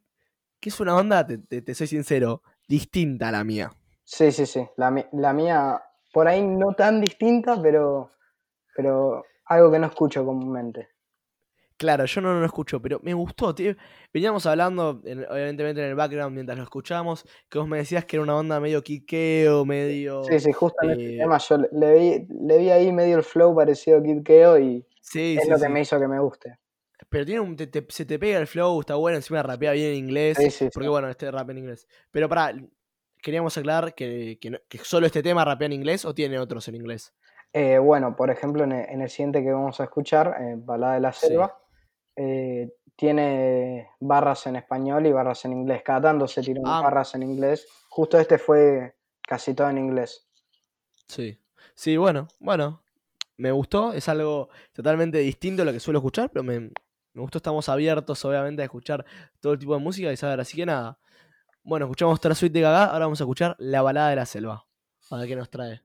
que 0.63 0.69
es 0.69 0.79
una 0.79 0.93
banda, 0.93 1.27
te, 1.27 1.37
te- 1.39 1.61
te 1.61 1.75
soy 1.75 1.87
sincero, 1.87 2.41
distinta 2.69 3.27
a 3.27 3.31
la 3.33 3.43
mía. 3.43 3.69
Sí, 4.05 4.31
sí, 4.31 4.45
sí. 4.45 4.65
La, 4.77 4.89
mía, 5.33 5.83
por 6.13 6.27
ahí 6.29 6.41
no 6.41 6.71
tan 6.73 7.01
distinta, 7.01 7.61
pero, 7.61 8.11
pero 8.73 9.25
algo 9.45 9.69
que 9.69 9.79
no 9.79 9.87
escucho 9.87 10.25
comúnmente. 10.25 10.87
Claro, 11.75 12.05
yo 12.05 12.21
no 12.21 12.39
lo 12.39 12.45
escucho, 12.45 12.81
pero 12.81 13.01
me 13.03 13.13
gustó. 13.13 13.53
tío. 13.53 13.75
Veníamos 14.13 14.45
hablando, 14.45 15.01
en- 15.03 15.25
evidentemente 15.29 15.81
en 15.83 15.89
el 15.89 15.95
background 15.95 16.33
mientras 16.33 16.57
lo 16.57 16.63
escuchábamos, 16.63 17.25
que 17.49 17.59
vos 17.59 17.67
me 17.67 17.79
decías 17.79 18.05
que 18.05 18.15
era 18.15 18.23
una 18.23 18.35
banda 18.35 18.61
medio 18.61 18.81
quiqueo, 18.81 19.65
medio... 19.65 20.23
Sí, 20.23 20.39
sí, 20.39 20.53
justo 20.53 20.77
en 20.83 20.91
este 20.91 21.15
eh, 21.15 21.17
tema 21.17 21.37
yo 21.39 21.57
le- 21.57 21.99
vi, 21.99 22.27
le 22.47 22.57
vi 22.57 22.69
ahí 22.69 22.91
medio 22.93 23.17
el 23.17 23.23
flow 23.23 23.53
parecido 23.53 23.97
a 23.97 24.23
Keo 24.23 24.57
y 24.59 24.87
Sí, 25.01 25.35
es 25.37 25.43
sí, 25.43 25.49
lo 25.49 25.57
que 25.57 25.65
sí. 25.65 25.69
me 25.71 25.81
hizo 25.81 25.99
que 25.99 26.07
me 26.07 26.19
guste. 26.21 26.57
Pero 27.13 27.25
tiene 27.25 27.41
un, 27.41 27.55
te- 27.55 27.67
te- 27.67 27.85
se 27.89 28.05
te 28.05 28.17
pega 28.17 28.39
el 28.39 28.47
flow, 28.47 28.79
está 28.79 28.95
bueno, 28.95 29.17
encima 29.17 29.43
rapea 29.43 29.71
bien 29.73 29.91
en 29.91 29.95
inglés. 29.97 30.35
Sí, 30.37 30.49
sí, 30.49 30.69
Porque 30.73 30.87
sí. 30.87 30.89
bueno, 30.89 31.07
este 31.09 31.29
rap 31.29 31.47
en 31.51 31.59
inglés. 31.59 31.87
Pero 32.09 32.27
para 32.27 32.53
queríamos 33.21 33.55
aclarar 33.55 33.93
que, 33.93 34.39
que, 34.41 34.77
solo 34.79 35.05
este 35.05 35.21
tema 35.21 35.45
rapea 35.45 35.67
en 35.67 35.73
inglés 35.73 36.05
o 36.05 36.13
tiene 36.15 36.39
otros 36.39 36.67
en 36.69 36.75
inglés. 36.75 37.13
Eh, 37.53 37.77
bueno, 37.77 38.15
por 38.15 38.31
ejemplo, 38.31 38.63
en 38.63 38.71
el, 38.71 38.89
en 38.89 39.01
el 39.03 39.09
siguiente 39.11 39.43
que 39.43 39.51
vamos 39.51 39.79
a 39.79 39.83
escuchar, 39.83 40.35
eh, 40.41 40.55
Balada 40.57 40.95
de 40.95 40.99
la. 41.01 41.13
Selva, 41.13 41.55
eh, 42.15 42.73
tiene 42.95 43.89
barras 43.99 44.47
en 44.47 44.55
español 44.55 45.05
y 45.05 45.11
barras 45.11 45.45
en 45.45 45.53
inglés. 45.53 45.83
Cada 45.85 46.01
tanto 46.01 46.27
se 46.27 46.41
tiran 46.41 46.63
Ah. 46.65 46.81
barras 46.81 47.13
en 47.13 47.21
inglés. 47.23 47.67
Justo 47.89 48.17
este 48.19 48.39
fue 48.39 48.95
casi 49.21 49.53
todo 49.53 49.69
en 49.69 49.77
inglés. 49.77 50.27
Sí. 51.07 51.39
Sí, 51.75 51.95
bueno, 51.95 52.27
bueno. 52.39 52.81
Me 53.37 53.51
gustó, 53.51 53.93
es 53.93 54.07
algo 54.09 54.49
totalmente 54.73 55.17
distinto 55.19 55.63
a 55.63 55.65
lo 55.65 55.71
que 55.73 55.79
suelo 55.79 55.99
escuchar, 55.99 56.29
pero 56.31 56.43
me, 56.43 56.71
gustó, 57.21 57.37
estamos 57.37 57.69
abiertos 57.69 58.23
obviamente 58.25 58.61
a 58.61 58.65
escuchar 58.65 59.05
todo 59.39 59.57
tipo 59.57 59.73
de 59.73 59.79
música 59.79 60.11
y 60.11 60.17
saber, 60.17 60.39
así 60.39 60.57
que 60.57 60.65
nada. 60.65 60.97
Bueno, 61.63 61.85
escuchamos 61.85 62.17
otra 62.17 62.35
suite 62.35 62.53
de 62.53 62.61
Gaga, 62.61 62.85
ahora 62.85 63.05
vamos 63.05 63.21
a 63.21 63.23
escuchar 63.23 63.55
La 63.59 63.81
balada 63.81 64.09
de 64.09 64.15
la 64.17 64.25
selva. 64.25 64.65
A 65.11 65.17
ver 65.17 65.27
qué 65.27 65.35
nos 65.35 65.49
trae. 65.49 65.81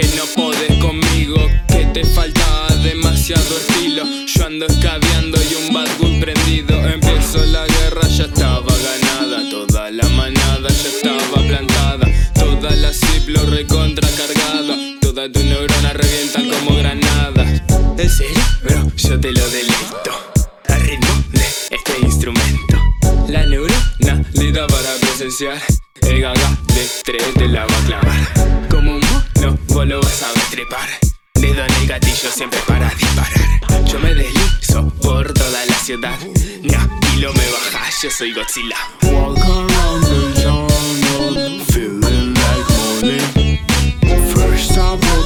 Dije, 0.00 0.16
no 0.16 0.24
podés 0.34 0.76
conmigo. 0.78 1.36
Que 1.68 1.86
te 1.86 2.04
falta 2.04 2.68
demasiado 2.82 3.56
estilo. 3.58 4.04
Yo 4.26 4.46
ando 4.46 4.66
escabeando 4.66 5.38
y 5.42 5.54
un 5.54 5.72
bad 5.74 5.88
boy 5.98 6.20
prendido. 6.20 6.74
Empezó 6.88 7.44
la 7.46 7.66
guerra, 7.66 8.06
ya 8.08 8.24
estaba 8.24 8.72
ganada. 8.78 9.50
Toda 9.50 9.90
la 9.90 10.08
manada 10.10 10.68
ya 10.68 10.88
estaba 10.88 11.42
plantada. 11.42 12.06
Toda 12.34 12.70
la 12.76 12.92
ciplo 12.92 13.44
recontra 13.46 14.08
cargada. 14.10 14.76
Toda 15.00 15.30
tu 15.30 15.42
neurona 15.42 15.92
revienta 15.92 16.40
como 16.42 16.76
granadas. 16.76 17.62
En 17.98 18.10
serio, 18.10 18.44
bro, 18.62 18.92
yo 18.96 19.20
te 19.20 19.32
lo 19.32 19.48
deleito. 19.50 20.12
Al 20.68 20.80
ritmo 20.82 21.24
de 21.32 21.76
este 21.76 21.92
instrumento. 22.02 22.78
La 23.28 23.44
neurona 23.46 24.24
le 24.32 24.52
da 24.52 24.66
para 24.66 24.94
presenciar. 25.00 25.60
El 26.02 26.20
gaga 26.20 26.58
de 26.74 26.88
tres 27.04 27.34
te 27.34 27.46
la 27.48 27.66
va 27.66 27.76
a 27.76 27.86
clavar. 27.86 28.39
Como 29.90 29.98
un 29.98 29.98
mono, 29.98 29.98
vos 29.98 29.98
lo 29.98 30.00
vas 30.00 30.22
a 30.22 30.32
ver 30.32 30.44
trepar. 30.50 30.88
Dedo 31.34 31.64
en 31.64 31.74
el 31.74 31.86
gatillo 31.86 32.30
siempre 32.30 32.60
para 32.66 32.88
disparar. 32.90 33.60
Yo 33.86 33.98
me 33.98 34.14
deslizo 34.14 34.88
por 35.02 35.32
toda 35.32 35.66
la 35.66 35.74
ciudad. 35.74 36.18
Ni 36.62 36.74
a 36.74 36.88
kilo 37.00 37.32
me 37.32 37.50
baja, 37.50 37.90
yo 38.02 38.10
soy 38.10 38.32
Godzilla. 38.32 38.76
Walk 39.02 39.38
around 39.38 40.04
the 40.04 40.42
jungle, 40.42 41.64
feeling 41.72 42.34
like 42.34 42.66
Molly. 42.78 43.60
First 44.32 44.72
I 44.72 44.96
pop 44.96 45.19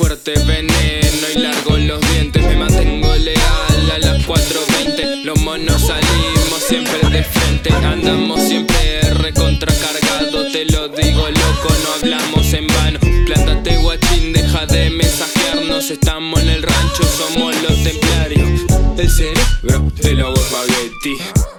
fuerte 0.00 0.32
veneno 0.46 1.26
y 1.34 1.38
largo 1.38 1.76
los 1.76 2.00
dientes. 2.12 2.42
Me 2.42 2.56
mantengo 2.56 3.14
leal 3.16 3.90
a 3.94 3.98
las 3.98 4.26
4.20. 4.26 5.24
Los 5.24 5.38
monos 5.40 5.86
salimos 5.86 6.62
siempre 6.66 6.98
de 7.10 7.22
frente, 7.22 7.70
andamos 7.72 8.40
siempre 8.40 9.02
recontracargados. 9.14 10.52
Te 10.52 10.64
lo 10.64 10.88
digo, 10.88 11.28
loco, 11.28 11.68
no 11.84 11.92
hablamos 11.98 12.52
en 12.54 12.66
vano. 12.66 12.98
Plántate 13.26 13.76
guachín, 13.76 14.32
deja 14.32 14.64
de 14.66 14.90
mensajearnos. 14.90 15.90
Estamos 15.90 16.40
en 16.40 16.48
el 16.48 16.62
rancho, 16.62 17.02
somos 17.18 17.54
los 17.62 17.82
templarios. 17.82 18.48
El 18.96 19.10
cerebro 19.10 19.92
te 20.00 20.14
lo 20.14 20.28
hago 20.28 20.36
espagueti, 20.36 21.18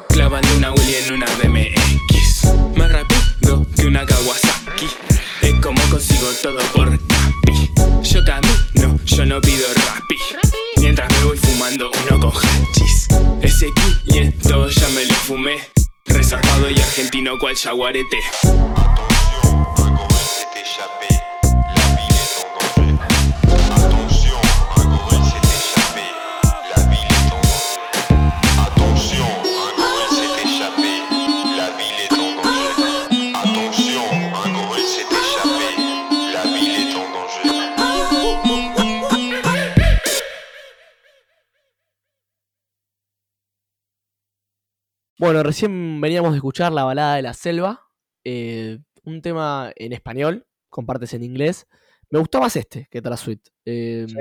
clavando 0.10 0.50
una 0.58 0.72
Willy 0.74 0.96
en 1.06 1.14
una 1.14 1.28
BMX. 1.38 2.76
Más 2.76 2.92
rápido 2.92 3.68
que 3.76 3.86
una 3.86 4.04
Kawasaki. 4.04 4.88
Es 5.44 5.54
como 5.62 5.82
consigo 5.90 6.28
todo 6.42 6.60
por. 6.74 6.91
Yo 8.22 8.26
camino, 8.26 9.00
yo 9.06 9.26
no 9.26 9.42
pido 9.42 9.66
rapi. 9.74 10.16
Mientras 10.78 11.12
me 11.12 11.24
voy 11.24 11.38
fumando 11.38 11.90
uno 12.06 12.20
con 12.20 12.32
hachis. 12.32 13.08
Ese 13.42 13.68
500 14.06 14.76
ya 14.76 14.90
me 14.90 15.06
lo 15.06 15.14
fumé. 15.16 15.58
Resarpado 16.06 16.70
y 16.70 16.80
argentino 16.80 17.40
cual 17.40 17.56
jaguarete. 17.56 18.18
Bueno, 45.22 45.44
recién 45.44 46.02
veníamos 46.02 46.32
de 46.32 46.38
escuchar 46.38 46.72
La 46.72 46.84
balada 46.84 47.16
de 47.16 47.22
la 47.22 47.36
selva, 47.36 47.88
eh, 48.24 48.80
un 49.04 49.22
tema 49.22 49.72
en 49.76 49.94
español, 49.94 50.48
con 50.68 50.88
partes 50.88 51.14
en 51.14 51.24
inglés. 51.24 51.68
Me 52.10 52.18
gustó 52.18 52.40
más 52.40 52.56
este 52.56 52.88
que 52.90 53.04
Trasuit. 53.04 53.40
Eh, 53.64 54.08
¿Sí? 54.10 54.16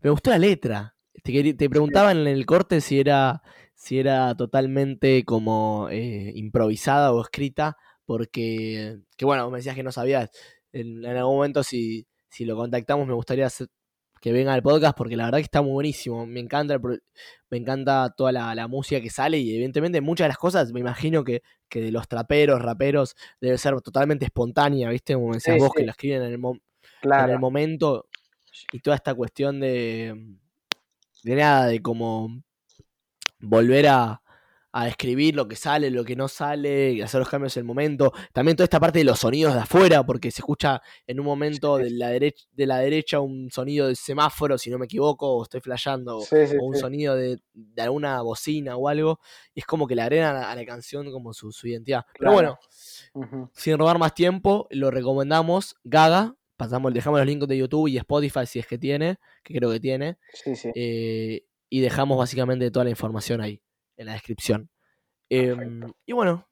Me 0.00 0.10
gustó 0.10 0.30
la 0.30 0.38
letra. 0.38 0.94
Te, 1.24 1.54
te 1.54 1.68
preguntaba 1.68 2.12
en 2.12 2.28
el 2.28 2.46
corte 2.46 2.80
si 2.80 3.00
era, 3.00 3.42
si 3.74 3.98
era 3.98 4.36
totalmente 4.36 5.24
como 5.24 5.88
eh, 5.90 6.30
improvisada 6.36 7.12
o 7.12 7.20
escrita 7.20 7.76
porque, 8.04 9.00
que 9.16 9.24
bueno, 9.24 9.50
me 9.50 9.58
decías 9.58 9.74
que 9.74 9.82
no 9.82 9.90
sabías, 9.90 10.30
en, 10.70 11.04
en 11.04 11.16
algún 11.16 11.34
momento 11.38 11.64
si, 11.64 12.06
si 12.28 12.44
lo 12.44 12.54
contactamos 12.54 13.08
me 13.08 13.14
gustaría 13.14 13.46
hacer- 13.46 13.66
que 14.22 14.30
venga 14.32 14.54
al 14.54 14.62
podcast 14.62 14.96
porque 14.96 15.16
la 15.16 15.24
verdad 15.24 15.38
que 15.38 15.42
está 15.44 15.62
muy 15.62 15.72
buenísimo, 15.72 16.24
me 16.26 16.38
encanta, 16.38 16.74
el 16.74 17.02
me 17.50 17.58
encanta 17.58 18.14
toda 18.16 18.30
la, 18.30 18.54
la 18.54 18.68
música 18.68 19.00
que 19.00 19.10
sale 19.10 19.36
y 19.38 19.52
evidentemente 19.52 20.00
muchas 20.00 20.26
de 20.26 20.28
las 20.28 20.38
cosas 20.38 20.72
me 20.72 20.78
imagino 20.78 21.24
que, 21.24 21.42
que 21.68 21.80
de 21.80 21.90
los 21.90 22.06
traperos, 22.06 22.62
raperos, 22.62 23.16
debe 23.40 23.58
ser 23.58 23.78
totalmente 23.80 24.24
espontánea, 24.24 24.88
¿viste? 24.90 25.14
Como 25.14 25.34
decías 25.34 25.56
Sí, 25.56 25.60
vos, 25.60 25.72
sí. 25.74 25.80
que 25.80 25.86
lo 25.86 25.90
escriben 25.90 26.22
en 26.22 26.28
el, 26.32 26.38
mo- 26.38 26.54
en 26.54 26.60
Claro. 27.00 27.32
el 27.32 27.38
momento 27.40 28.06
y 28.70 28.78
toda 28.78 28.94
esta 28.94 29.12
cuestión 29.12 29.58
de, 29.58 30.14
de 31.24 31.34
nada, 31.34 31.66
de 31.66 31.82
como 31.82 32.42
volver 33.40 33.88
a, 33.88 34.21
a 34.74 34.88
escribir 34.88 35.36
lo 35.36 35.46
que 35.46 35.54
sale, 35.56 35.90
lo 35.90 36.02
que 36.04 36.16
no 36.16 36.28
sale, 36.28 37.02
hacer 37.02 37.18
los 37.20 37.28
cambios 37.28 37.56
en 37.56 37.60
el 37.60 37.64
momento. 37.66 38.12
También 38.32 38.56
toda 38.56 38.64
esta 38.64 38.80
parte 38.80 38.98
de 39.00 39.04
los 39.04 39.18
sonidos 39.18 39.52
de 39.54 39.60
afuera, 39.60 40.04
porque 40.04 40.30
se 40.30 40.40
escucha 40.40 40.80
en 41.06 41.20
un 41.20 41.26
momento 41.26 41.76
de 41.76 41.90
la, 41.90 42.10
derech- 42.12 42.46
de 42.52 42.66
la 42.66 42.78
derecha 42.78 43.20
un 43.20 43.50
sonido 43.50 43.88
de 43.88 43.94
semáforo, 43.94 44.56
si 44.56 44.70
no 44.70 44.78
me 44.78 44.86
equivoco, 44.86 45.28
o 45.36 45.42
estoy 45.42 45.60
flasheando, 45.60 46.16
o- 46.18 46.20
Sí, 46.24 46.46
sí, 46.46 46.56
o 46.58 46.64
un 46.64 46.74
sí. 46.74 46.80
sonido 46.80 47.14
de, 47.14 47.38
de 47.52 47.82
alguna 47.82 48.20
bocina 48.22 48.76
o 48.76 48.88
algo, 48.88 49.20
y 49.54 49.60
es 49.60 49.66
como 49.66 49.86
que 49.86 49.94
le 49.94 50.02
agregan 50.02 50.36
a, 50.36 50.50
a 50.50 50.56
la 50.56 50.64
canción 50.64 51.10
como 51.12 51.34
su, 51.34 51.52
su 51.52 51.68
identidad. 51.68 52.06
Pero 52.18 52.32
bueno, 52.32 52.58
sin 53.54 53.76
robar 53.78 53.98
más 53.98 54.14
tiempo, 54.14 54.66
lo 54.70 54.90
recomendamos. 54.90 55.76
Gaga, 55.84 56.34
pasamos, 56.56 56.94
dejamos 56.94 57.20
los 57.20 57.26
links 57.26 57.46
de 57.46 57.58
YouTube 57.58 57.88
y 57.88 57.98
Spotify 57.98 58.46
si 58.46 58.58
es 58.58 58.66
que 58.66 58.78
tiene, 58.78 59.18
que 59.42 59.54
creo 59.54 59.70
que 59.70 59.80
tiene. 59.80 60.16
Sí, 60.32 60.56
sí. 60.56 60.70
eh, 60.74 61.44
y 61.68 61.80
dejamos 61.80 62.16
básicamente 62.18 62.70
toda 62.70 62.84
la 62.84 62.90
información 62.90 63.40
ahí, 63.40 63.60
en 64.02 64.06
la 64.06 64.12
descripción. 64.14 64.70
Em, 65.28 65.92
y 66.06 66.12
bueno, 66.12 66.46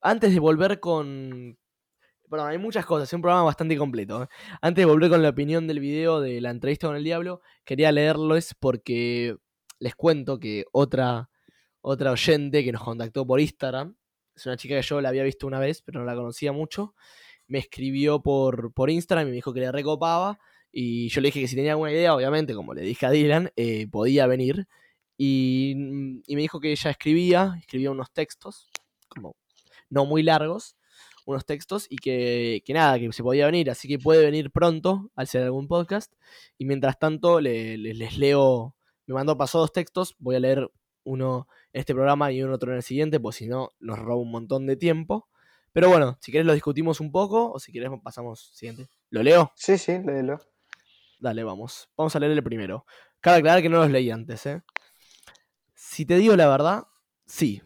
antes 0.00 0.32
de 0.32 0.40
volver 0.40 0.80
con... 0.80 1.58
Perdón, 2.28 2.48
hay 2.48 2.58
muchas 2.58 2.86
cosas, 2.86 3.08
es 3.08 3.12
un 3.12 3.22
programa 3.22 3.44
bastante 3.44 3.76
completo. 3.76 4.22
¿eh? 4.22 4.26
Antes 4.62 4.82
de 4.82 4.86
volver 4.86 5.10
con 5.10 5.22
la 5.22 5.30
opinión 5.30 5.66
del 5.66 5.80
video 5.80 6.20
de 6.20 6.40
la 6.40 6.50
entrevista 6.50 6.86
con 6.86 6.96
el 6.96 7.04
diablo, 7.04 7.40
quería 7.64 7.90
leerlos 7.90 8.54
porque 8.58 9.36
les 9.80 9.94
cuento 9.96 10.38
que 10.38 10.64
otra, 10.72 11.28
otra 11.80 12.12
oyente 12.12 12.62
que 12.64 12.72
nos 12.72 12.82
contactó 12.82 13.26
por 13.26 13.40
Instagram, 13.40 13.96
es 14.34 14.46
una 14.46 14.56
chica 14.56 14.76
que 14.76 14.82
yo 14.82 15.00
la 15.00 15.08
había 15.08 15.24
visto 15.24 15.46
una 15.46 15.58
vez, 15.58 15.82
pero 15.82 16.00
no 16.00 16.06
la 16.06 16.14
conocía 16.14 16.52
mucho, 16.52 16.94
me 17.48 17.58
escribió 17.58 18.22
por, 18.22 18.72
por 18.72 18.90
Instagram 18.90 19.26
y 19.26 19.30
me 19.30 19.34
dijo 19.36 19.52
que 19.52 19.60
le 19.60 19.72
recopaba. 19.72 20.38
Y 20.72 21.08
yo 21.08 21.20
le 21.20 21.28
dije 21.28 21.40
que 21.40 21.48
si 21.48 21.56
tenía 21.56 21.72
alguna 21.72 21.90
idea, 21.90 22.14
obviamente, 22.14 22.54
como 22.54 22.74
le 22.74 22.82
dije 22.82 23.06
a 23.06 23.10
Dylan, 23.10 23.50
eh, 23.56 23.88
podía 23.88 24.28
venir. 24.28 24.68
Y, 25.22 25.74
mm, 25.76 26.22
y 26.28 26.34
me 26.34 26.40
dijo 26.40 26.60
que 26.60 26.70
ella 26.70 26.90
escribía, 26.90 27.54
escribía 27.58 27.90
unos 27.90 28.10
textos, 28.10 28.70
como 29.06 29.36
no 29.90 30.06
muy 30.06 30.22
largos, 30.22 30.76
unos 31.26 31.44
textos, 31.44 31.86
y 31.90 31.96
que, 31.98 32.62
que 32.64 32.72
nada, 32.72 32.98
que 32.98 33.12
se 33.12 33.22
podía 33.22 33.44
venir, 33.44 33.68
así 33.70 33.86
que 33.86 33.98
puede 33.98 34.24
venir 34.24 34.50
pronto 34.50 35.10
al 35.14 35.24
hacer 35.24 35.42
algún 35.42 35.68
podcast. 35.68 36.10
Y 36.56 36.64
mientras 36.64 36.98
tanto, 36.98 37.38
le- 37.38 37.76
le- 37.76 37.92
les 37.92 38.16
leo, 38.16 38.74
me 39.06 39.12
mandó, 39.12 39.36
pasó 39.36 39.58
dos 39.58 39.74
textos, 39.74 40.14
voy 40.18 40.36
a 40.36 40.40
leer 40.40 40.70
uno 41.04 41.48
en 41.74 41.80
este 41.80 41.92
programa 41.92 42.32
y 42.32 42.42
uno 42.42 42.54
otro 42.54 42.70
en 42.70 42.78
el 42.78 42.82
siguiente, 42.82 43.20
pues 43.20 43.36
si 43.36 43.46
no, 43.46 43.72
nos 43.78 43.98
roba 43.98 44.22
un 44.22 44.30
montón 44.30 44.66
de 44.66 44.76
tiempo. 44.76 45.28
Pero 45.72 45.90
bueno, 45.90 46.16
si 46.22 46.32
querés 46.32 46.46
lo 46.46 46.54
discutimos 46.54 46.98
un 46.98 47.12
poco, 47.12 47.52
o 47.52 47.58
si 47.58 47.72
querés 47.72 47.90
pasamos 48.02 48.52
siguiente. 48.54 48.88
¿Lo 49.10 49.22
leo? 49.22 49.52
Sí, 49.54 49.76
sí, 49.76 49.98
léelo. 50.02 50.40
Dale, 51.18 51.44
vamos. 51.44 51.90
Vamos 51.94 52.16
a 52.16 52.20
leer 52.20 52.32
el 52.32 52.42
primero. 52.42 52.86
Cabe 53.20 53.36
aclarar 53.40 53.60
que 53.60 53.68
no 53.68 53.76
los 53.80 53.90
leí 53.90 54.10
antes, 54.10 54.46
¿eh? 54.46 54.62
Si 55.90 56.06
te 56.06 56.18
digo 56.18 56.36
la 56.36 56.46
verdad, 56.46 56.86
sí. 57.26 57.62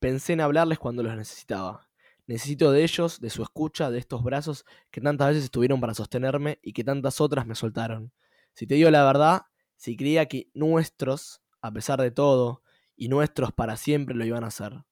Pensé 0.00 0.32
en 0.32 0.40
hablarles 0.40 0.78
cuando 0.78 1.02
los 1.02 1.14
necesitaba. 1.14 1.90
Necesito 2.26 2.72
de 2.72 2.82
ellos, 2.82 3.20
de 3.20 3.28
su 3.28 3.42
escucha, 3.42 3.90
de 3.90 3.98
estos 3.98 4.24
brazos 4.24 4.64
que 4.90 5.02
tantas 5.02 5.28
veces 5.28 5.44
estuvieron 5.44 5.78
para 5.78 5.92
sostenerme 5.92 6.58
y 6.62 6.72
que 6.72 6.84
tantas 6.84 7.20
otras 7.20 7.46
me 7.46 7.54
soltaron. 7.54 8.14
Si 8.54 8.66
te 8.66 8.76
digo 8.76 8.90
la 8.90 9.04
verdad, 9.04 9.42
si 9.76 9.94
creía 9.94 10.24
que 10.24 10.50
nuestros, 10.54 11.42
a 11.60 11.70
pesar 11.70 12.00
de 12.00 12.10
todo, 12.10 12.62
y 12.96 13.08
nuestros 13.08 13.52
para 13.52 13.76
siempre 13.76 14.14
lo 14.14 14.24
iban 14.24 14.44
a 14.44 14.46
hacer. 14.46 14.82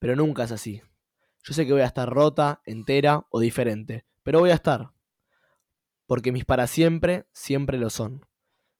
Pero 0.00 0.16
nunca 0.16 0.42
es 0.42 0.50
así. 0.50 0.82
Yo 1.44 1.54
sé 1.54 1.64
que 1.64 1.72
voy 1.72 1.82
a 1.82 1.86
estar 1.86 2.10
rota, 2.10 2.60
entera 2.66 3.24
o 3.30 3.38
diferente, 3.38 4.04
pero 4.24 4.40
voy 4.40 4.50
a 4.50 4.54
estar 4.54 4.90
porque 6.06 6.32
mis 6.32 6.44
para 6.44 6.66
siempre 6.66 7.28
siempre 7.32 7.78
lo 7.78 7.88
son. 7.88 8.26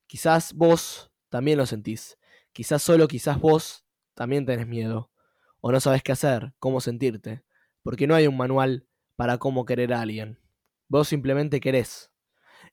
Quizás 0.09 0.53
vos 0.53 1.13
también 1.29 1.59
lo 1.59 1.67
sentís. 1.67 2.19
Quizás 2.53 2.83
solo 2.83 3.09
quizás 3.09 3.41
vos 3.41 3.85
también 4.15 4.47
tenés 4.47 4.67
miedo. 4.67 5.11
O 5.61 5.73
no 5.73 5.81
sabes 5.81 6.03
qué 6.03 6.13
hacer, 6.13 6.53
cómo 6.59 6.81
sentirte. 6.81 7.45
Porque 7.83 8.07
no 8.07 8.15
hay 8.15 8.27
un 8.27 8.37
manual 8.37 8.87
para 9.17 9.39
cómo 9.39 9.65
querer 9.65 9.93
a 9.93 10.01
alguien. 10.01 10.39
Vos 10.89 11.09
simplemente 11.09 11.61
querés. 11.61 12.11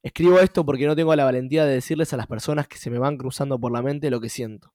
Escribo 0.03 0.39
esto 0.39 0.65
porque 0.65 0.85
no 0.85 0.95
tengo 0.95 1.15
la 1.15 1.25
valentía 1.25 1.65
de 1.65 1.73
decirles 1.73 2.13
a 2.13 2.17
las 2.17 2.27
personas 2.27 2.67
que 2.67 2.77
se 2.77 2.89
me 2.89 2.99
van 2.99 3.17
cruzando 3.17 3.59
por 3.59 3.71
la 3.71 3.81
mente 3.81 4.09
lo 4.09 4.21
que 4.21 4.29
siento. 4.29 4.73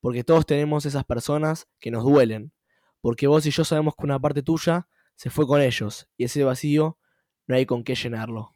Porque 0.00 0.24
todos 0.24 0.46
tenemos 0.46 0.86
esas 0.86 1.04
personas 1.04 1.68
que 1.78 1.90
nos 1.90 2.04
duelen. 2.04 2.52
Porque 3.00 3.26
vos 3.26 3.46
y 3.46 3.50
yo 3.50 3.64
sabemos 3.64 3.94
que 3.96 4.04
una 4.04 4.18
parte 4.18 4.42
tuya 4.42 4.88
se 5.14 5.30
fue 5.30 5.46
con 5.46 5.60
ellos. 5.60 6.08
Y 6.16 6.24
ese 6.24 6.44
vacío 6.44 6.98
no 7.46 7.56
hay 7.56 7.66
con 7.66 7.84
qué 7.84 7.94
llenarlo 7.94 8.54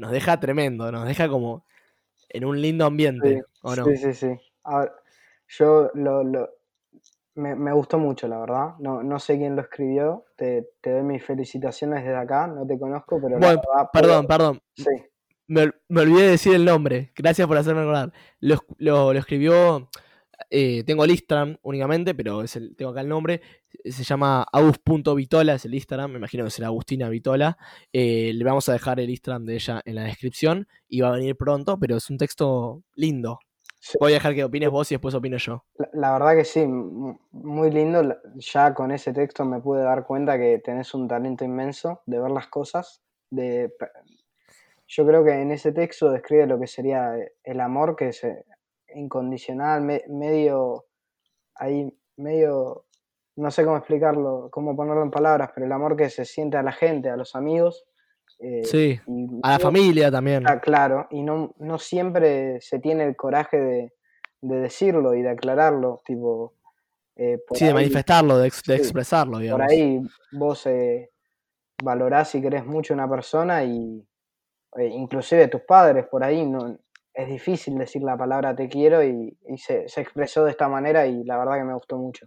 nos 0.00 0.12
deja 0.12 0.40
tremendo, 0.40 0.90
nos 0.90 1.06
deja 1.06 1.28
como 1.28 1.64
en 2.30 2.44
un 2.44 2.60
lindo 2.60 2.84
ambiente, 2.86 3.36
Sí, 3.36 3.42
¿o 3.62 3.76
no? 3.76 3.84
Sí, 3.84 3.96
sí, 3.96 4.14
sí. 4.14 4.40
A 4.64 4.80
ver, 4.80 4.92
yo 5.48 5.90
lo, 5.94 6.24
lo- 6.24 6.48
me, 7.34 7.54
me 7.54 7.72
gustó 7.72 7.98
mucho, 7.98 8.28
la 8.28 8.38
verdad. 8.38 8.74
No, 8.78 9.02
no 9.02 9.18
sé 9.18 9.36
quién 9.38 9.56
lo 9.56 9.62
escribió. 9.62 10.24
Te, 10.36 10.70
te 10.80 10.92
doy 10.92 11.02
mis 11.02 11.24
felicitaciones 11.24 12.04
desde 12.04 12.16
acá. 12.16 12.46
No 12.46 12.66
te 12.66 12.78
conozco, 12.78 13.18
pero 13.22 13.38
la 13.38 13.46
Bueno, 13.46 13.62
verdad, 13.66 13.90
perdón, 13.92 14.26
puedo- 14.26 14.38
perdón, 14.38 14.60
Sí, 14.74 14.90
me, 15.46 15.70
me 15.88 16.00
olvidé 16.02 16.22
de 16.22 16.30
decir 16.30 16.54
el 16.54 16.64
nombre, 16.64 17.12
gracias 17.16 17.46
por 17.48 17.56
hacerme 17.56 17.82
acordar. 17.82 18.12
Lo, 18.40 18.56
lo- 18.78 19.12
lo 19.12 19.18
escribió, 19.18 19.88
eh, 20.48 20.84
tengo 20.84 21.04
el 21.04 21.10
Instagram 21.10 21.56
únicamente, 21.62 22.14
pero 22.14 22.42
es 22.42 22.56
el, 22.56 22.74
tengo 22.76 22.92
acá 22.92 23.00
el 23.00 23.08
nombre, 23.08 23.40
se 23.84 24.04
llama 24.04 24.46
agus.vitola, 24.52 25.54
es 25.54 25.64
el 25.64 25.74
Instagram, 25.74 26.12
me 26.12 26.18
imagino 26.18 26.44
que 26.44 26.50
será 26.50 26.68
Agustina 26.68 27.08
Vitola. 27.08 27.58
Eh, 27.92 28.32
le 28.34 28.44
vamos 28.44 28.68
a 28.68 28.72
dejar 28.72 29.00
el 29.00 29.10
Instagram 29.10 29.44
de 29.44 29.54
ella 29.54 29.82
en 29.84 29.94
la 29.96 30.04
descripción 30.04 30.68
y 30.88 31.00
va 31.00 31.08
a 31.08 31.12
venir 31.12 31.36
pronto, 31.36 31.78
pero 31.78 31.96
es 31.96 32.08
un 32.10 32.18
texto 32.18 32.82
lindo. 32.94 33.38
sí. 33.80 33.98
Voy 34.00 34.12
a 34.12 34.14
dejar 34.14 34.34
que 34.34 34.44
opines 34.44 34.70
vos 34.70 34.90
y 34.90 34.94
después 34.94 35.14
opino 35.14 35.36
yo. 35.36 35.64
La, 35.76 35.88
la 35.92 36.12
verdad 36.12 36.36
que 36.36 36.44
sí, 36.44 36.66
muy 36.66 37.70
lindo. 37.70 38.16
Ya 38.36 38.74
con 38.74 38.90
ese 38.90 39.12
texto 39.12 39.44
me 39.44 39.60
pude 39.60 39.82
dar 39.82 40.04
cuenta 40.04 40.38
que 40.38 40.58
tenés 40.58 40.94
un 40.94 41.08
talento 41.08 41.44
inmenso 41.44 42.02
de 42.06 42.20
ver 42.20 42.30
las 42.30 42.48
cosas. 42.48 43.02
De, 43.30 43.72
yo 44.92 45.06
creo 45.06 45.24
que 45.24 45.30
en 45.30 45.52
ese 45.52 45.70
texto 45.70 46.10
describe 46.10 46.48
lo 46.48 46.58
que 46.58 46.66
sería 46.66 47.16
eh, 47.16 47.32
el 47.44 47.60
amor, 47.60 47.94
que 47.94 48.08
es 48.08 48.24
eh, 48.24 48.44
incondicional, 48.94 49.82
me- 49.82 50.04
medio, 50.08 50.86
ahí, 51.54 51.92
medio, 52.16 52.84
no 53.36 53.50
sé 53.50 53.64
cómo 53.64 53.76
explicarlo, 53.76 54.48
cómo 54.50 54.76
ponerlo 54.76 55.02
en 55.02 55.10
palabras, 55.10 55.50
pero 55.54 55.66
el 55.66 55.72
amor 55.72 55.96
que 55.96 56.10
se 56.10 56.24
siente 56.24 56.56
a 56.56 56.62
la 56.62 56.72
gente, 56.72 57.10
a 57.10 57.16
los 57.16 57.34
amigos. 57.34 57.86
eh, 58.38 58.64
Sí, 58.64 59.00
y 59.06 59.40
a 59.42 59.50
la 59.52 59.58
familia 59.58 60.10
también. 60.10 60.46
Ah, 60.46 60.60
claro, 60.60 61.06
y 61.10 61.22
no, 61.22 61.54
no 61.58 61.78
siempre 61.78 62.60
se 62.60 62.78
tiene 62.78 63.04
el 63.04 63.16
coraje 63.16 63.58
de, 63.60 63.92
de 64.40 64.56
decirlo 64.60 65.14
y 65.14 65.22
de 65.22 65.30
aclararlo, 65.30 66.00
tipo, 66.04 66.54
eh, 67.16 67.38
por 67.46 67.58
Sí, 67.58 67.66
de 67.66 67.74
manifestarlo, 67.74 68.38
de, 68.38 68.46
ex- 68.48 68.62
de 68.64 68.76
sí, 68.76 68.80
expresarlo, 68.80 69.38
digamos. 69.38 69.66
por 69.66 69.70
ahí 69.72 70.00
vos 70.32 70.66
eh, 70.66 71.10
valorás 71.82 72.34
y 72.34 72.40
querés 72.40 72.64
mucho 72.64 72.94
a 72.94 72.96
una 72.96 73.10
persona 73.10 73.62
y 73.64 74.06
eh, 74.76 74.86
inclusive 74.86 75.48
tus 75.48 75.62
padres 75.62 76.06
por 76.06 76.22
ahí 76.24 76.46
no 76.46 76.78
es 77.14 77.28
difícil 77.28 77.78
decir 77.78 78.02
la 78.02 78.16
palabra 78.16 78.54
te 78.54 78.68
quiero 78.68 79.02
y, 79.04 79.36
y 79.48 79.58
se, 79.58 79.88
se 79.88 80.00
expresó 80.00 80.44
de 80.44 80.52
esta 80.52 80.68
manera 80.68 81.06
y 81.06 81.24
la 81.24 81.38
verdad 81.38 81.56
que 81.58 81.64
me 81.64 81.74
gustó 81.74 81.98
mucho. 81.98 82.26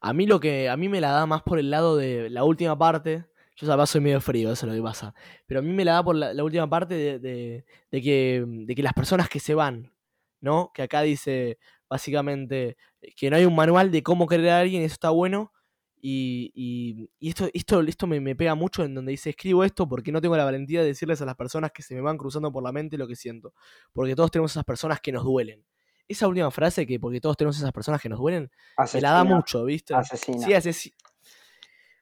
A 0.00 0.12
mí 0.12 0.26
lo 0.26 0.40
que 0.40 0.68
a 0.68 0.76
mí 0.76 0.88
me 0.88 1.00
la 1.00 1.10
da 1.12 1.26
más 1.26 1.42
por 1.42 1.58
el 1.58 1.70
lado 1.70 1.96
de 1.96 2.30
la 2.30 2.44
última 2.44 2.76
parte. 2.76 3.26
Yo 3.56 3.66
sabes, 3.66 3.88
soy 3.90 4.00
medio 4.02 4.20
frío, 4.20 4.52
eso 4.52 4.66
es 4.66 4.72
lo 4.72 4.76
que 4.76 4.82
pasa. 4.82 5.14
Pero 5.46 5.60
a 5.60 5.62
mí 5.62 5.72
me 5.72 5.84
la 5.84 5.92
da 5.94 6.04
por 6.04 6.14
la, 6.16 6.34
la 6.34 6.44
última 6.44 6.68
parte 6.68 6.94
de, 6.94 7.18
de- 7.18 7.64
de 7.90 8.02
que, 8.02 8.44
de 8.46 8.74
que 8.74 8.82
las 8.82 8.92
personas 8.92 9.28
que 9.28 9.40
se 9.40 9.54
van, 9.54 9.94
¿no? 10.40 10.70
Que 10.74 10.82
acá 10.82 11.02
dice 11.02 11.58
básicamente 11.88 12.76
que 13.16 13.30
no 13.30 13.36
hay 13.36 13.44
un 13.46 13.54
manual 13.54 13.90
de 13.92 14.02
cómo 14.02 14.26
querer 14.26 14.50
a 14.50 14.58
alguien, 14.60 14.82
eso 14.82 14.94
está 14.94 15.10
bueno. 15.10 15.52
Y, 16.00 16.52
y- 16.54 17.10
y 17.18 17.28
esto, 17.30 17.48
esto, 17.54 17.80
esto 17.80 18.06
me, 18.06 18.20
me 18.20 18.36
pega 18.36 18.54
mucho 18.54 18.84
en 18.84 18.94
donde 18.94 19.10
dice, 19.12 19.30
escribo 19.30 19.64
esto 19.64 19.88
porque 19.88 20.12
no 20.12 20.20
tengo 20.20 20.36
la 20.36 20.44
valentía 20.44 20.80
de 20.82 20.86
decirles 20.88 21.20
a 21.22 21.24
las 21.24 21.34
personas 21.36 21.72
que 21.72 21.82
se 21.82 21.94
me 21.94 22.00
van 22.02 22.18
cruzando 22.18 22.52
por 22.52 22.62
la 22.62 22.70
mente 22.72 22.96
lo 22.98 23.08
que 23.08 23.16
siento. 23.16 23.54
Porque 23.92 24.14
todos 24.14 24.30
tenemos 24.30 24.50
esas 24.52 24.64
personas 24.64 25.00
que 25.00 25.10
nos 25.12 25.24
duelen. 25.24 25.64
Esa 26.08 26.28
última 26.28 26.50
frase 26.52 26.86
que 26.86 27.00
porque 27.00 27.20
todos 27.20 27.36
tenemos 27.36 27.56
esas 27.56 27.72
personas 27.72 28.00
que 28.00 28.08
nos 28.08 28.18
duelen, 28.20 28.50
me 28.94 29.00
la 29.00 29.10
da 29.12 29.24
mucho, 29.36 29.64
¿viste? 29.64 29.94
asesina. 29.94 30.46
Sí, 30.46 30.52
asesi- 30.52 30.94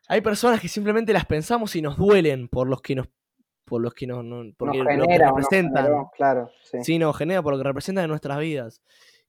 Hay 0.08 0.20
personas 0.20 0.60
que 0.60 0.68
simplemente 0.68 1.12
las 1.12 1.24
pensamos 1.24 1.74
y 1.76 1.80
nos 1.82 1.96
duelen 1.96 2.48
por 2.48 2.68
los 2.68 2.82
que 2.82 2.94
nos. 2.96 3.08
por 3.64 3.80
los 3.80 3.94
que 3.94 4.06
nos. 4.06 4.22
no- 4.22 4.52
porque 4.58 4.76
nos 4.76 4.84
lo 4.84 4.90
que 4.90 5.00
genera 5.06 5.28
o 5.32 5.38
nos 5.38 5.44
representan. 5.44 5.84
generó, 5.84 6.10
claro, 6.14 6.50
sí. 6.64 6.78
Sí, 6.82 6.98
nos 6.98 7.16
genera 7.16 7.42
por 7.42 7.54
lo 7.54 7.58
que 7.58 7.64
representan 7.64 8.04
en 8.04 8.10
nuestras 8.10 8.38
vidas. 8.38 8.82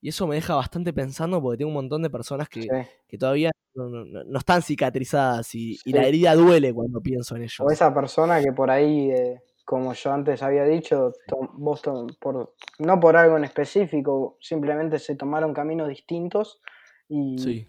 Y 0.05 0.09
eso 0.09 0.27
me 0.27 0.35
deja 0.35 0.53
bastante 0.53 0.93
pensando 0.93 1.41
porque 1.41 1.57
tengo 1.57 1.69
un 1.69 1.73
montón 1.73 2.03
de 2.03 2.11
personas 2.11 2.47
que, 2.47 2.61
Sí. 2.61 2.69
que 3.07 3.17
todavía 3.17 3.49
no, 3.73 3.89
no- 3.89 4.05
no- 4.05 4.23
no 4.23 4.37
están 4.37 4.61
cicatrizadas 4.61 5.55
y, 5.55 5.79
la 5.85 6.03
herida 6.05 6.35
duele 6.35 6.71
cuando 6.75 7.01
pienso 7.01 7.35
en 7.35 7.41
ellos. 7.41 7.59
O 7.59 7.71
esa 7.71 7.91
persona 7.91 8.39
que 8.39 8.51
por 8.51 8.69
ahí, 8.69 9.09
eh, 9.09 9.41
como 9.65 9.93
yo 9.93 10.13
antes 10.13 10.43
había 10.43 10.63
dicho, 10.65 11.11
vos 11.53 11.81
por, 12.21 12.53
no 12.77 12.99
por 12.99 13.17
algo 13.17 13.35
en 13.37 13.45
específico, 13.45 14.37
simplemente 14.39 14.99
se 14.99 15.15
tomaron 15.15 15.55
caminos 15.55 15.89
distintos 15.89 16.61
y, 17.09 17.39
Sí, 17.39 17.67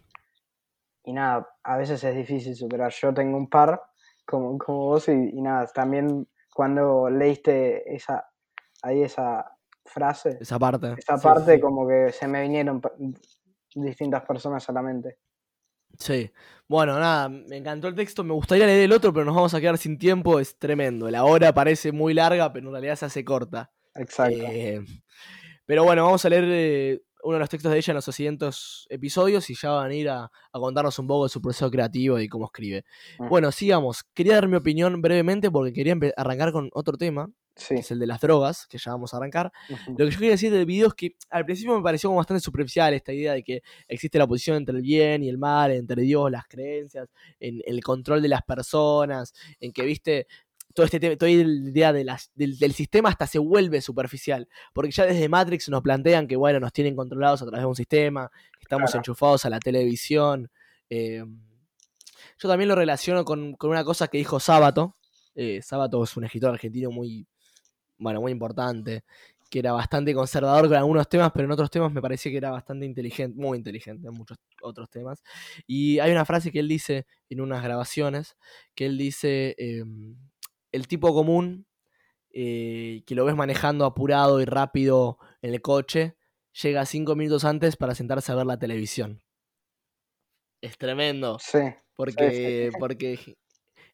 y 1.05 1.15
nada, 1.15 1.49
a 1.63 1.79
veces 1.79 2.05
es 2.05 2.15
difícil 2.15 2.55
superar. 2.55 2.93
Yo 2.93 3.15
tengo 3.15 3.39
un 3.39 3.49
par 3.49 3.81
como, 4.27 4.59
como 4.59 4.79
vos 4.89 5.09
y, 5.09 5.13
y 5.13 5.41
nada, 5.41 5.69
también 5.69 6.29
cuando 6.53 7.09
leíste 7.09 7.95
esa, 7.95 8.29
ahí 8.83 9.01
esa 9.01 9.56
frase, 9.87 10.39
esa 10.41 10.59
parte. 10.59 10.95
esa 10.99 11.17
Sí, 11.17 11.23
parte 11.23 11.55
sí. 11.55 11.61
como 11.61 11.87
que 11.89 12.13
se 12.13 12.29
me 12.29 12.43
vinieron 12.43 12.81
distintas 13.75 14.23
personas 14.25 14.69
a 14.69 14.73
la 14.73 14.83
mente. 14.83 15.19
Sí. 15.99 16.31
Bueno, 16.69 16.99
nada, 16.99 17.29
me 17.29 17.57
encantó 17.57 17.89
el 17.89 17.95
texto. 17.95 18.23
Me 18.25 18.35
gustaría 18.35 18.67
leer 18.67 18.85
el 18.85 18.93
otro, 18.93 19.13
pero 19.13 19.25
nos 19.25 19.35
vamos 19.35 19.55
a 19.55 19.61
quedar 19.61 19.79
sin 19.79 19.99
tiempo. 19.99 20.39
Es 20.41 20.59
tremendo. 20.59 21.11
La 21.11 21.25
hora 21.25 21.55
parece 21.55 21.93
muy 21.93 22.13
larga, 22.13 22.53
pero 22.53 22.67
en 22.67 22.73
realidad 22.73 22.97
se 22.97 23.07
hace 23.07 23.25
corta. 23.25 23.71
Exacto. 23.95 24.39
Eh, 24.43 24.85
pero 25.65 25.85
bueno, 25.85 26.05
vamos 26.05 26.25
a 26.25 26.29
leer 26.29 26.45
eh, 26.47 27.03
uno 27.23 27.35
de 27.35 27.41
los 27.41 27.49
textos 27.49 27.73
de 27.73 27.79
ella 27.79 27.93
en 27.93 27.95
los 27.97 28.05
siguientes 28.05 28.87
episodios 28.91 29.49
y 29.49 29.55
ya 29.55 29.71
van 29.71 29.91
a 29.91 29.95
ir 29.95 30.09
a, 30.11 30.25
a 30.25 30.59
contarnos 30.61 30.99
un 30.99 31.07
poco 31.07 31.25
de 31.25 31.31
su 31.31 31.41
proceso 31.41 31.71
creativo 31.71 32.19
y 32.21 32.29
cómo 32.29 32.47
escribe. 32.47 32.85
Mm. 33.19 33.29
Bueno, 33.29 33.51
sigamos. 33.53 34.05
Quería 34.13 34.35
dar 34.35 34.49
mi 34.49 34.57
opinión 34.57 35.01
brevemente 35.01 35.51
porque 35.51 35.73
quería 35.73 35.97
arrancar 36.17 36.53
con 36.53 36.69
otro 36.75 36.97
tema, 36.99 37.31
sí. 37.57 37.75
que 37.75 37.81
es 37.81 37.91
el 37.91 37.99
de 37.99 38.07
las 38.07 38.21
drogas, 38.21 38.67
que 38.69 38.79
ya 38.79 38.93
vamos 38.93 39.13
a 39.13 39.17
arrancar. 39.17 39.51
Lo 39.89 40.05
que 40.07 40.11
yo 40.11 40.19
quería 40.19 40.31
decir 40.33 40.53
del 40.53 40.67
video 40.67 40.89
es 40.89 40.95
que 40.95 41.17
al 41.31 41.45
principio 41.45 41.77
me 41.77 41.83
pareció 41.83 42.09
como 42.11 42.19
bastante 42.19 42.41
superficial 42.41 42.95
esta 42.95 43.13
idea 43.13 43.33
de 43.33 43.43
que 43.43 43.63
existe 43.89 44.19
la 44.19 44.25
oposición 44.25 44.59
entre 44.59 44.77
el 44.77 44.83
bien 44.83 45.23
y 45.25 45.29
el 45.29 45.39
mal, 45.39 45.73
entre 45.73 46.03
Dios, 46.03 46.31
las 46.31 46.47
creencias, 46.47 47.09
en 47.41 47.61
el 47.67 47.83
control 47.83 48.23
de 48.23 48.29
las 48.29 48.43
personas, 48.43 49.35
en 49.59 49.73
que, 49.73 49.83
viste, 49.85 50.27
todo 50.75 50.85
este 50.85 51.01
tema, 51.01 51.17
toda 51.17 51.31
la 51.33 51.71
idea 51.71 51.93
de 51.95 52.05
las, 52.05 52.31
del, 52.35 52.59
del 52.59 52.75
sistema 52.75 53.09
hasta 53.09 53.27
se 53.27 53.39
vuelve 53.39 53.81
superficial, 53.81 54.47
porque 54.75 54.91
ya 54.91 55.07
desde 55.07 55.27
Matrix 55.29 55.71
nos 55.71 55.81
plantean 55.81 56.27
que, 56.29 56.37
bueno, 56.37 56.61
nos 56.61 56.71
tienen 56.73 56.95
controlados 56.95 57.41
a 57.41 57.47
través 57.47 57.63
de 57.63 57.67
un 57.67 57.75
sistema, 57.77 58.31
que 58.53 58.65
estamos 58.65 58.91
Claro. 58.91 59.01
enchufados 59.01 59.45
a 59.47 59.51
la 59.51 59.59
televisión. 59.59 60.51
eh, 60.91 61.25
yo 62.39 62.49
también 62.49 62.69
lo 62.69 62.75
relaciono 62.75 63.25
con, 63.25 63.55
con 63.55 63.71
una 63.71 63.85
cosa 63.85 64.09
que 64.09 64.19
dijo 64.19 64.39
Sábato. 64.41 64.97
Eh, 65.35 65.61
Sábato 65.63 66.03
es 66.05 66.17
un 66.17 66.25
escritor 66.25 66.51
argentino 66.53 66.91
muy, 66.91 67.27
bueno, 67.99 68.21
muy 68.21 68.33
importante, 68.33 69.05
que 69.51 69.61
era 69.61 69.73
bastante 69.73 70.15
conservador 70.15 70.69
con 70.69 70.77
algunos 70.77 71.09
temas, 71.09 71.31
pero 71.33 71.45
en 71.45 71.53
otros 71.53 71.71
temas 71.71 71.93
me 71.93 72.03
parecía 72.03 72.33
que 72.33 72.39
era 72.39 72.51
bastante 72.51 72.85
inteligente, 72.85 73.39
muy 73.41 73.59
inteligente 73.59 74.09
en 74.09 74.15
muchos 74.15 74.39
otros 74.63 74.91
temas. 74.91 75.23
Y 75.67 75.99
hay 76.01 76.11
una 76.13 76.25
frase 76.25 76.51
que 76.51 76.61
él 76.61 76.69
dice 76.69 77.07
en 77.29 77.41
unas 77.41 77.63
grabaciones, 77.63 78.37
que 78.75 78.87
él 78.87 78.99
dice, 78.99 79.55
em, 79.59 80.17
el 80.73 80.89
tipo 80.89 81.15
común, 81.15 81.67
eh, 82.31 83.03
que 83.07 83.15
lo 83.15 83.25
ves 83.25 83.37
manejando 83.37 83.85
apurado 83.85 84.41
y 84.41 84.45
rápido 84.45 85.19
en 85.43 85.55
el 85.55 85.63
coche, 85.63 86.17
llega 86.63 86.85
cinco 86.87 87.15
minutos 87.17 87.45
antes 87.45 87.77
para 87.77 87.95
sentarse 87.95 88.33
a 88.33 88.35
ver 88.35 88.47
la 88.47 88.59
televisión. 88.59 89.23
Es 90.61 90.77
tremendo. 90.79 91.39
Sí, 91.39 91.59
Porque, 91.95 92.71
porque 92.79 93.37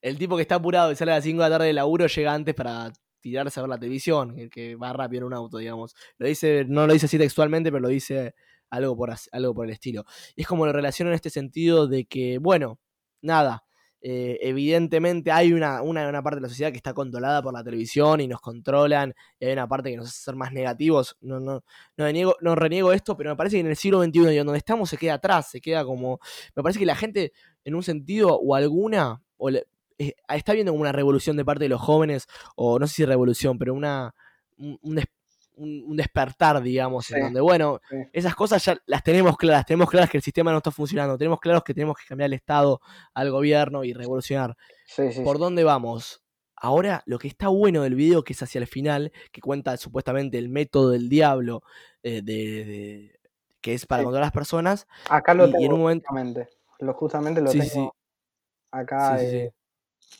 el 0.01 0.19
tipo 0.19 0.37
que 0.37 0.43
está 0.43 0.57
apurado 0.57 0.91
y 0.91 0.97
sale 0.97 1.13
a 1.13 1.17
las 1.17 1.25
5 1.25 1.43
de 1.43 1.49
la 1.49 1.55
tarde 1.55 1.67
del 1.69 1.77
laburo 1.77 2.07
llega 2.07 2.35
antes 2.35 2.55
para 2.55 2.93
tirarse 3.23 3.61
a 3.61 3.62
ver 3.62 3.70
la 3.70 3.79
televisión, 3.79 4.39
el 4.39 4.51
que 4.51 4.77
va 4.77 4.93
rápido 4.93 5.20
en 5.20 5.25
un 5.29 5.35
auto, 5.35 5.59
digamos. 5.59 5.95
Lo 6.18 6.27
dice, 6.27 6.66
no 6.68 6.87
lo 6.87 6.93
dice 6.93 7.07
así 7.07 7.18
textualmente, 7.18 7.70
pero 7.73 7.81
lo 7.83 7.89
dice 7.89 8.35
algo 8.70 8.97
por, 8.97 9.14
algo 9.33 9.55
por 9.55 9.66
el 9.66 9.73
estilo. 9.73 10.05
Y 10.37 10.43
es 10.43 10.47
como 10.49 10.66
lo 10.66 10.73
relaciono 10.73 11.11
en 11.11 11.14
este 11.14 11.31
sentido 11.31 11.87
de 11.89 12.05
que, 12.07 12.39
bueno, 12.39 12.79
nada. 13.23 13.64
eh, 14.05 14.39
evidentemente 14.43 15.31
hay 15.31 15.53
una, 15.53 15.81
una, 15.83 16.23
parte 16.23 16.37
de 16.37 16.43
la 16.43 16.49
sociedad 16.49 16.70
que 16.73 16.77
está 16.77 16.93
controlada 16.93 17.41
por 17.43 17.53
la 17.55 17.62
televisión 17.62 18.20
y 18.20 18.27
nos 18.29 18.41
controlan, 18.41 19.14
y 19.39 19.47
hay 19.47 19.53
una 19.53 19.68
parte 19.68 19.91
que 19.91 19.97
nos 19.97 20.09
hace 20.09 20.25
ser 20.25 20.35
más 20.37 20.53
negativos. 20.53 21.16
No, 21.20 21.39
no, 21.41 21.62
no, 21.97 22.05
reniego, 22.05 22.37
no 22.41 22.55
reniego 22.57 22.93
esto, 22.93 23.16
pero 23.16 23.31
me 23.31 23.37
parece 23.37 23.57
que 23.57 23.61
en 23.61 23.68
el 23.68 23.77
siglo 23.77 24.01
XXI 24.01 24.45
donde 24.45 24.59
estamos 24.59 24.91
se 24.91 24.97
queda 24.97 25.14
atrás, 25.14 25.51
se 25.51 25.61
queda 25.61 25.85
como. 25.85 26.18
Me 26.57 26.62
parece 26.62 26.81
que 26.81 26.87
la 26.87 26.97
gente 26.97 27.33
en 27.64 27.75
un 27.77 27.83
sentido 27.85 28.37
o 28.37 28.55
alguna, 28.57 29.23
o 29.37 29.51
le- 29.51 29.66
eh, 30.09 30.15
está 30.29 30.53
viendo 30.53 30.73
como 30.73 30.83
una 30.83 30.93
revolución 30.93 31.37
de 31.37 31.45
parte 31.45 31.65
de 31.65 31.69
los 31.69 31.81
jóvenes, 31.81 32.27
o 32.57 32.79
no 32.79 32.87
sé 32.87 32.95
si 32.95 33.05
revolución, 33.05 33.59
pero 33.59 33.75
una 33.75 34.15
un, 34.59 34.79
un 34.83 34.95
des- 34.97 35.07
un- 35.57 35.85
un 35.87 35.97
despertar, 35.97 36.63
digamos, 36.63 37.11
en 37.11 37.21
donde, 37.25 37.41
bueno, 37.41 37.81
sí. 37.91 37.97
esas 38.13 38.35
cosas 38.35 38.65
ya 38.65 38.77
las 38.87 39.03
tenemos 39.03 39.37
claras, 39.37 39.67
tenemos 39.67 39.91
claras 39.91 40.09
que 40.09 40.17
el 40.17 40.23
sistema 40.23 40.51
no 40.51 40.59
está 40.59 40.71
funcionando, 40.71 41.19
tenemos 41.19 41.41
claros 41.41 41.63
que 41.63 41.75
tenemos 41.75 41.97
que 41.99 42.05
cambiar 42.07 42.29
el 42.29 42.33
Estado 42.35 42.81
al 43.13 43.31
gobierno 43.31 43.85
y 43.85 43.93
revolucionar. 43.93 44.57
sí, 44.87 45.03
¿Por 45.23 45.39
dónde 45.39 45.63
vamos? 45.65 46.23
Ahora, 46.57 47.03
lo 47.07 47.19
que 47.19 47.29
está 47.29 47.49
bueno 47.49 47.83
del 47.83 47.97
video, 47.97 48.23
que 48.25 48.33
es 48.35 48.43
hacia 48.43 48.61
el 48.61 48.67
final, 48.67 49.13
que 49.33 49.41
cuenta 49.41 49.77
supuestamente 49.77 50.39
el 50.39 50.49
método 50.49 50.91
del 50.91 51.09
diablo, 51.09 51.63
eh, 52.03 52.23
de, 52.23 52.65
de- 52.65 53.21
que 53.61 53.75
es 53.75 53.85
para 53.85 54.03
controlar 54.05 54.23
a 54.25 54.27
las 54.27 54.33
personas, 54.33 54.87
Acá 55.11 55.35
lo 55.35 55.47
y- 55.47 55.49
y 55.49 55.53
tengo 55.53 55.65
en 55.67 55.73
un 55.73 55.81
momento- 55.81 56.07
justamente. 56.09 56.49
Lo, 56.79 56.95
justamente 56.95 57.41
lo 57.43 57.51
tengo 57.51 57.95
acá, 58.71 59.23
eh, 59.23 59.53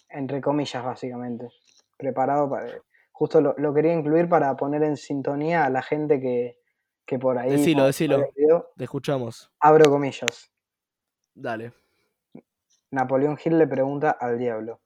entre 0.09 0.41
comillas, 0.41 0.85
básicamente. 0.85 1.49
Preparado 1.97 2.49
para. 2.51 2.67
Justo 3.13 3.41
lo, 3.41 3.55
lo 3.59 3.73
quería 3.75 3.93
incluir 3.93 4.29
para 4.29 4.57
poner 4.57 4.83
en 4.83 4.97
sintonía 4.97 5.65
a 5.65 5.71
la 5.71 5.83
gente 5.83 6.21
que, 6.21 6.59
que 7.07 7.19
por 7.19 7.39
ahí. 7.39 7.51
Decilo, 7.51 7.81
no 7.83 7.87
decilo. 7.87 8.27
video. 8.37 8.71
Te 8.77 8.85
escuchamos. 8.85 9.53
Abro 9.61 9.91
comillas. 9.91 10.51
Dale. 11.35 11.73
Napoleón 12.91 13.39
Hill 13.43 13.59
le 13.59 13.67
pregunta 13.67 14.11
al 14.11 14.39
diablo: 14.39 14.81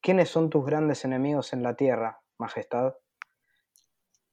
¿Quiénes 0.00 0.28
son 0.28 0.50
tus 0.50 0.64
grandes 0.64 1.04
enemigos 1.04 1.52
en 1.52 1.62
la 1.62 1.74
tierra, 1.74 2.20
majestad? 2.38 2.94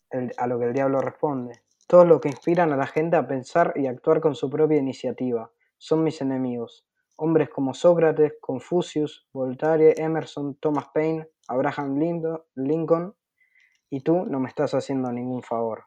El- 0.10 0.34
a 0.38 0.48
lo 0.48 0.60
que 0.60 0.66
el 0.66 0.74
diablo 0.74 1.02
responde: 1.02 1.62
Todos 1.88 2.08
los 2.08 2.22
que 2.22 2.30
inspiran 2.30 2.74
a 2.74 2.78
la 2.78 2.88
gente 2.88 3.16
a 3.16 3.28
pensar 3.28 3.74
y 3.76 3.88
actuar 3.88 4.22
con 4.22 4.36
su 4.36 4.50
propia 4.50 4.78
iniciativa 4.78 5.52
son 5.78 6.04
mis 6.04 6.22
enemigos. 6.22 6.86
Hombres 7.18 7.50
como 7.50 7.74
Sócrates, 7.74 8.34
Confucius, 8.42 9.28
Voltaire, 9.34 9.94
Emerson, 9.98 10.56
Thomas 10.56 10.88
Paine, 10.94 11.28
Abraham 11.48 11.98
Lincoln, 12.56 13.16
y 13.90 14.02
tú 14.02 14.26
no 14.26 14.40
me 14.40 14.50
estás 14.50 14.74
haciendo 14.74 15.12
ningún 15.12 15.44
favor. 15.44 15.86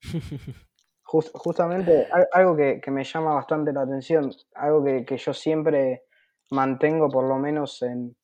Jus- 1.04 1.30
justamente 1.34 2.06
al- 2.10 2.28
algo 2.32 2.56
que, 2.56 2.80
que 2.80 2.90
me 2.90 3.04
llama 3.04 3.34
bastante 3.34 3.72
la 3.72 3.82
atención, 3.82 4.30
algo 4.54 4.82
que, 4.84 5.04
que 5.04 5.16
yo 5.18 5.32
siempre 5.34 6.04
mantengo 6.50 7.08
por 7.08 7.24
lo 7.24 7.38
menos 7.38 7.82
en, 7.82 8.16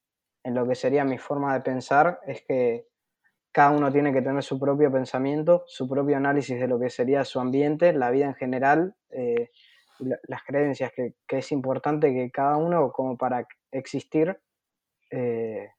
en 0.44 0.55
lo 0.55 0.66
que 0.66 0.74
sería 0.74 1.05
mi 1.05 1.18
forma 1.18 1.55
de 1.55 1.61
pensar, 1.61 2.20
es 2.26 2.42
que 2.46 2.86
cada 3.53 3.70
uno 3.70 3.90
tiene 3.92 4.12
que 4.12 4.22
tener 4.22 4.42
su 4.42 4.59
propio 4.59 4.92
pensamiento, 4.92 5.64
su 5.66 5.88
propio 5.88 6.16
análisis 6.16 6.61
de 6.61 6.68
lo 6.68 6.78
que 6.78 6.90
sería 6.90 7.24
su 7.24 7.40
ambiente, 7.40 7.92
la 7.92 8.11
vida 8.11 8.26
en 8.26 8.34
general, 8.34 8.94
eh, 9.11 9.51
las 10.01 10.42
creencias, 10.44 10.92
que, 10.94 11.14
que 11.26 11.38
es 11.38 11.53
importante 11.53 12.12
que 12.12 12.30
cada 12.30 12.57
uno, 12.57 12.92
como 12.92 13.16
para 13.16 13.46
existir, 13.72 14.38
eh, 15.11 15.70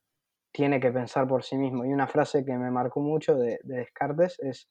tiene 0.51 0.79
que 0.79 0.91
pensar 0.91 1.27
por 1.27 1.43
sí 1.43 1.55
mismo. 1.57 1.85
Y 1.85 1.89
una 1.89 2.07
frase 2.07 2.43
que 2.45 2.53
me 2.57 2.71
marcó 2.71 2.99
mucho 3.01 3.35
de, 3.35 3.59
de 3.63 3.77
Descartes 3.77 4.39
es, 4.39 4.69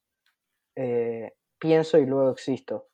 eh, 0.77 1.33
pienso 1.59 1.99
y 1.99 2.07
luego 2.07 2.31
existo. 2.31 2.89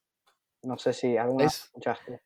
No 0.63 0.79
sé 0.79 0.93
si 0.93 1.17
alguna 1.17 1.47
Es- 1.47 1.65
escuchaste. 1.65 2.23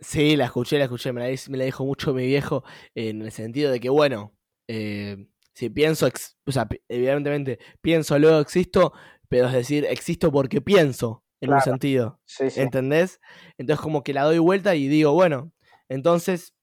Sí, 0.00 0.36
la 0.36 0.46
escuché, 0.46 0.78
la 0.78 0.84
escuché, 0.84 1.12
me 1.12 1.20
la, 1.20 1.36
me 1.48 1.58
la 1.58 1.64
dijo 1.64 1.84
mucho 1.84 2.12
mi 2.12 2.26
viejo 2.26 2.64
en 2.96 3.22
el 3.22 3.30
sentido 3.30 3.70
de 3.70 3.78
que, 3.78 3.88
bueno, 3.88 4.32
eh, 4.66 5.28
si 5.54 5.70
pienso, 5.70 6.08
ex- 6.08 6.36
o 6.44 6.50
sea, 6.50 6.66
evidentemente 6.88 7.60
pienso, 7.80 8.18
luego 8.18 8.40
existo, 8.40 8.92
pero 9.28 9.46
es 9.46 9.52
decir, 9.52 9.84
existo 9.84 10.32
porque 10.32 10.60
pienso, 10.60 11.21
en 11.42 11.52
un 11.52 11.60
sentido, 11.60 12.20
Sí, 12.24 12.50
sí, 12.50 12.60
¿entendés? 12.60 13.20
Entonces 13.58 13.82
como 13.82 14.02
que 14.02 14.14
la 14.14 14.24
doy 14.24 14.38
vuelta 14.38 14.74
y 14.74 14.88
digo, 14.88 15.12
bueno, 15.12 15.52
entonces 15.88 16.54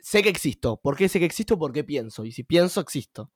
sé 0.00 0.22
que 0.22 0.28
existo, 0.28 0.80
¿por 0.80 0.96
qué 0.96 1.08
sé 1.08 1.18
que 1.18 1.24
existo? 1.24 1.58
Porque 1.58 1.84
pienso, 1.84 2.24
y 2.24 2.32
si 2.32 2.44
pienso, 2.44 2.80
existo, 2.80 3.30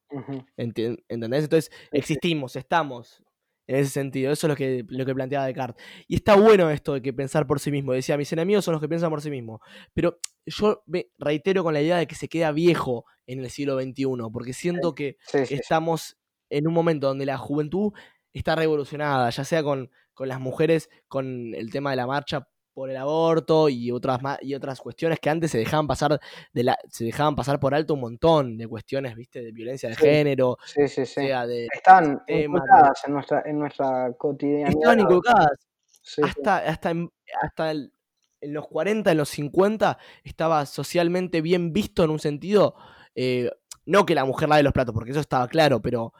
enti- 0.56 1.02
¿entendés? 1.08 1.44
Entonces 1.44 1.70
existimos, 1.92 2.56
estamos. 2.56 3.22
En 3.66 3.76
ese 3.76 3.90
sentido, 3.90 4.32
eso 4.32 4.46
es 4.46 4.48
lo 4.48 4.56
que, 4.56 4.82
lo 4.88 5.04
que 5.04 5.14
planteaba 5.14 5.44
Descartes. 5.44 5.84
Y 6.06 6.14
está 6.14 6.36
bueno 6.36 6.70
esto 6.70 6.94
de 6.94 7.02
que 7.02 7.12
pensar 7.12 7.46
por 7.46 7.60
sí 7.60 7.70
mismo. 7.70 7.92
Decía, 7.92 8.16
mis 8.16 8.32
enemigos 8.32 8.64
son 8.64 8.72
los 8.72 8.80
que 8.80 8.88
piensan 8.88 9.10
por 9.10 9.20
sí 9.20 9.28
mismos. 9.28 9.60
Pero 9.92 10.20
yo 10.46 10.82
me 10.86 11.10
reitero 11.18 11.62
con 11.62 11.74
la 11.74 11.82
idea 11.82 11.98
de 11.98 12.06
que 12.06 12.14
se 12.14 12.28
queda 12.30 12.50
viejo 12.50 13.04
en 13.26 13.40
el 13.40 13.50
siglo 13.50 13.78
XXI, 13.78 14.06
porque 14.32 14.54
siento 14.54 14.94
que, 14.94 15.18
sí, 15.20 15.40
que 15.40 15.46
sí, 15.46 15.54
sí. 15.56 15.60
estamos 15.60 16.16
en 16.48 16.66
un 16.66 16.72
momento 16.72 17.08
donde 17.08 17.26
la 17.26 17.36
juventud 17.36 17.92
está 18.32 18.56
revolucionada, 18.56 19.28
ya 19.28 19.44
sea 19.44 19.62
con, 19.62 19.90
con 20.18 20.26
las 20.26 20.40
mujeres, 20.40 20.90
con 21.06 21.54
el 21.54 21.70
tema 21.70 21.90
de 21.90 21.96
la 21.96 22.04
marcha 22.08 22.48
por 22.74 22.90
el 22.90 22.96
aborto 22.96 23.68
y 23.68 23.92
otras 23.92 24.18
y 24.42 24.52
otras 24.56 24.80
cuestiones 24.80 25.20
que 25.20 25.30
antes 25.30 25.52
se 25.52 25.58
dejaban 25.58 25.86
pasar 25.86 26.18
de 26.52 26.62
la 26.64 26.76
se 26.88 27.04
dejaban 27.04 27.36
pasar 27.36 27.60
por 27.60 27.72
alto 27.72 27.94
un 27.94 28.00
montón 28.00 28.58
de 28.58 28.66
cuestiones, 28.66 29.14
¿viste? 29.14 29.40
de 29.42 29.52
violencia 29.52 29.88
de 29.88 29.94
Sí, 29.94 30.00
género, 30.02 30.58
Sí, 30.64 30.88
sí, 30.88 31.06
sí. 31.06 31.12
sea 31.14 31.46
de 31.46 31.68
Están 31.72 32.20
inculcadas 32.26 33.00
en 33.06 33.12
nuestra, 33.12 33.42
en 33.46 33.60
nuestra 33.60 34.12
cotidianidad. 34.18 34.70
estaban 34.70 34.98
inculcadas. 35.00 35.52
Sí, 35.86 36.00
sí. 36.16 36.22
hasta, 36.24 36.56
hasta, 36.58 36.90
en, 36.90 37.12
hasta 37.40 37.70
el- 37.70 37.92
en 38.40 38.52
los 38.52 38.66
40, 38.66 39.12
en 39.12 39.18
los 39.18 39.28
50, 39.28 39.98
estaba 40.24 40.66
socialmente 40.66 41.40
bien 41.42 41.72
visto 41.72 42.02
en 42.02 42.10
un 42.10 42.18
sentido, 42.18 42.74
eh, 43.14 43.52
no 43.86 44.04
que 44.04 44.16
la 44.16 44.24
mujer 44.24 44.48
lave 44.48 44.64
los 44.64 44.72
platos, 44.72 44.92
porque 44.94 45.12
eso 45.12 45.20
estaba 45.20 45.46
claro, 45.46 45.80
pero 45.80 46.12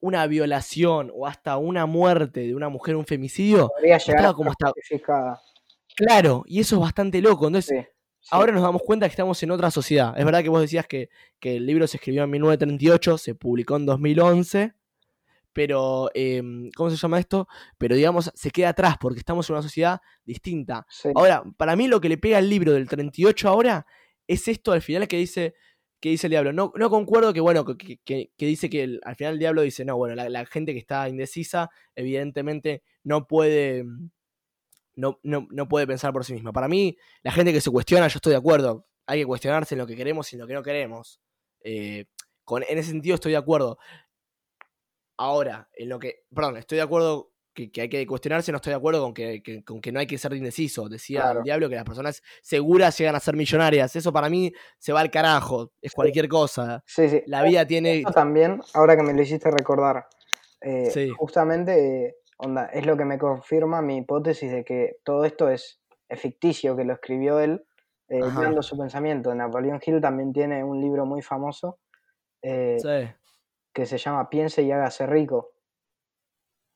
una 0.00 0.26
violación 0.26 1.10
o 1.14 1.26
hasta 1.26 1.56
una 1.56 1.86
muerte 1.86 2.40
de 2.40 2.54
una 2.54 2.68
mujer, 2.68 2.96
un 2.96 3.04
femicidio, 3.06 3.68
Podría 3.68 3.98
llegar 3.98 4.16
estaba 4.16 4.34
como 4.34 4.50
hasta... 4.50 4.72
Claro, 5.96 6.44
y 6.46 6.60
eso 6.60 6.76
es 6.76 6.80
bastante 6.82 7.20
loco. 7.20 7.46
Entonces, 7.48 7.86
Sí, 7.86 7.86
sí. 8.20 8.28
ahora 8.30 8.52
nos 8.52 8.62
damos 8.62 8.82
cuenta 8.82 9.06
que 9.06 9.10
estamos 9.10 9.42
en 9.42 9.50
otra 9.50 9.70
sociedad. 9.70 10.14
Es 10.16 10.24
verdad 10.24 10.42
que 10.42 10.48
vos 10.48 10.60
decías 10.60 10.86
que, 10.86 11.08
que 11.40 11.56
el 11.56 11.66
libro 11.66 11.86
se 11.86 11.96
escribió 11.96 12.22
en 12.24 12.30
1938, 12.30 13.18
se 13.18 13.34
publicó 13.34 13.76
en 13.76 13.86
2011, 13.86 14.74
pero, 15.52 16.08
em, 16.14 16.70
¿cómo 16.76 16.88
se 16.90 16.96
llama 16.96 17.18
esto? 17.18 17.48
Pero 17.78 17.96
digamos, 17.96 18.30
se 18.32 18.50
queda 18.52 18.68
atrás 18.68 18.96
porque 19.00 19.18
estamos 19.18 19.48
en 19.50 19.54
una 19.56 19.62
sociedad 19.62 20.00
distinta. 20.24 20.86
Sí, 20.88 21.08
Ahora, 21.16 21.42
para 21.56 21.74
mí 21.74 21.88
lo 21.88 22.00
que 22.00 22.08
le 22.08 22.16
pega 22.18 22.38
al 22.38 22.48
libro 22.48 22.72
del 22.72 22.88
38 22.88 23.48
ahora 23.48 23.84
es 24.28 24.46
esto 24.46 24.70
al 24.70 24.82
final 24.82 25.08
que 25.08 25.16
dice 25.16 25.54
que 26.00 26.10
dice 26.10 26.26
el 26.28 26.32
diablo. 26.32 26.52
No, 26.52 26.72
no 26.76 26.90
concuerdo 26.90 27.32
que, 27.32 27.40
bueno, 27.40 27.64
que, 27.64 27.98
que- 28.04 28.30
que 28.36 28.46
dice 28.46 28.70
que 28.70 28.82
el- 28.84 29.00
al 29.04 29.16
final 29.16 29.34
el 29.34 29.38
diablo 29.38 29.62
dice, 29.62 29.84
no, 29.84 29.96
bueno, 29.96 30.14
la, 30.14 30.46
gente 30.46 30.72
que 30.72 30.78
está 30.78 31.08
indecisa, 31.08 31.70
evidentemente 31.96 32.82
no 33.04 33.26
puede. 33.26 33.84
No, 34.94 35.20
no, 35.22 35.46
no 35.50 35.68
puede 35.68 35.86
pensar 35.86 36.12
por 36.12 36.24
sí 36.24 36.32
misma. 36.32 36.52
Para 36.52 36.68
mí, 36.68 36.96
la 37.22 37.30
gente 37.32 37.52
que 37.52 37.60
se 37.60 37.70
cuestiona, 37.70 38.08
yo 38.08 38.16
estoy 38.18 38.32
de 38.32 38.38
acuerdo. 38.38 38.86
Hay 39.06 39.20
que 39.20 39.26
cuestionarse 39.26 39.74
en 39.74 39.78
lo 39.78 39.86
que 39.86 39.96
queremos 39.96 40.32
y 40.32 40.36
en 40.36 40.40
lo 40.40 40.46
que 40.46 40.54
no 40.54 40.62
queremos. 40.62 41.20
Eh, 41.62 42.06
con, 42.44 42.62
en 42.68 42.78
ese 42.78 42.90
sentido 42.90 43.14
estoy 43.14 43.32
de 43.32 43.38
acuerdo. 43.38 43.78
Ahora, 45.16 45.68
en 45.74 45.88
lo 45.88 45.98
que. 45.98 46.24
Perdón, 46.34 46.56
estoy 46.56 46.76
de 46.76 46.82
acuerdo 46.82 47.32
que, 47.58 47.70
que 47.72 47.80
hay 47.80 47.88
que 47.88 48.06
cuestionarse, 48.06 48.52
no 48.52 48.56
estoy 48.56 48.70
de 48.70 48.76
acuerdo 48.76 49.02
con 49.02 49.12
que, 49.12 49.42
que- 49.42 49.64
con 49.64 49.80
que 49.80 49.90
no 49.90 49.98
hay 49.98 50.06
que 50.06 50.16
ser 50.16 50.32
indeciso. 50.34 50.88
Decía 50.88 51.22
Claro. 51.22 51.38
el 51.40 51.44
diablo 51.44 51.68
que 51.68 51.74
las 51.74 51.84
personas 51.84 52.22
seguras 52.40 52.96
llegan 52.96 53.16
a 53.16 53.20
ser 53.20 53.34
millonarias. 53.34 53.96
Eso 53.96 54.12
para 54.12 54.28
mí 54.28 54.52
se 54.78 54.92
va 54.92 55.00
al 55.00 55.10
carajo. 55.10 55.72
Es 55.82 55.92
cualquier 55.92 56.28
cosa. 56.28 56.82
sí, 56.86 57.08
sí. 57.08 57.22
La 57.26 57.42
vida 57.42 57.66
tiene. 57.66 58.00
Eso 58.00 58.12
también, 58.12 58.60
ahora 58.74 58.96
que 58.96 59.02
me 59.02 59.12
lo 59.12 59.22
hiciste 59.22 59.50
recordar, 59.50 60.06
eh, 60.60 60.90
Sí. 60.92 61.10
justamente, 61.16 62.18
onda, 62.36 62.66
es 62.66 62.86
lo 62.86 62.96
que 62.96 63.04
me 63.04 63.18
confirma 63.18 63.82
mi 63.82 63.96
hipótesis 63.98 64.52
de 64.52 64.64
que 64.64 64.98
todo 65.02 65.24
esto 65.24 65.48
es, 65.50 65.80
es 66.08 66.20
ficticio, 66.20 66.76
que 66.76 66.84
lo 66.84 66.92
escribió 66.92 67.40
él, 67.40 67.64
eh, 68.08 68.20
guiando 68.20 68.62
su 68.62 68.78
pensamiento. 68.78 69.34
Napoleón 69.34 69.80
Hill 69.84 70.00
también 70.00 70.32
tiene 70.32 70.62
un 70.62 70.80
libro 70.80 71.04
muy 71.04 71.22
famoso 71.22 71.78
eh, 72.40 72.76
que 73.72 73.84
se 73.84 73.98
llama 73.98 74.30
Piense 74.30 74.62
y 74.62 74.70
hágase 74.70 75.06
rico. 75.06 75.50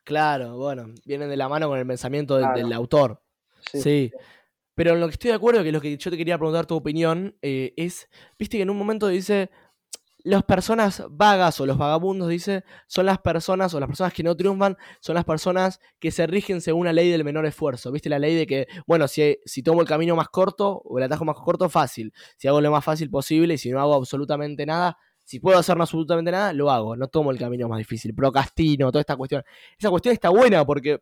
Claro, 0.04 0.56
bueno, 0.56 0.86
vienen 1.04 1.28
de 1.28 1.36
la 1.36 1.48
mano 1.48 1.68
con 1.68 1.78
el 1.78 1.86
pensamiento 1.86 2.36
del- 2.36 2.44
Claro. 2.44 2.58
del 2.58 2.72
autor. 2.72 3.22
Sí, 3.72 3.80
Sí. 3.80 4.12
Pero 4.74 4.92
en 4.94 5.00
lo 5.00 5.06
que 5.06 5.12
estoy 5.12 5.28
de 5.30 5.36
acuerdo, 5.36 5.62
que 5.62 5.70
lo 5.70 5.82
que 5.82 5.96
yo 5.98 6.10
te 6.10 6.16
quería 6.16 6.38
preguntar 6.38 6.64
tu 6.64 6.74
opinión, 6.74 7.36
eh, 7.42 7.74
es, 7.76 8.08
viste 8.38 8.56
que 8.56 8.62
en 8.62 8.70
un 8.70 8.78
momento 8.78 9.06
dice, 9.06 9.50
las 10.24 10.44
personas 10.44 11.02
vagas 11.10 11.60
o 11.60 11.66
los 11.66 11.76
vagabundos, 11.76 12.28
dice, 12.30 12.64
son 12.86 13.04
las 13.06 13.18
personas 13.18 13.74
o 13.74 13.80
las 13.80 13.88
personas 13.88 14.14
que 14.14 14.22
no 14.22 14.34
triunfan, 14.34 14.78
son 15.00 15.14
las 15.16 15.24
personas 15.26 15.78
que 15.98 16.10
se 16.10 16.26
rigen 16.26 16.62
según 16.62 16.86
la 16.86 16.92
ley 16.94 17.10
del 17.10 17.22
menor 17.22 17.44
esfuerzo. 17.44 17.92
Viste 17.92 18.08
la 18.08 18.18
ley 18.18 18.34
de 18.34 18.46
que, 18.46 18.66
bueno, 18.86 19.08
si, 19.08 19.36
si 19.44 19.62
tomo 19.62 19.82
el 19.82 19.86
camino 19.86 20.16
más 20.16 20.28
corto 20.30 20.80
o 20.84 20.96
el 20.98 21.04
atajo 21.04 21.24
más 21.26 21.36
corto, 21.36 21.68
fácil. 21.68 22.12
Si 22.38 22.48
hago 22.48 22.60
lo 22.60 22.70
más 22.70 22.82
fácil 22.84 23.10
posible 23.10 23.54
y 23.54 23.58
si 23.58 23.70
no 23.70 23.78
hago 23.80 23.94
absolutamente 23.94 24.64
nada, 24.64 24.96
si 25.32 25.40
puedo 25.40 25.56
hacer 25.56 25.78
no 25.78 25.84
absolutamente 25.84 26.30
nada, 26.30 26.52
lo 26.52 26.70
hago. 26.70 26.94
No 26.94 27.08
tomo 27.08 27.30
el 27.30 27.38
camino 27.38 27.66
más 27.66 27.78
difícil. 27.78 28.14
Procrastino, 28.14 28.92
toda 28.92 29.00
esta 29.00 29.16
cuestión. 29.16 29.42
Esa 29.78 29.88
cuestión 29.88 30.12
está 30.12 30.28
buena 30.28 30.62
porque 30.66 31.00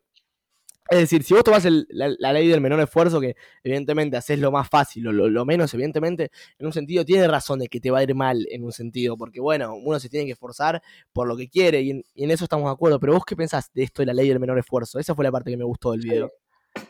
es 0.89 0.99
decir, 0.99 1.23
si 1.23 1.33
vos 1.33 1.43
tomás 1.43 1.67
la, 1.89 2.31
ley 2.31 2.47
del 2.47 2.61
menor 2.61 2.79
esfuerzo, 2.79 3.19
que 3.19 3.35
evidentemente 3.61 4.15
haces 4.15 4.39
lo 4.39 4.49
más 4.49 4.69
fácil 4.69 5.05
o 5.07 5.11
lo, 5.11 5.45
menos, 5.45 5.73
evidentemente, 5.73 6.31
en 6.57 6.65
un 6.65 6.71
sentido 6.71 7.03
tiene 7.03 7.27
razón 7.27 7.59
de 7.59 7.67
que 7.67 7.81
te 7.81 7.91
va 7.91 7.99
a 7.99 8.03
ir 8.03 8.15
mal 8.15 8.47
en 8.49 8.63
un 8.63 8.71
sentido, 8.71 9.17
porque 9.17 9.41
bueno, 9.41 9.75
uno 9.75 9.99
se 9.99 10.07
tiene 10.07 10.25
que 10.25 10.31
esforzar 10.31 10.81
por 11.11 11.27
lo 11.27 11.35
que 11.35 11.49
quiere 11.49 11.81
y 11.81 11.91
en, 11.91 12.31
eso 12.31 12.45
estamos 12.45 12.67
de 12.67 12.71
acuerdo. 12.71 13.01
Pero 13.01 13.13
vos 13.13 13.25
qué 13.25 13.35
pensás 13.35 13.69
de 13.73 13.83
esto 13.83 14.01
de 14.01 14.05
la 14.05 14.13
ley 14.13 14.29
del 14.29 14.39
menor 14.39 14.57
esfuerzo? 14.59 14.97
Esa 14.97 15.13
fue 15.13 15.25
la 15.25 15.31
parte 15.31 15.51
que 15.51 15.57
me 15.57 15.65
gustó 15.65 15.91
del 15.91 16.01
video. 16.01 16.31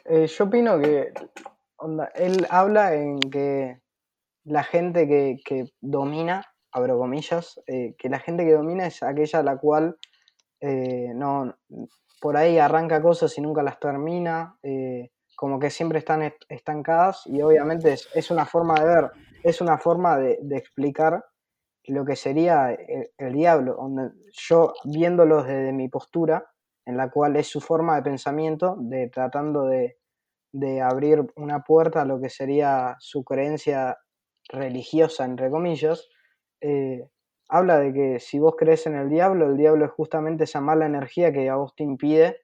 Eh, 0.05 0.27
yo 0.27 0.43
opino 0.43 0.79
que 0.79 1.11
onda, 1.77 2.05
él 2.13 2.45
habla 2.51 2.93
en 2.93 3.19
que 3.19 3.81
la 4.43 4.63
gente 4.63 5.07
que 5.43 5.65
domina, 5.81 6.50
abro 6.71 6.97
comillas, 6.97 7.59
eh, 7.67 7.95
que 7.97 8.09
la 8.09 8.19
gente 8.19 8.45
que 8.45 8.53
domina 8.53 8.87
es 8.87 9.03
aquella 9.03 9.43
la 9.43 9.57
cual 9.57 9.97
eh, 10.59 11.11
no 11.13 11.55
por 12.21 12.37
ahí 12.37 12.59
arranca 12.59 13.01
cosas 13.01 13.35
y 13.37 13.41
nunca 13.41 13.63
las 13.63 13.79
termina, 13.79 14.57
eh, 14.61 15.11
como 15.35 15.59
que 15.59 15.71
siempre 15.71 15.99
están 15.99 16.21
est- 16.21 16.43
estancadas 16.49 17.25
y 17.25 17.41
obviamente 17.41 17.93
es, 17.93 18.07
es 18.13 18.29
una 18.29 18.45
forma 18.45 18.75
de 18.75 18.85
ver, 18.85 19.11
es 19.43 19.59
una 19.59 19.79
forma 19.79 20.17
de, 20.17 20.37
explicar 20.51 21.25
lo 21.85 22.05
que 22.05 22.15
sería 22.15 22.71
el, 23.17 23.33
diablo, 23.33 23.75
yo 24.33 24.73
viéndolo 24.83 25.43
desde 25.43 25.73
mi 25.73 25.89
postura, 25.89 26.45
en 26.85 26.95
la 26.95 27.09
cual 27.09 27.35
es 27.37 27.47
su 27.47 27.59
forma 27.59 27.95
de 27.95 28.03
pensamiento, 28.03 28.75
de 28.77 29.09
tratando 29.09 29.65
de, 29.65 29.97
de 30.51 30.81
abrir 30.81 31.25
una 31.35 31.63
puerta 31.63 32.01
a 32.01 32.05
lo 32.05 32.21
que 32.21 32.29
sería 32.29 32.97
su 32.99 33.23
creencia 33.23 33.97
religiosa, 34.47 35.25
entre 35.25 35.49
comillas, 35.49 36.07
eh, 36.61 37.07
habla 37.49 37.79
de 37.79 37.93
que 37.93 38.19
si 38.19 38.39
vos 38.39 38.55
crees 38.57 38.87
en 38.87 38.95
el 38.95 39.09
diablo, 39.09 39.47
el 39.47 39.57
diablo 39.57 39.85
es 39.85 39.91
justamente 39.91 40.45
esa 40.45 40.61
mala 40.61 40.85
energía 40.85 41.33
que 41.33 41.49
a 41.49 41.55
vos 41.55 41.75
te 41.75 41.83
impide 41.83 42.37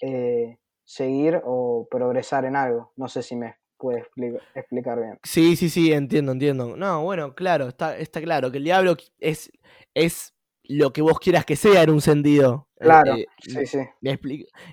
eh, 0.00 0.58
seguir 0.84 1.40
o 1.44 1.86
progresar 1.90 2.44
en 2.44 2.56
algo. 2.56 2.92
No 2.96 3.08
sé 3.08 3.22
si 3.22 3.36
me 3.36 3.56
puede 3.76 4.02
expli- 4.02 4.40
explicar 4.54 5.00
bien. 5.00 5.18
Sí, 5.22 5.56
sí, 5.56 5.68
sí, 5.68 5.92
entiendo, 5.92 6.32
entiendo. 6.32 6.76
No, 6.76 7.02
bueno, 7.02 7.34
claro, 7.34 7.68
está, 7.68 7.96
está 7.96 8.20
claro 8.20 8.50
que 8.50 8.58
el 8.58 8.64
diablo 8.64 8.96
es, 9.18 9.50
es 9.94 10.34
lo 10.64 10.92
que 10.92 11.02
vos 11.02 11.18
quieras 11.18 11.44
que 11.44 11.56
sea 11.56 11.82
en 11.82 11.90
un 11.90 12.00
sentido. 12.00 12.68
Eh, 12.76 12.84
Claro, 12.84 13.14
eh, 13.14 13.26
sí, 13.40 13.66
sí. 13.66 13.78
Me 14.00 14.18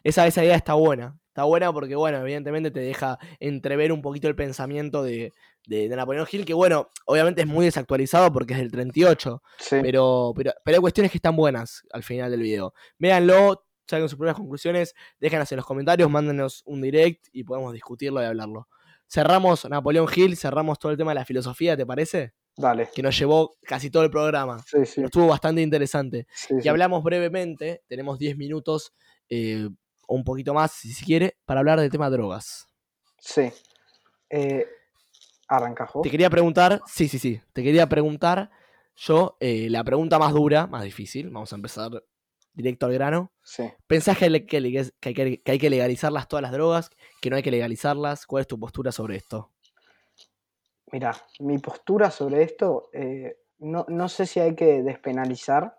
Esa, 0.04 0.28
esa 0.28 0.44
idea 0.44 0.56
está 0.56 0.74
buena. 0.74 1.18
Está 1.28 1.44
buena 1.44 1.72
porque, 1.72 1.96
bueno, 1.96 2.18
evidentemente 2.18 2.72
te 2.72 2.80
deja 2.80 3.20
entrever 3.40 3.92
un 3.92 4.02
poquito 4.02 4.28
el 4.28 4.36
pensamiento 4.36 5.04
de, 5.04 5.34
de, 5.68 5.90
de 5.90 5.96
Napoleón 5.96 6.26
Hill, 6.32 6.46
que, 6.46 6.54
bueno, 6.54 6.90
obviamente 7.06 7.42
es 7.42 7.48
muy 7.48 7.66
desactualizado 7.66 8.32
porque 8.32 8.54
es 8.54 8.60
del 8.60 8.72
38, 8.72 9.44
sí. 9.60 9.78
pero, 9.82 10.34
pero, 10.36 10.54
pero 10.64 10.78
hay 10.78 10.82
cuestiones 10.82 11.12
que 11.12 11.18
están 11.18 11.36
buenas 11.36 11.84
al 11.92 12.04
final 12.04 12.32
del 12.32 12.42
video. 12.42 12.74
Véanlo, 12.98 13.66
saquen 13.86 14.10
sus 14.10 14.18
propias 14.18 14.38
conclusiones, 14.38 14.96
déjanos 15.20 15.52
en 15.52 15.58
los 15.58 15.66
comentarios, 15.66 16.10
mándenos 16.10 16.64
un 16.66 16.82
direct 16.82 17.28
y 17.32 17.44
podemos 17.44 17.74
discutirlo 17.74 18.22
y 18.22 18.26
hablarlo. 18.26 18.68
Cerramos 19.10 19.70
Napoleón 19.70 20.08
Hill, 20.14 20.36
cerramos 20.36 20.80
todo 20.80 20.92
el 20.92 20.98
tema 20.98 21.12
de 21.12 21.16
la 21.16 21.26
filosofía, 21.26 21.78
¿te 21.78 21.86
parece? 21.86 22.34
Dale. 22.56 22.90
Que 22.94 23.04
nos 23.04 23.18
llevó 23.18 23.56
casi 23.62 23.90
todo 23.92 24.04
el 24.04 24.10
programa. 24.10 24.64
Sí, 24.66 24.86
sí. 24.86 25.04
Estuvo 25.04 25.28
bastante 25.28 25.62
interesante. 25.62 26.28
sí, 26.34 26.56
Y 26.62 26.68
hablamos 26.68 27.04
brevemente, 27.04 27.84
tenemos 27.88 28.18
10 28.18 28.36
minutos 28.36 28.94
eh, 29.30 29.70
o 30.08 30.16
un 30.16 30.24
poquito 30.24 30.54
más, 30.54 30.72
si 30.72 30.92
se 30.92 31.06
quiere, 31.06 31.38
para 31.46 31.60
hablar 31.60 31.80
del 31.80 31.92
tema 31.92 32.10
drogas. 32.10 32.68
Sí. 33.20 33.52
Eh, 34.30 34.66
¿Arrancas 35.48 35.92
vos? 35.94 36.04
Te 36.04 36.10
quería 36.10 36.30
preguntar, 36.30 36.82
sí, 36.88 37.08
sí, 37.08 37.20
sí, 37.20 37.42
te 37.54 37.64
quería 37.64 37.88
preguntar 37.88 38.50
yo 38.96 39.38
eh, 39.40 39.70
la 39.70 39.84
pregunta 39.84 40.18
más 40.20 40.34
dura, 40.34 40.68
más 40.68 40.84
difícil, 40.84 41.30
vamos 41.30 41.54
a 41.54 41.56
empezar 41.56 42.04
directo 42.54 42.88
al 42.88 42.94
grano. 42.94 43.32
Sí. 43.44 43.70
¿Pensás 43.86 44.18
que 44.18 44.26
hay 44.26 44.46
que, 44.46 44.60
leg- 44.60 44.94
que 45.00 45.10
hay 45.10 45.14
que- 45.16 45.42
que 45.44 45.52
hay 45.52 45.60
que 45.60 45.70
legalizarlas 45.70 46.28
todas 46.28 46.42
las 46.42 46.52
drogas? 46.52 46.90
¿Que 47.22 47.30
no 47.30 47.36
hay 47.36 47.44
que 47.44 47.52
legalizarlas? 47.52 48.26
¿Cuál 48.26 48.42
es 48.42 48.48
tu 48.48 48.60
postura 48.60 48.92
sobre 48.92 49.16
esto? 49.16 49.52
Mira, 50.92 51.14
mi 51.40 51.58
postura 51.60 52.10
sobre 52.12 52.44
esto, 52.44 52.90
eh, 52.94 53.38
no, 53.60 53.86
no 53.90 54.08
sé 54.10 54.26
si 54.26 54.40
hay 54.40 54.56
que 54.56 54.82
despenalizar 54.84 55.78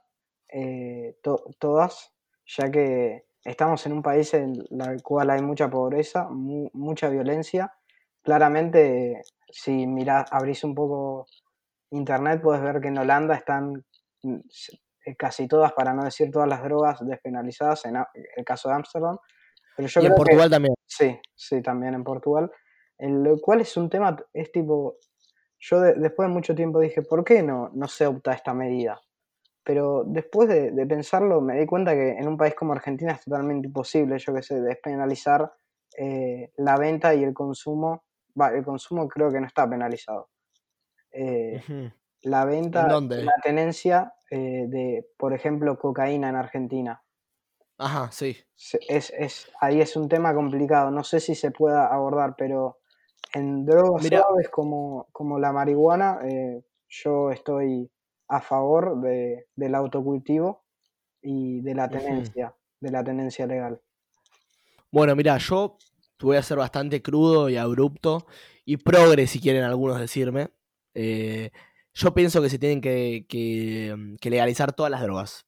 eh, 0.49 1.19
to- 1.23 1.45
todas, 1.59 2.13
ya 2.47 2.71
que 2.71 3.27
estamos 3.45 3.85
en 3.87 3.93
un 3.93 4.03
país 4.03 4.33
en 4.35 4.65
el 4.71 5.03
cual 5.03 5.31
hay 5.31 5.43
mucha 5.43 5.69
pobreza, 5.71 6.29
mu- 6.31 6.71
mucha 6.75 7.09
violencia. 7.09 7.73
Claramente, 8.29 9.23
si 9.51 9.87
mirás, 9.87 10.31
abrís 10.31 10.63
un 10.63 10.75
poco 10.75 11.25
internet, 11.93 12.43
puedes 12.43 12.63
ver 12.63 12.79
que 12.79 12.89
en 12.89 12.99
Holanda 12.99 13.35
están 13.35 13.83
mm, 14.23 14.35
eh, 15.07 15.17
casi 15.17 15.49
todas, 15.49 15.73
para 15.73 15.95
no 15.95 16.05
decir 16.05 16.31
todas 16.31 16.47
las 16.47 16.63
drogas 16.63 16.99
despenalizadas, 17.07 17.87
en 17.87 17.97
a- 17.97 18.09
el 18.37 18.45
caso 18.45 18.69
de 18.69 18.75
Ámsterdam. 18.75 19.17
Pero 19.75 19.89
yo 19.89 20.01
y 20.03 20.05
en 20.05 20.11
creo 20.13 20.17
que- 20.17 20.19
Portugal 20.31 20.51
también. 20.51 20.75
Sí, 20.85 21.19
sí, 21.35 21.63
también 21.63 21.95
en 21.95 22.05
Portugal. 22.05 22.53
En 22.99 23.25
lo 23.25 23.39
cual 23.41 23.63
es 23.63 23.75
un 23.79 23.89
tema, 23.89 24.15
es 24.35 24.53
tipo, 24.53 24.97
yo 25.61 25.81
de- 25.81 25.95
después 25.95 26.29
de 26.29 26.35
mucho 26.35 26.55
tiempo 26.55 26.81
dije, 26.81 27.01
¿por 27.01 27.25
qué 27.25 27.43
no, 27.43 27.71
no 27.73 27.89
se 27.89 28.07
opta 28.07 28.35
esta 28.35 28.53
medida? 28.53 29.01
Pero 29.65 30.05
después 30.05 30.51
de, 30.51 30.73
de 30.73 30.87
pensarlo 30.87 31.41
me 31.41 31.59
di 31.59 31.65
cuenta 31.65 31.95
que 31.95 32.11
en 32.11 32.29
un 32.29 32.37
país 32.37 32.55
como 32.55 32.75
Argentina 32.75 33.13
es 33.13 33.25
totalmente 33.25 33.69
imposible, 33.69 34.19
yo 34.19 34.35
qué 34.35 34.43
sé, 34.43 34.61
despenalizar 34.61 35.51
eh, 35.97 36.53
la 36.59 36.77
venta 36.77 37.15
y 37.15 37.25
el 37.25 37.33
consumo. 37.33 38.05
Va, 38.41 38.49
el 38.51 38.65
consumo 38.65 39.09
creo 39.09 39.31
que 39.31 39.41
no 39.41 39.47
está 39.47 39.69
penalizado. 39.69 40.31
Eh, 41.11 41.63
la 42.23 42.45
venta, 42.45 42.83
¿En 42.83 42.89
dónde? 42.89 43.25
la 43.25 43.35
tenencia 43.43 44.15
eh, 44.31 44.67
de, 44.69 45.09
por 45.17 45.33
ejemplo, 45.33 45.79
cocaína 45.79 46.29
en 46.29 46.37
Argentina. 46.37 47.03
Ajá, 47.79 48.11
sí. 48.11 48.37
es, 48.89 49.13
es, 49.17 49.51
ahí 49.61 49.81
es 49.81 49.97
un 49.97 50.09
tema 50.09 50.35
complicado. 50.35 50.91
No 50.91 51.05
sé 51.05 51.21
si 51.21 51.35
se 51.35 51.51
pueda 51.51 51.87
abordar, 51.87 52.35
pero 52.37 52.79
en 53.33 53.65
drogas 53.65 54.03
Mira. 54.03 54.21
suaves 54.21 54.49
como, 54.49 55.09
como 55.13 55.39
la 55.39 55.53
marihuana, 55.53 56.19
eh, 56.25 56.65
yo 56.89 57.31
estoy 57.31 57.91
a 58.29 58.41
favor 58.41 59.01
de, 59.01 59.49
del 59.55 59.75
autocultivo 59.75 60.65
y 61.23 61.61
de 61.61 61.75
la 61.75 61.89
tenencia, 61.89 62.55
de 62.81 62.91
la 62.91 63.05
tenencia 63.05 63.47
legal. 63.47 63.81
Bueno, 64.91 65.15
mira, 65.15 65.37
yo 65.39 65.77
voy 66.27 66.37
a 66.37 66.43
ser 66.43 66.59
bastante 66.59 67.03
crudo 67.03 67.49
y 67.49 67.57
abrupto 67.57 68.27
y 68.65 68.77
progre, 68.77 69.27
si 69.27 69.41
quieren 69.41 69.65
algunos 69.65 69.99
decirme. 70.01 70.51
Eh, 70.95 71.51
yo 71.95 72.15
pienso 72.15 72.43
que 72.43 72.51
se 72.51 72.59
tienen 72.59 72.81
que, 72.81 74.19
legalizar 74.23 74.73
todas 74.73 74.91
las 74.91 75.03
drogas. 75.03 75.47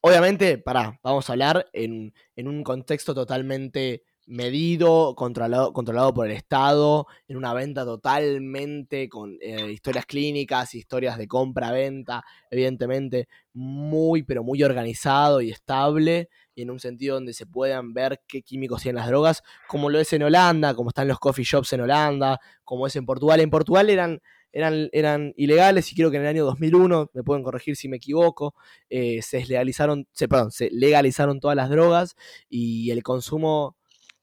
Obviamente, 0.00 0.58
pará, 0.58 1.00
vamos 1.02 1.28
a 1.28 1.32
hablar 1.32 1.66
en, 1.72 2.14
en 2.36 2.48
un 2.48 2.62
contexto 2.62 3.14
totalmente 3.14 4.04
medido, 4.26 5.14
controlado, 5.14 5.72
controlado 5.72 6.12
por 6.12 6.26
el 6.26 6.32
Estado, 6.32 7.06
en 7.28 7.36
una 7.36 7.54
venta 7.54 7.84
totalmente 7.84 9.08
con 9.08 9.38
eh, 9.40 9.70
historias 9.72 10.04
clínicas, 10.06 10.74
historias 10.74 11.16
de 11.16 11.28
compra-venta, 11.28 12.24
evidentemente 12.50 13.28
muy, 13.52 14.24
pero 14.24 14.42
muy 14.42 14.62
organizado 14.62 15.40
y 15.40 15.50
estable, 15.50 16.28
y 16.56 16.62
en 16.62 16.70
un 16.70 16.80
sentido 16.80 17.14
donde 17.14 17.34
se 17.34 17.46
puedan 17.46 17.92
ver 17.92 18.22
qué 18.26 18.42
químicos 18.42 18.82
tienen 18.82 18.96
las 18.96 19.08
drogas, 19.08 19.44
como 19.68 19.90
lo 19.90 20.00
es 20.00 20.12
en 20.14 20.22
Holanda, 20.22 20.74
como 20.74 20.88
están 20.88 21.06
los 21.06 21.18
coffee 21.18 21.44
shops 21.44 21.74
en 21.74 21.82
Holanda, 21.82 22.40
como 22.64 22.86
es 22.86 22.96
en 22.96 23.04
Portugal. 23.04 23.40
En 23.40 23.50
Portugal 23.50 23.90
eran, 23.90 24.22
eran, 24.52 24.88
eran 24.92 25.34
ilegales 25.36 25.92
y 25.92 25.94
creo 25.94 26.10
que 26.10 26.16
en 26.16 26.22
el 26.22 26.28
año 26.28 26.46
2001, 26.46 27.10
me 27.12 27.22
pueden 27.22 27.44
corregir 27.44 27.76
si 27.76 27.88
me 27.88 27.98
equivoco, 27.98 28.54
eh, 28.88 29.20
se 29.20 29.44
legalizaron, 29.44 30.08
se, 30.12 30.28
perdón, 30.28 30.50
se 30.50 30.70
legalizaron 30.70 31.40
todas 31.40 31.56
las 31.56 31.68
drogas 31.68 32.16
y 32.48 32.90
el 32.90 33.02
consumo 33.02 33.76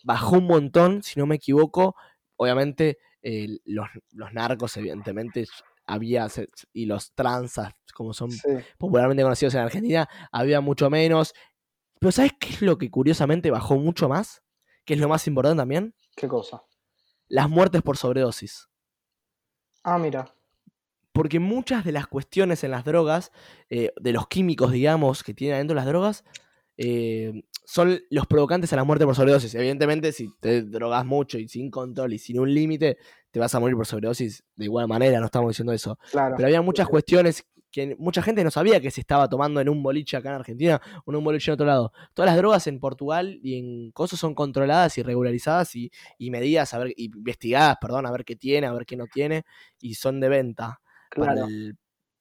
bajó 0.04 0.38
un 0.38 0.48
montón, 0.48 1.04
si 1.04 1.20
no 1.20 1.28
me 1.28 1.36
equivoco. 1.36 1.96
Obviamente 2.36 2.98
eh, 3.22 3.60
los, 3.66 3.88
los 4.12 4.34
narcos, 4.34 4.76
evidentemente, 4.78 5.46
había, 5.86 6.28
y 6.74 6.86
los 6.86 7.14
transas, 7.14 7.74
como 7.94 8.14
son 8.14 8.32
Sí, 8.32 8.50
popularmente 8.78 9.24
conocidos 9.24 9.54
en 9.56 9.62
Argentina, 9.62 10.10
había 10.32 10.62
mucho 10.62 10.90
menos. 10.90 11.34
Pero 12.04 12.12
¿sabes 12.12 12.34
qué 12.38 12.49
es 12.49 12.62
lo 12.62 12.78
que 12.78 12.91
curiosamente 12.91 13.49
bajó 13.49 13.78
mucho 13.78 14.10
más? 14.10 14.43
Que 14.84 14.93
es 14.93 14.99
lo 14.99 15.08
más 15.08 15.26
importante 15.26 15.62
también. 15.62 15.95
¿qué 16.18 16.28
cosa? 16.28 16.62
Las 17.30 17.49
muertes 17.49 17.82
por 17.82 17.95
sobredosis. 17.95 18.68
Ah, 19.86 19.97
mira, 19.97 20.36
Porque 21.14 21.39
muchas 21.39 21.86
de 21.86 21.93
las 21.93 22.08
cuestiones 22.08 22.66
en 22.66 22.72
las 22.72 22.84
drogas, 22.84 23.32
eh, 23.70 23.93
de 24.01 24.12
los 24.12 24.28
químicos, 24.28 24.74
digamos, 24.74 25.24
que 25.24 25.34
tienen 25.34 25.56
adentro 25.56 25.76
las 25.76 25.86
drogas, 25.86 26.26
eh, 26.76 27.43
son 27.64 28.01
los 28.10 28.28
provocantes 28.28 28.74
a 28.74 28.76
la 28.76 28.84
muerte 28.84 29.06
por 29.06 29.16
sobredosis. 29.16 29.56
Evidentemente, 29.56 30.12
si 30.12 30.30
te 30.41 30.62
drogas 30.64 31.06
mucho 31.06 31.38
y 31.38 31.47
sin 31.47 31.72
control 31.72 32.12
y 32.12 32.20
sin 32.20 32.38
un 32.38 32.54
límite, 32.54 32.97
te 33.32 33.39
vas 33.39 33.56
a 33.56 33.62
morir 33.62 33.78
por 33.78 33.86
sobredosis 33.86 34.43
de 34.58 34.66
igual 34.66 34.89
manera, 34.89 35.22
no 35.22 35.28
estamos 35.28 35.51
diciendo 35.51 35.72
eso. 35.72 35.97
claro. 36.12 36.36
Pero 36.36 36.47
había 36.47 36.62
muchas 36.62 36.89
cuestiones 36.89 37.45
que 37.74 37.96
mucha 37.98 38.22
gente 38.22 38.44
no 38.44 38.52
sabía 38.52 38.80
que 38.80 38.92
se 38.92 39.02
estaba 39.02 39.28
tomando 39.28 39.60
en 39.60 39.68
un 39.68 39.82
boliche 39.84 40.16
acá 40.16 40.30
en 40.30 40.36
Argentina 40.36 40.80
o 41.04 41.12
en 41.12 41.18
un 41.18 41.24
boliche 41.26 41.50
en 41.52 41.54
otro 41.56 41.66
lado. 41.66 41.92
Todas 42.14 42.28
las 42.30 42.38
drogas 42.38 42.68
en 42.68 42.80
Portugal 42.80 43.40
y 43.44 43.58
en 43.58 43.92
cosas 43.92 44.20
son 44.20 44.36
controladas 44.36 44.98
y 45.00 45.04
regularizadas 45.04 45.76
y, 45.76 45.92
y 46.20 46.30
medidas, 46.30 46.74
a 46.74 46.78
ver, 46.80 46.94
y 46.96 47.06
investigadas, 47.06 47.78
perdón, 47.82 48.06
a 48.06 48.12
ver 48.12 48.24
qué 48.24 48.36
tiene, 48.36 48.68
a 48.68 48.72
ver 48.74 48.86
qué 48.86 48.96
no 48.96 49.08
tiene, 49.08 49.44
y 49.82 49.96
son 49.96 50.20
de 50.22 50.30
venta 50.30 50.80
para, 51.16 51.34
el- 51.48 51.78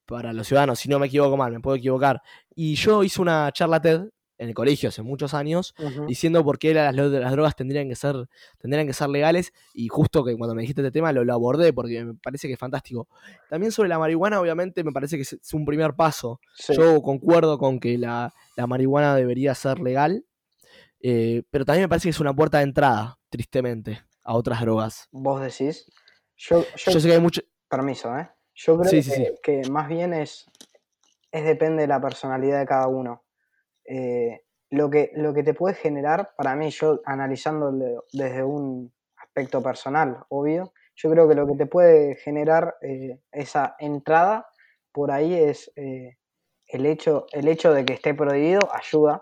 para 0.06 0.32
los 0.32 0.46
ciudadanos, 0.48 0.78
si 0.80 0.88
no 0.88 0.98
me 0.98 1.06
equivoco 1.08 1.36
mal, 1.36 1.52
me 1.52 1.60
puedo 1.60 1.76
equivocar. 1.76 2.22
Y 2.54 2.74
yo 2.74 3.04
hice 3.04 3.20
una 3.22 3.50
charla 3.52 3.80
TED 3.80 4.08
en 4.42 4.48
el 4.48 4.54
colegio 4.54 4.88
hace 4.88 5.02
muchos 5.02 5.34
años 5.34 5.74
diciendo 6.08 6.44
por 6.44 6.58
qué 6.58 6.74
las, 6.74 6.94
las 6.94 7.32
drogas 7.32 7.54
tendrían 7.54 7.88
que 7.88 7.94
ser 7.94 8.28
tendrían 8.58 8.86
que 8.86 8.92
ser 8.92 9.08
legales 9.08 9.52
y 9.72 9.88
justo 9.88 10.24
que 10.24 10.36
cuando 10.36 10.54
me 10.54 10.62
dijiste 10.62 10.82
este 10.82 10.90
tema 10.90 11.12
lo, 11.12 11.24
lo 11.24 11.32
abordé 11.32 11.72
porque 11.72 12.04
me 12.04 12.14
parece 12.14 12.48
que 12.48 12.54
es 12.54 12.58
fantástico. 12.58 13.08
También 13.48 13.70
sobre 13.70 13.88
la 13.88 13.98
marihuana 13.98 14.40
obviamente 14.40 14.82
me 14.82 14.92
parece 14.92 15.16
que 15.16 15.22
es, 15.22 15.54
un 15.54 15.64
primer 15.64 15.94
paso. 15.94 16.40
Sí, 16.54 16.74
Yo 16.74 17.00
concuerdo 17.02 17.56
con 17.58 17.78
que 17.78 17.96
la, 17.98 18.34
la 18.56 18.66
marihuana 18.66 19.14
debería 19.14 19.54
ser 19.54 19.78
legal, 19.78 20.24
eh, 21.00 21.44
pero 21.50 21.64
también 21.64 21.84
me 21.84 21.88
parece 21.88 22.06
que 22.06 22.10
es 22.10 22.20
una 22.20 22.34
puerta 22.34 22.58
de 22.58 22.64
entrada, 22.64 23.18
tristemente, 23.28 24.02
a 24.22 24.34
otras 24.34 24.60
drogas. 24.60 25.08
vos 25.12 25.40
decís. 25.40 25.86
Yo, 26.36 26.64
yo, 26.76 26.92
Yo 26.92 27.00
sé 27.00 27.08
que 27.08 27.14
hay 27.14 27.20
mucho... 27.20 27.42
permiso, 27.68 28.16
¿eh? 28.18 28.28
Yo 28.54 28.76
creo 28.76 28.90
sí, 28.90 28.96
que, 28.96 29.02
sí. 29.02 29.26
que 29.42 29.70
más 29.70 29.88
bien 29.88 30.12
es, 30.12 30.46
es 31.30 31.44
depende 31.44 31.82
de 31.82 31.88
la 31.88 32.00
personalidad 32.00 32.58
de 32.58 32.66
cada 32.66 32.88
uno. 32.88 33.22
Eh, 33.84 34.42
lo, 34.70 34.90
que, 34.90 35.12
lo 35.14 35.34
que 35.34 35.42
te 35.42 35.54
puede 35.54 35.74
generar, 35.74 36.32
para 36.36 36.56
mí, 36.56 36.70
yo 36.70 37.00
analizándolo 37.04 38.04
desde 38.12 38.42
un 38.42 38.92
aspecto 39.16 39.62
personal, 39.62 40.18
obvio, 40.28 40.72
yo 40.94 41.10
creo 41.10 41.28
que 41.28 41.34
lo 41.34 41.46
que 41.46 41.56
te 41.56 41.66
puede 41.66 42.16
generar 42.16 42.76
eh, 42.82 43.18
esa 43.32 43.76
entrada 43.78 44.46
por 44.92 45.10
ahí 45.10 45.34
es 45.34 45.72
eh, 45.76 46.18
el, 46.66 46.86
hecho, 46.86 47.26
el 47.32 47.48
hecho 47.48 47.72
de 47.72 47.84
que 47.84 47.94
esté 47.94 48.14
prohibido, 48.14 48.60
ayuda, 48.72 49.20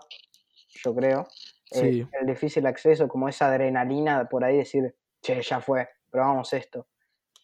yo 0.83 0.95
creo. 0.95 1.27
Sí. 1.73 2.05
el 2.19 2.27
difícil 2.27 2.65
acceso, 2.65 3.07
como 3.07 3.29
esa 3.29 3.47
adrenalina 3.47 4.27
por 4.27 4.43
ahí 4.43 4.57
decir, 4.57 4.93
che, 5.21 5.41
ya 5.41 5.61
fue, 5.61 5.87
probamos 6.09 6.51
esto, 6.51 6.87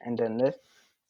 ¿entendés? 0.01 0.59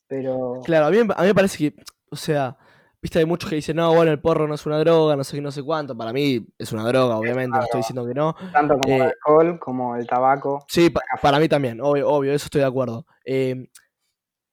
Pero... 0.05 0.61
Claro, 0.63 0.85
a 0.85 0.91
mí, 0.91 0.99
a 0.99 1.21
mí 1.21 1.27
me 1.27 1.33
parece 1.33 1.57
que, 1.57 1.81
o 2.11 2.15
sea, 2.15 2.55
viste, 3.01 3.19
hay 3.19 3.25
muchos 3.25 3.49
que 3.49 3.55
dicen, 3.57 3.75
no, 3.77 3.93
bueno, 3.93 4.11
el 4.11 4.19
porro 4.19 4.47
no 4.47 4.55
es 4.55 4.65
una 4.65 4.79
droga, 4.79 5.15
no 5.15 5.23
sé 5.23 5.37
qué, 5.37 5.41
no 5.41 5.51
sé 5.51 5.63
cuánto. 5.63 5.95
Para 5.95 6.13
mí 6.13 6.45
es 6.57 6.71
una 6.71 6.85
droga, 6.87 7.17
obviamente, 7.17 7.57
no 7.57 7.63
estoy 7.63 7.79
diciendo 7.79 8.05
que 8.05 8.13
no. 8.13 8.35
Tanto 8.53 8.77
como 8.77 8.95
el 8.95 9.01
Eh, 9.01 9.05
alcohol, 9.05 9.59
como 9.59 9.95
el 9.95 10.07
tabaco. 10.07 10.65
Sí, 10.67 10.89
pa- 10.89 11.01
para 11.21 11.39
mí 11.39 11.47
también, 11.47 11.79
obvio, 11.81 12.09
obvio, 12.09 12.33
eso 12.33 12.45
estoy 12.45 12.61
de 12.61 12.67
acuerdo. 12.67 13.05
Eh, 13.25 13.69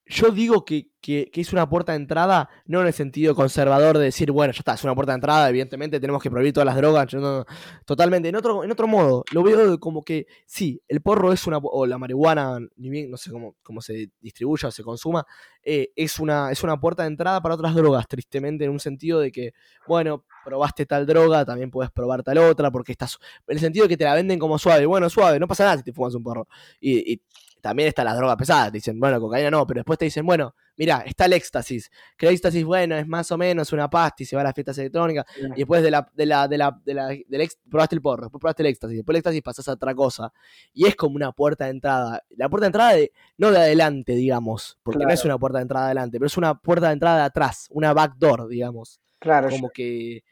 yo 0.07 0.31
digo 0.31 0.65
que, 0.65 0.89
que- 1.01 1.31
que 1.33 1.41
es 1.41 1.53
una 1.53 1.69
puerta 1.69 1.93
de 1.93 1.97
entrada, 1.97 2.49
no 2.67 2.81
en 2.81 2.87
el 2.89 2.93
sentido 2.93 3.35
conservador 3.35 3.97
de 3.99 4.05
decir, 4.05 4.31
bueno, 4.33 4.53
ya 4.53 4.59
está, 4.59 4.75
es 4.75 4.85
una 4.85 4.95
puerta 4.95 5.13
de 5.13 5.17
entrada, 5.17 5.49
evidentemente 5.49 5.99
tenemos 6.01 6.23
que 6.23 6.31
prohibir 6.31 6.53
todas 6.53 6.67
las 6.67 6.77
drogas, 6.77 7.07
yo 7.09 7.21
no- 7.21 7.45
totalmente. 7.87 8.29
En 8.29 8.37
otro, 8.37 8.65
en 8.65 8.71
otro 8.71 8.87
modo, 8.87 9.25
lo 9.33 9.43
veo 9.43 9.79
como 9.81 10.03
que 10.03 10.27
sí, 10.47 10.81
el 10.89 11.01
porro 11.01 11.33
es 11.33 11.47
una, 11.47 11.59
o 11.59 11.87
la 11.87 11.99
marihuana, 11.99 12.59
ni 12.77 12.91
bien, 12.91 13.11
no 13.11 13.17
sé 13.17 13.31
cómo, 13.31 13.57
cómo 13.63 13.81
se 13.81 14.11
distribuya 14.21 14.69
o 14.69 14.73
se 14.73 14.83
consuma, 14.83 15.25
eh, 15.63 15.91
es, 15.97 16.19
una, 16.19 16.51
es 16.53 16.63
una 16.63 16.79
puerta 16.79 17.03
de 17.05 17.09
entrada 17.09 17.41
para 17.41 17.55
otras 17.55 17.75
drogas, 17.75 18.07
tristemente, 18.09 18.65
en 18.65 18.71
un 18.71 18.81
sentido 18.81 19.21
de 19.21 19.33
que, 19.33 19.53
bueno, 19.87 20.25
probaste 20.45 20.85
tal 20.87 21.07
droga, 21.07 21.45
también 21.47 21.71
puedes 21.71 21.91
probar 21.91 22.23
tal 22.23 22.39
otra, 22.39 22.71
porque 22.71 22.93
estás, 22.93 23.17
en 23.47 23.55
el 23.57 23.61
sentido 23.61 23.85
de 23.85 23.89
que 23.89 23.97
te 23.97 24.05
la 24.05 24.15
venden 24.15 24.39
como 24.39 24.59
suave, 24.59 24.85
bueno, 24.87 25.09
suave, 25.09 25.39
no 25.39 25.49
pasa 25.49 25.65
nada 25.65 25.79
si 25.79 25.83
te 25.85 25.93
fumas 25.95 26.15
un 26.15 26.23
porro. 26.23 26.47
Y 26.81 27.21
también 27.65 27.89
está 27.89 28.05
las 28.05 28.15
drogas 28.19 28.37
pesadas, 28.37 28.71
dicen, 28.71 29.01
bueno, 29.01 29.19
cocaína 29.19 29.51
no, 29.51 29.67
pero 29.67 29.79
después 29.79 29.99
te 29.99 30.05
dicen, 30.05 30.27
bueno, 30.27 30.55
mira, 30.77 31.03
está 31.07 31.25
el 31.25 31.33
éxtasis, 31.33 31.91
que 32.15 32.27
el 32.29 32.35
éxtasis, 32.35 32.63
bueno, 32.63 32.95
es 32.95 33.07
más 33.07 33.33
o 33.33 33.39
menos 33.39 33.73
una 33.73 33.89
pasta 33.89 34.23
y 34.23 34.27
se 34.27 34.37
va 34.37 34.43
a 34.43 34.45
las 34.45 34.53
fiestas 34.55 34.77
electrónicas, 34.77 35.25
y 35.57 35.61
después 35.61 35.83
de 35.83 35.91
la, 35.91 36.07
de 36.13 36.27
la, 36.27 36.47
de 36.47 36.59
la, 36.59 36.79
de 36.85 36.93
la, 36.93 37.07
del 37.09 37.41
ex- 37.41 37.59
probaste 37.71 37.95
el 37.95 38.03
porro, 38.03 38.25
después 38.25 38.39
probaste 38.39 38.63
el 38.63 38.67
éxtasis, 38.67 38.99
después 38.99 39.15
el 39.15 39.19
éxtasis 39.21 39.41
pasás 39.41 39.67
a 39.69 39.73
otra 39.73 39.95
cosa. 39.95 40.31
Y 40.75 40.87
es 40.87 40.95
como 40.95 41.17
una 41.17 41.33
puerta 41.33 41.65
de 41.65 41.71
entrada. 41.71 42.23
La 42.37 42.51
puerta 42.51 42.65
de 42.65 42.69
entrada 42.69 42.93
de, 42.93 43.13
no 43.39 43.51
de 43.51 43.57
adelante, 43.57 44.13
digamos, 44.15 44.79
porque 44.83 45.07
no 45.07 45.11
es 45.11 45.25
una 45.25 45.39
puerta 45.39 45.57
de 45.59 45.63
entrada 45.63 45.87
de 45.87 45.91
adelante, 45.93 46.19
pero 46.19 46.27
es 46.27 46.37
una 46.37 46.55
puerta 46.61 46.89
de 46.89 46.93
entrada 46.93 47.17
de 47.21 47.25
atrás, 47.25 47.67
una 47.71 47.95
backdoor, 47.95 48.47
digamos. 48.49 49.01
Claro, 49.19 49.49
yo, 49.49 49.57
Como 49.57 49.71
que, 49.71 50.23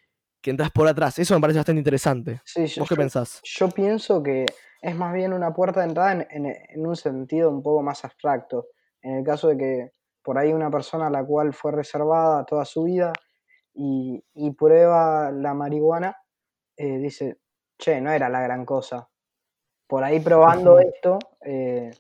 que 0.43 0.51
entras 0.51 0.71
por 0.71 0.87
atrás. 0.87 1.19
Eso 1.19 1.35
me 1.35 1.41
parece 1.41 1.61
bastante 1.61 1.79
interesante. 1.81 2.43
sí, 2.45 2.67
yo- 2.67 2.83
¿Vos 2.83 2.89
qué 2.91 2.95
yo- 2.95 3.01
pensás? 3.01 3.41
yo 3.43 3.69
pienso 3.71 4.23
que 4.23 4.45
es 4.83 4.95
más 4.97 5.15
bien 5.15 5.33
una 5.33 5.55
puerta 5.55 5.81
de 5.81 5.87
entrada 5.87 6.13
en, 6.13 6.27
en- 6.31 6.57
en 6.69 6.87
un 6.87 6.97
sentido 6.97 7.49
un 7.51 7.63
poco 7.63 7.83
más 7.83 8.05
abstracto. 8.05 8.67
En 9.01 9.17
el 9.17 9.25
caso 9.25 9.49
de 9.49 9.57
que 9.57 9.93
por 10.23 10.37
ahí 10.39 10.53
una 10.53 10.71
persona 10.71 11.07
a 11.07 11.11
la 11.11 11.25
cual 11.25 11.53
fue 11.55 11.73
reservada 11.73 12.45
toda 12.45 12.65
su 12.65 12.83
vida 12.85 13.13
y, 13.75 14.23
y 14.35 14.51
prueba 14.53 15.31
la 15.33 15.55
marihuana, 15.55 16.17
eh, 16.77 16.99
dice, 16.99 17.39
che, 17.79 18.01
no 18.01 18.13
era 18.13 18.29
la 18.29 18.41
gran 18.43 18.65
cosa. 18.67 19.09
Por 19.87 20.05
ahí 20.05 20.21
probando 20.21 20.79
esto, 20.79 21.19
eh, 21.41 21.91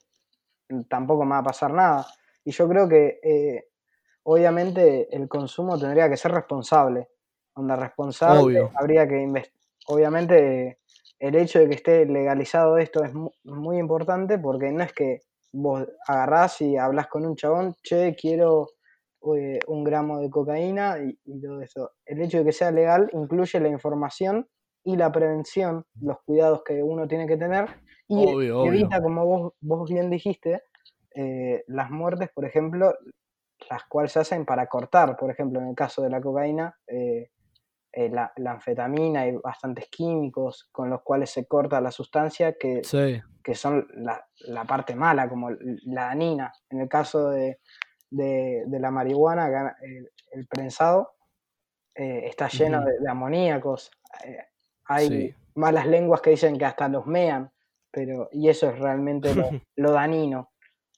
tampoco 0.89 1.25
me 1.25 1.31
va 1.33 1.39
a 1.39 1.43
pasar 1.45 1.73
nada. 1.73 2.07
Y 2.45 2.51
yo 2.53 2.69
creo 2.69 2.89
que 2.89 3.21
eh, 3.23 3.69
obviamente 4.25 5.15
el 5.15 5.29
consumo 5.29 5.79
tendría 5.79 6.09
que 6.09 6.17
ser 6.17 6.33
responsable. 6.33 7.09
Onda 7.55 7.77
responsable, 7.77 8.41
Obvio. 8.45 8.71
habría 8.77 9.07
que 9.07 9.21
investigar. 9.21 9.61
Obviamente 9.89 10.79
el 11.23 11.37
hecho 11.37 11.61
de 11.61 11.69
que 11.69 11.77
esté 11.77 12.07
legalizado 12.07 12.79
esto 12.79 13.05
es 13.05 13.15
mu- 13.15 13.31
muy 13.45 13.79
importante 13.79 14.39
porque 14.39 14.73
no 14.73 14.83
es 14.85 14.93
que 14.93 15.21
vos 15.53 15.87
agarrás 16.09 16.61
y 16.63 16.77
hablas 16.77 17.09
con 17.09 17.27
un 17.27 17.37
chabón, 17.37 17.75
che, 17.85 18.15
quiero 18.17 18.69
eh, 19.37 19.59
un 19.69 19.85
gramo 19.85 20.19
de 20.21 20.31
cocaína 20.31 20.99
y, 21.05 21.19
y 21.25 21.41
todo 21.41 21.61
eso. 21.63 21.93
El 22.05 22.23
hecho 22.23 22.39
de 22.39 22.45
que 22.47 22.53
sea 22.53 22.71
legal 22.73 23.09
incluye 23.13 23.61
la 23.61 23.69
información 23.69 24.49
y 24.85 24.97
la 24.97 25.13
prevención, 25.13 25.85
los 26.01 26.19
cuidados 26.27 26.63
que 26.65 26.83
uno 26.83 27.07
tiene 27.09 27.27
que 27.27 27.37
tener 27.37 27.67
y 28.09 28.27
Obvio, 28.27 28.59
obvio. 28.59 28.89
evita, 28.89 29.01
como 29.01 29.25
vos, 29.27 29.53
vos 29.61 29.89
bien 29.91 30.11
dijiste, 30.11 30.63
eh, 31.15 31.63
las 31.69 31.91
muertes, 31.91 32.31
por 32.35 32.45
ejemplo, 32.45 32.95
las 33.71 33.85
cuales 33.89 34.13
se 34.13 34.21
hacen 34.21 34.45
para 34.45 34.67
cortar, 34.67 35.17
por 35.17 35.31
ejemplo, 35.31 35.61
en 35.61 35.69
el 35.69 35.75
caso 35.75 36.03
de 36.03 36.11
la 36.11 36.21
cocaína, 36.21 36.77
eh, 36.87 37.29
eh, 37.93 38.09
la, 38.09 38.33
la 38.37 38.53
anfetamina 38.53 39.27
y 39.27 39.37
bastantes 39.37 39.89
químicos 39.89 40.69
con 40.73 40.89
los 40.91 41.03
cuales 41.03 41.31
se 41.31 41.47
corta 41.47 41.81
la 41.81 41.91
sustancia 41.91 42.55
que, 42.59 42.83
Sí, 42.85 43.21
que 43.43 43.55
son 43.55 43.87
la, 43.95 44.27
la 44.47 44.65
parte 44.65 44.95
mala, 44.95 45.29
como 45.29 45.51
la 45.51 46.11
anina. 46.11 46.53
En 46.71 46.81
el 46.81 46.89
caso 46.89 47.31
de, 47.31 47.61
de- 48.11 48.65
de 48.67 48.81
la 48.81 48.91
marihuana, 48.91 49.75
el, 49.83 50.11
el 50.33 50.47
prensado 50.47 51.15
eh, 51.95 52.23
está 52.27 52.49
lleno 52.49 52.83
de, 52.85 52.99
de 53.01 53.11
amoníacos. 53.11 53.91
eh, 54.25 54.39
hay 54.87 55.09
Sí. 55.09 55.35
malas 55.55 55.87
lenguas 55.87 56.21
que 56.23 56.31
dicen 56.31 56.57
que 56.59 56.65
hasta 56.65 56.89
los 56.89 57.07
mean, 57.07 57.51
pero, 57.91 58.29
y 58.33 58.49
eso 58.49 58.71
es 58.71 58.79
realmente 58.79 59.35
lo, 59.35 59.45
lo 59.77 59.93
dañino. 59.93 60.51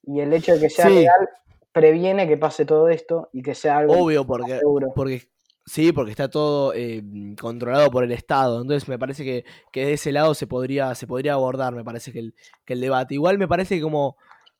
Y 0.02 0.20
el 0.20 0.32
hecho 0.32 0.54
de 0.54 0.60
que 0.60 0.70
sea 0.70 0.86
Sí. 0.88 0.94
legal 0.94 1.28
previene 1.72 2.28
que 2.28 2.36
pase 2.36 2.64
todo 2.64 2.88
esto 2.88 3.30
y 3.32 3.42
que 3.42 3.54
sea 3.56 3.78
algo 3.78 3.94
obvio, 3.98 4.24
porque, 4.24 4.58
seguro. 4.58 4.92
porque 4.94 5.22
sí, 5.66 5.92
porque 5.92 6.10
está 6.10 6.28
todo 6.28 6.72
eh, 6.74 7.02
controlado 7.40 7.90
por 7.90 8.04
el 8.04 8.12
Estado. 8.12 8.62
Entonces 8.62 8.88
me 8.88 8.98
parece 8.98 9.24
que, 9.24 9.44
que 9.72 9.86
de 9.86 9.92
ese 9.94 10.12
lado 10.12 10.34
se 10.34 10.46
podría, 10.46 10.94
se 10.94 11.06
podría 11.06 11.34
abordar, 11.34 11.74
me 11.74 11.84
parece 11.84 12.12
que 12.12 12.18
el, 12.20 12.34
que 12.64 12.74
el 12.74 12.80
debate. 12.80 13.14
Igual 13.14 13.38
me 13.38 13.48
parece 13.48 13.80
como 13.80 14.16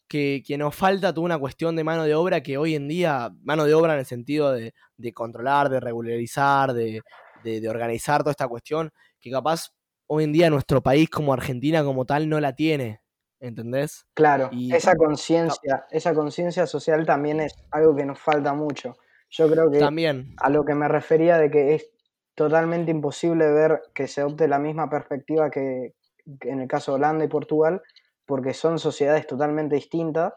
que, 0.08 0.42
que 0.46 0.58
nos 0.58 0.74
falta 0.74 1.12
toda 1.14 1.24
una 1.24 1.38
cuestión 1.38 1.76
de 1.76 1.84
mano 1.84 2.04
de 2.04 2.14
obra 2.14 2.42
que 2.42 2.58
hoy 2.58 2.74
en 2.74 2.88
día, 2.88 3.30
mano 3.42 3.64
de 3.64 3.74
obra 3.74 3.94
en 3.94 4.00
el 4.00 4.06
sentido 4.06 4.52
de, 4.52 4.74
de 4.96 5.12
controlar, 5.12 5.68
de 5.70 5.80
regularizar, 5.80 6.72
de, 6.74 7.00
de- 7.42 7.60
de 7.60 7.68
organizar 7.68 8.20
toda 8.22 8.30
esta 8.32 8.48
cuestión, 8.48 8.90
que 9.20 9.30
capaz 9.30 9.70
hoy 10.06 10.24
en 10.24 10.32
día 10.32 10.50
nuestro 10.50 10.82
país 10.82 11.08
como 11.10 11.32
Argentina 11.32 11.82
como 11.84 12.04
tal 12.04 12.28
no 12.28 12.40
la 12.40 12.54
tiene. 12.54 13.00
¿Entendés? 13.40 14.06
Claro, 14.14 14.48
Y- 14.52 14.72
esa 14.74 14.94
conciencia, 14.96 15.84
esa 15.90 16.14
conciencia 16.14 16.66
social 16.66 17.04
también 17.04 17.40
es 17.40 17.54
algo 17.70 17.94
que 17.94 18.06
nos 18.06 18.18
falta 18.18 18.54
mucho. 18.54 18.94
Yo 19.36 19.50
creo 19.50 19.70
que 19.70 19.80
También. 19.80 20.34
a 20.38 20.48
lo 20.48 20.64
que 20.64 20.74
me 20.74 20.86
refería 20.86 21.38
de 21.38 21.50
que 21.50 21.74
es 21.74 21.90
totalmente 22.34 22.90
imposible 22.90 23.50
ver 23.50 23.82
que 23.92 24.06
se 24.06 24.20
adopte 24.20 24.46
la 24.46 24.58
misma 24.58 24.88
perspectiva 24.88 25.50
que, 25.50 25.94
que 26.40 26.50
en 26.50 26.60
el 26.60 26.68
caso 26.68 26.92
de 26.92 26.96
Holanda 26.96 27.24
y 27.24 27.28
Portugal, 27.28 27.82
porque 28.26 28.54
son 28.54 28.78
sociedades 28.78 29.26
totalmente 29.26 29.74
distintas 29.74 30.32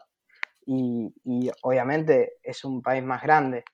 y, 0.66 1.14
y 1.24 1.50
obviamente 1.62 2.34
es 2.42 2.64
un 2.64 2.82
país 2.82 3.02
más 3.02 3.22
grande, 3.22 3.64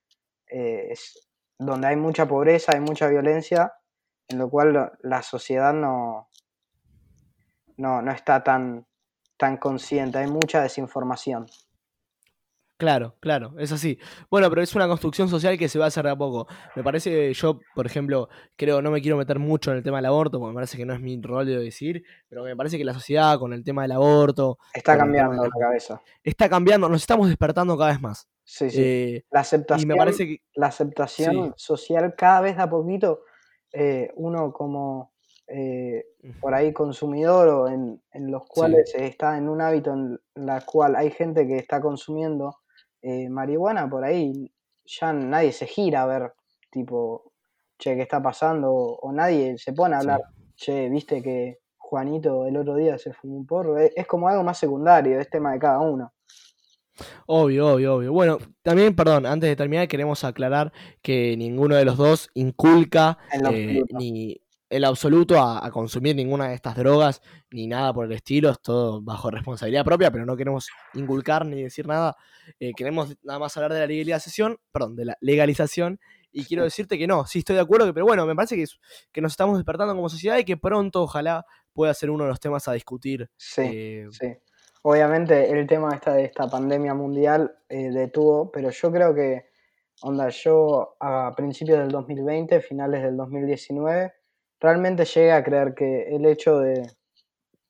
eh, 0.47 0.89
es 0.91 1.29
donde 1.59 1.87
hay 1.87 1.97
mucha 1.97 2.27
pobreza, 2.27 2.73
hay 2.75 2.81
mucha 2.81 3.09
violencia, 3.09 3.73
en 4.29 4.39
lo 4.39 4.51
cual 4.51 4.93
la 5.03 5.23
sociedad 5.23 5.73
no, 5.73 6.29
no, 7.77 8.03
no 8.03 8.13
está 8.13 8.43
tan, 8.43 8.87
tan 9.37 9.57
consciente, 9.57 10.19
hay 10.19 10.27
mucha 10.27 10.63
desinformación. 10.63 11.47
Claro, 12.77 13.15
claro, 13.21 13.55
es 13.59 13.71
así. 13.71 13.99
Bueno, 14.31 14.51
pero 14.51 14.61
es 14.61 14.75
una 14.75 14.89
construcción 14.89 15.29
social 15.29 15.57
que 15.57 15.69
se 15.69 15.79
va 15.79 15.85
a 15.85 15.89
hacer 15.89 16.05
de 16.05 16.11
a 16.11 16.17
poco. 16.17 16.49
Me 16.75 16.83
parece, 16.83 17.33
yo, 17.33 17.61
por 17.75 17.87
ejemplo, 17.87 18.29
creo, 18.57 18.83
no 18.83 18.91
me 18.91 19.01
quiero 19.01 19.17
meter 19.17 19.39
mucho 19.39 19.71
en 19.71 19.77
el 19.77 19.83
tema 19.85 19.99
del 19.99 20.07
aborto, 20.07 20.41
porque 20.41 20.51
me 20.51 20.55
parece 20.57 20.77
que 20.77 20.85
no 20.85 20.93
es 20.93 21.01
mi 21.01 21.21
rol 21.23 21.47
de 21.47 21.57
decir, 21.57 22.03
pero 22.29 22.43
me 22.43 22.57
parece 22.57 22.77
que 22.77 22.85
la 22.85 22.93
sociedad 22.93 23.39
con 23.39 23.53
el 23.53 23.63
tema 23.63 23.83
del 23.83 23.93
aborto 23.93 24.59
Está 24.75 24.99
cambiando 24.99 25.41
de- 25.43 25.49
la 25.49 25.55
cabeza. 25.67 26.01
está 26.25 26.49
cambiando, 26.49 26.89
nos 26.89 27.01
estamos 27.03 27.29
despertando 27.29 27.79
cada 27.79 27.91
vez 27.93 28.01
más. 28.03 28.29
Sí, 28.43 28.69
sí. 28.69 28.83
Eh, 28.83 29.25
La 29.31 29.41
aceptación, 29.41 29.89
me 29.89 29.95
parece 29.97 30.27
que, 30.27 30.39
la 30.55 30.67
aceptación 30.67 31.33
Sí. 31.47 31.53
social 31.57 32.15
cada 32.17 32.41
vez 32.41 32.57
da 32.57 32.69
poquito, 32.69 33.21
eh, 33.73 34.11
uno 34.17 34.53
como 34.53 35.13
eh, 35.47 36.07
por 36.41 36.55
ahí 36.55 36.73
consumidor 36.73 37.49
o 37.49 37.69
en, 37.69 38.03
en 38.13 38.31
los 38.31 38.45
cuales 38.49 38.95
está 38.95 39.37
en 39.37 39.49
un 39.51 39.61
hábito 39.61 39.93
en 39.93 40.19
la 40.35 40.63
cual 40.63 40.97
hay 40.97 41.11
gente 41.11 41.47
que 41.47 41.59
está 41.59 41.83
consumiendo 41.83 42.57
eh, 43.05 43.29
marihuana, 43.29 43.89
por 43.89 44.03
ahí 44.03 44.51
ya 44.87 45.13
nadie 45.13 45.53
se 45.53 45.67
gira 45.67 46.03
a 46.03 46.07
ver, 46.07 46.33
tipo, 46.71 47.33
che, 47.79 47.95
¿qué 47.97 48.03
está 48.03 48.23
pasando? 48.23 48.73
O, 48.73 49.13
nadie 49.13 49.59
se 49.59 49.75
pone 49.75 49.95
a 49.95 49.99
hablar, 49.99 50.23
che, 50.57 50.89
viste 50.89 51.23
que 51.23 51.59
Juanito 51.77 52.47
el 52.47 52.57
otro 52.57 52.77
día 52.77 52.97
se 52.97 53.13
fumó 53.13 53.37
un 53.37 53.47
porro. 53.47 53.79
Es, 53.79 53.93
es 53.95 54.07
como 54.07 54.29
algo 54.29 54.43
más 54.43 54.59
secundario, 54.59 55.21
es 55.21 55.29
tema 55.29 55.53
de 55.53 55.59
cada 55.59 55.81
uno. 55.81 56.15
Obvio, 57.27 57.75
obvio, 57.75 57.97
obvio. 57.97 58.13
Bueno, 58.13 58.39
también, 58.63 58.95
perdón, 58.95 59.27
antes 59.27 59.51
de 59.51 59.57
terminar, 59.57 59.89
queremos 59.89 60.25
aclarar 60.25 60.73
que 61.03 61.37
ninguno 61.37 61.75
de 61.77 61.85
los 61.85 61.97
dos 61.97 62.31
inculca 62.35 63.19
eh, 63.53 63.83
ni 63.91 64.41
en 64.75 64.83
lo 64.83 64.89
absoluto 64.89 65.39
a, 65.41 65.65
a 65.65 65.71
consumir 65.71 66.17
ninguna 66.17 66.49
de 66.49 66.55
estas 66.55 66.75
drogas, 66.77 67.23
ni 67.51 67.67
nada 67.67 67.93
por 67.93 68.07
el 68.07 68.13
estilo, 68.13 68.51
es 68.51 68.61
todo 68.61 69.01
bajo 69.03 69.31
responsabilidad 69.31 69.85
propia, 69.85 70.11
pero 70.11 70.27
no 70.27 70.37
queremos 70.37 70.69
inculcar 70.95 71.47
ni 71.47 71.63
decir 71.63 71.87
nada. 71.87 72.17
Eh, 72.59 72.73
queremos 72.77 73.17
nada 73.23 73.39
más 73.39 73.57
hablar 73.57 73.73
de 73.73 73.81
la 73.81 73.87
legalización, 73.87 74.59
perdón, 74.73 74.97
de 74.97 75.05
la 75.05 75.17
legalización. 75.21 76.01
Y 76.33 76.45
quiero 76.45 76.65
decirte 76.65 76.99
que 76.99 77.07
no, 77.07 77.27
sí 77.27 77.39
estoy 77.41 77.55
de 77.57 77.63
acuerdo, 77.63 77.87
que- 77.87 77.93
pero 77.95 78.07
bueno, 78.07 78.27
me 78.27 78.35
parece 78.35 78.57
que, 78.57 78.65
que 79.13 79.21
nos 79.21 79.33
estamos 79.33 79.57
despertando 79.59 79.95
como 79.95 80.09
sociedad 80.09 80.39
y 80.39 80.45
que 80.45 80.57
pronto, 80.57 81.03
ojalá, 81.03 81.47
pueda 81.73 81.95
ser 81.95 82.11
uno 82.11 82.25
de 82.25 82.31
los 82.31 82.41
temas 82.41 82.67
a 82.69 82.73
discutir. 82.73 83.31
Sí. 83.37 83.63
eh, 83.65 84.07
Sí, 84.11 84.27
obviamente 84.83 85.51
el 85.51 85.67
tema 85.67 85.95
esta 85.95 86.15
de 86.15 86.25
esta 86.25 86.49
pandemia 86.49 86.95
mundial 86.95 87.57
eh, 87.69 87.91
detuvo, 87.91 88.51
pero 88.51 88.71
yo 88.71 88.91
creo 88.93 89.15
que, 89.15 89.51
onda, 90.03 90.29
yo 90.31 90.97
a 91.01 91.33
principios 91.37 91.79
del 91.79 91.91
2020, 91.91 92.61
finales 92.61 93.03
del 93.03 93.17
2019, 93.17 94.13
realmente 94.65 95.05
llegué 95.05 95.33
a 95.33 95.45
creer 95.45 95.75
que 95.75 96.15
el 96.15 96.25
hecho 96.27 96.59
de, 96.59 96.91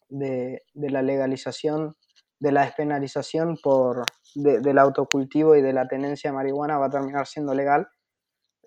de, 0.08 0.62
de 0.72 0.90
la 0.90 1.02
legalización, 1.02 1.96
de 2.38 2.52
la 2.52 2.62
despenalización 2.64 3.58
por, 3.62 4.04
de- 4.36 4.60
del 4.60 4.78
autocultivo 4.78 5.56
y 5.56 5.62
de 5.62 5.72
la 5.72 5.88
tenencia 5.88 6.30
de 6.30 6.36
marihuana 6.36 6.78
va 6.78 6.86
a 6.86 6.90
terminar 6.90 7.26
siendo 7.26 7.52
legal. 7.54 7.88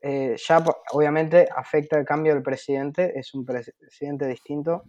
Eh, 0.02 0.36
ya 0.38 0.64
obviamente 0.92 1.48
afecta 1.56 1.98
el 1.98 2.06
cambio 2.06 2.34
del 2.34 2.44
presidente, 2.44 3.18
es 3.18 3.34
un 3.34 3.46
pres- 3.46 3.74
presidente 3.80 4.28
distinto. 4.28 4.84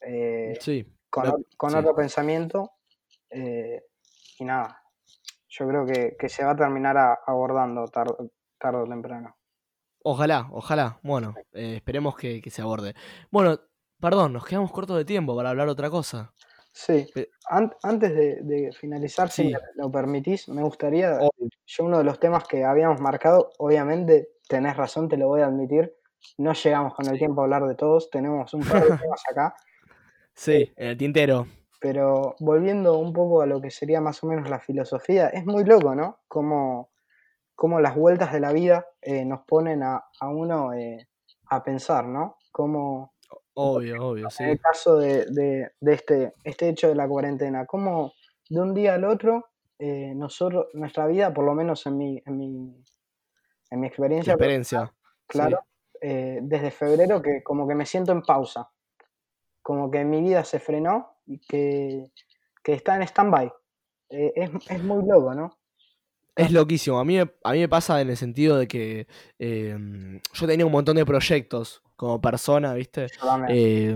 eh, 0.00 0.58
sí. 0.60 0.84
con, 1.08 1.44
con 1.56 1.70
sí. 1.70 1.76
otro 1.76 1.94
pensamiento 1.94 2.72
eh, 3.30 3.84
y 4.40 4.44
nada, 4.44 4.82
yo 5.48 5.68
creo 5.68 5.86
que, 5.86 6.16
que 6.18 6.28
se 6.28 6.44
va 6.44 6.50
a 6.52 6.56
terminar 6.56 6.96
a- 6.98 7.20
abordando 7.26 7.86
tarde, 7.86 8.14
tarde 8.58 8.78
o 8.82 8.86
temprano. 8.88 9.36
Ojalá, 10.04 10.48
ojalá. 10.52 10.98
Bueno, 11.02 11.34
eh, 11.52 11.76
esperemos 11.76 12.16
que, 12.16 12.40
que 12.40 12.50
se 12.50 12.62
aborde. 12.62 12.94
Bueno, 13.30 13.58
perdón, 14.00 14.32
nos 14.32 14.44
quedamos 14.44 14.72
cortos 14.72 14.96
de 14.96 15.04
tiempo 15.04 15.36
para 15.36 15.50
hablar 15.50 15.68
otra 15.68 15.90
cosa. 15.90 16.32
Sí, 16.72 17.06
an- 17.50 17.72
antes 17.82 18.14
de, 18.14 18.40
de 18.42 18.72
finalizar, 18.72 19.30
si 19.30 19.44
me 19.44 19.58
lo 19.76 19.90
permitís, 19.90 20.48
me 20.48 20.62
gustaría, 20.62 21.18
Obvio. 21.20 21.48
yo 21.66 21.84
uno 21.84 21.98
de 21.98 22.04
los 22.04 22.18
temas 22.18 22.44
que 22.48 22.64
habíamos 22.64 23.00
marcado, 23.00 23.50
obviamente 23.58 24.30
tenés 24.48 24.76
razón, 24.76 25.08
te 25.08 25.16
lo 25.18 25.28
voy 25.28 25.42
a 25.42 25.46
admitir, 25.46 25.94
no 26.38 26.52
llegamos 26.54 26.94
con 26.94 27.06
el 27.08 27.18
tiempo 27.18 27.42
a 27.42 27.44
hablar 27.44 27.66
de 27.66 27.74
todos, 27.74 28.10
tenemos 28.10 28.52
un 28.54 28.62
par 28.62 28.82
de 28.82 28.90
temas 28.98 29.22
acá, 29.30 29.54
Sí, 30.34 30.72
en 30.76 30.88
el 30.88 30.96
tintero. 30.96 31.46
pero 31.80 32.36
volviendo 32.40 32.96
un 32.98 33.12
poco 33.12 33.42
a 33.42 33.46
lo 33.46 33.60
que 33.60 33.70
sería 33.70 34.00
más 34.00 34.22
o 34.22 34.26
menos 34.28 34.48
la 34.48 34.60
filosofía, 34.60 35.28
es 35.28 35.44
muy 35.44 35.64
loco, 35.64 35.94
¿no? 35.94 36.20
Cómo, 36.28 36.91
cómo 37.62 37.78
las 37.78 37.94
vueltas 37.94 38.32
de 38.32 38.40
la 38.40 38.52
vida 38.52 38.88
eh, 39.00 39.24
nos 39.24 39.42
ponen 39.46 39.84
a, 39.84 40.02
a 40.18 40.28
uno 40.28 40.72
eh, 40.74 41.06
a 41.46 41.62
pensar, 41.62 42.04
¿no? 42.08 42.36
Como 42.50 43.12
Obvio, 43.54 44.04
obvio, 44.08 44.26
en 44.26 44.30
sí. 44.30 44.42
el 44.42 44.58
caso 44.58 44.96
de, 44.96 45.26
de- 45.26 45.70
de 45.80 45.92
este, 45.92 46.32
este 46.42 46.68
hecho 46.70 46.88
de 46.88 46.96
la 46.96 47.06
cuarentena, 47.06 47.64
cómo 47.64 48.14
de 48.50 48.60
un 48.60 48.74
día 48.74 48.94
al 48.94 49.04
otro, 49.04 49.44
eh, 49.78 50.12
nosotros, 50.12 50.70
nuestra 50.74 51.06
vida, 51.06 51.32
por 51.32 51.44
lo 51.44 51.54
menos 51.54 51.86
en 51.86 51.98
mi, 51.98 52.20
en 52.26 52.36
mi, 52.36 52.84
en 53.70 53.80
mi 53.80 53.86
experiencia, 53.86 54.32
experiencia. 54.32 54.92
claro, 55.28 55.60
desde 56.00 56.72
febrero 56.72 57.22
que 57.22 57.44
como 57.44 57.68
que 57.68 57.76
me 57.76 57.86
siento 57.86 58.10
en 58.10 58.22
pausa, 58.22 58.72
como 59.62 59.88
que 59.88 60.04
mi 60.04 60.20
vida 60.20 60.42
se 60.42 60.58
frenó 60.58 61.18
y 61.26 61.38
que, 61.38 62.10
que 62.64 62.72
está 62.72 62.96
en 62.96 63.02
stand-by. 63.02 63.52
Es, 64.08 64.50
es 64.68 64.82
muy 64.82 65.04
loco, 65.06 65.32
¿no? 65.32 65.61
Es 66.36 66.50
loquísimo. 66.50 66.98
A 66.98 67.04
mí, 67.04 67.16
me- 67.16 67.30
a 67.44 67.52
mí 67.52 67.58
me 67.58 67.68
pasa 67.68 68.00
en 68.00 68.08
el 68.10 68.16
sentido 68.16 68.56
de 68.56 68.66
que 68.66 69.06
eh, 69.38 69.76
yo 70.32 70.46
tenía 70.46 70.64
un 70.64 70.72
montón 70.72 70.96
de 70.96 71.04
proyectos 71.04 71.82
como 71.96 72.20
persona, 72.20 72.72
¿viste? 72.74 73.08
Eh, 73.50 73.92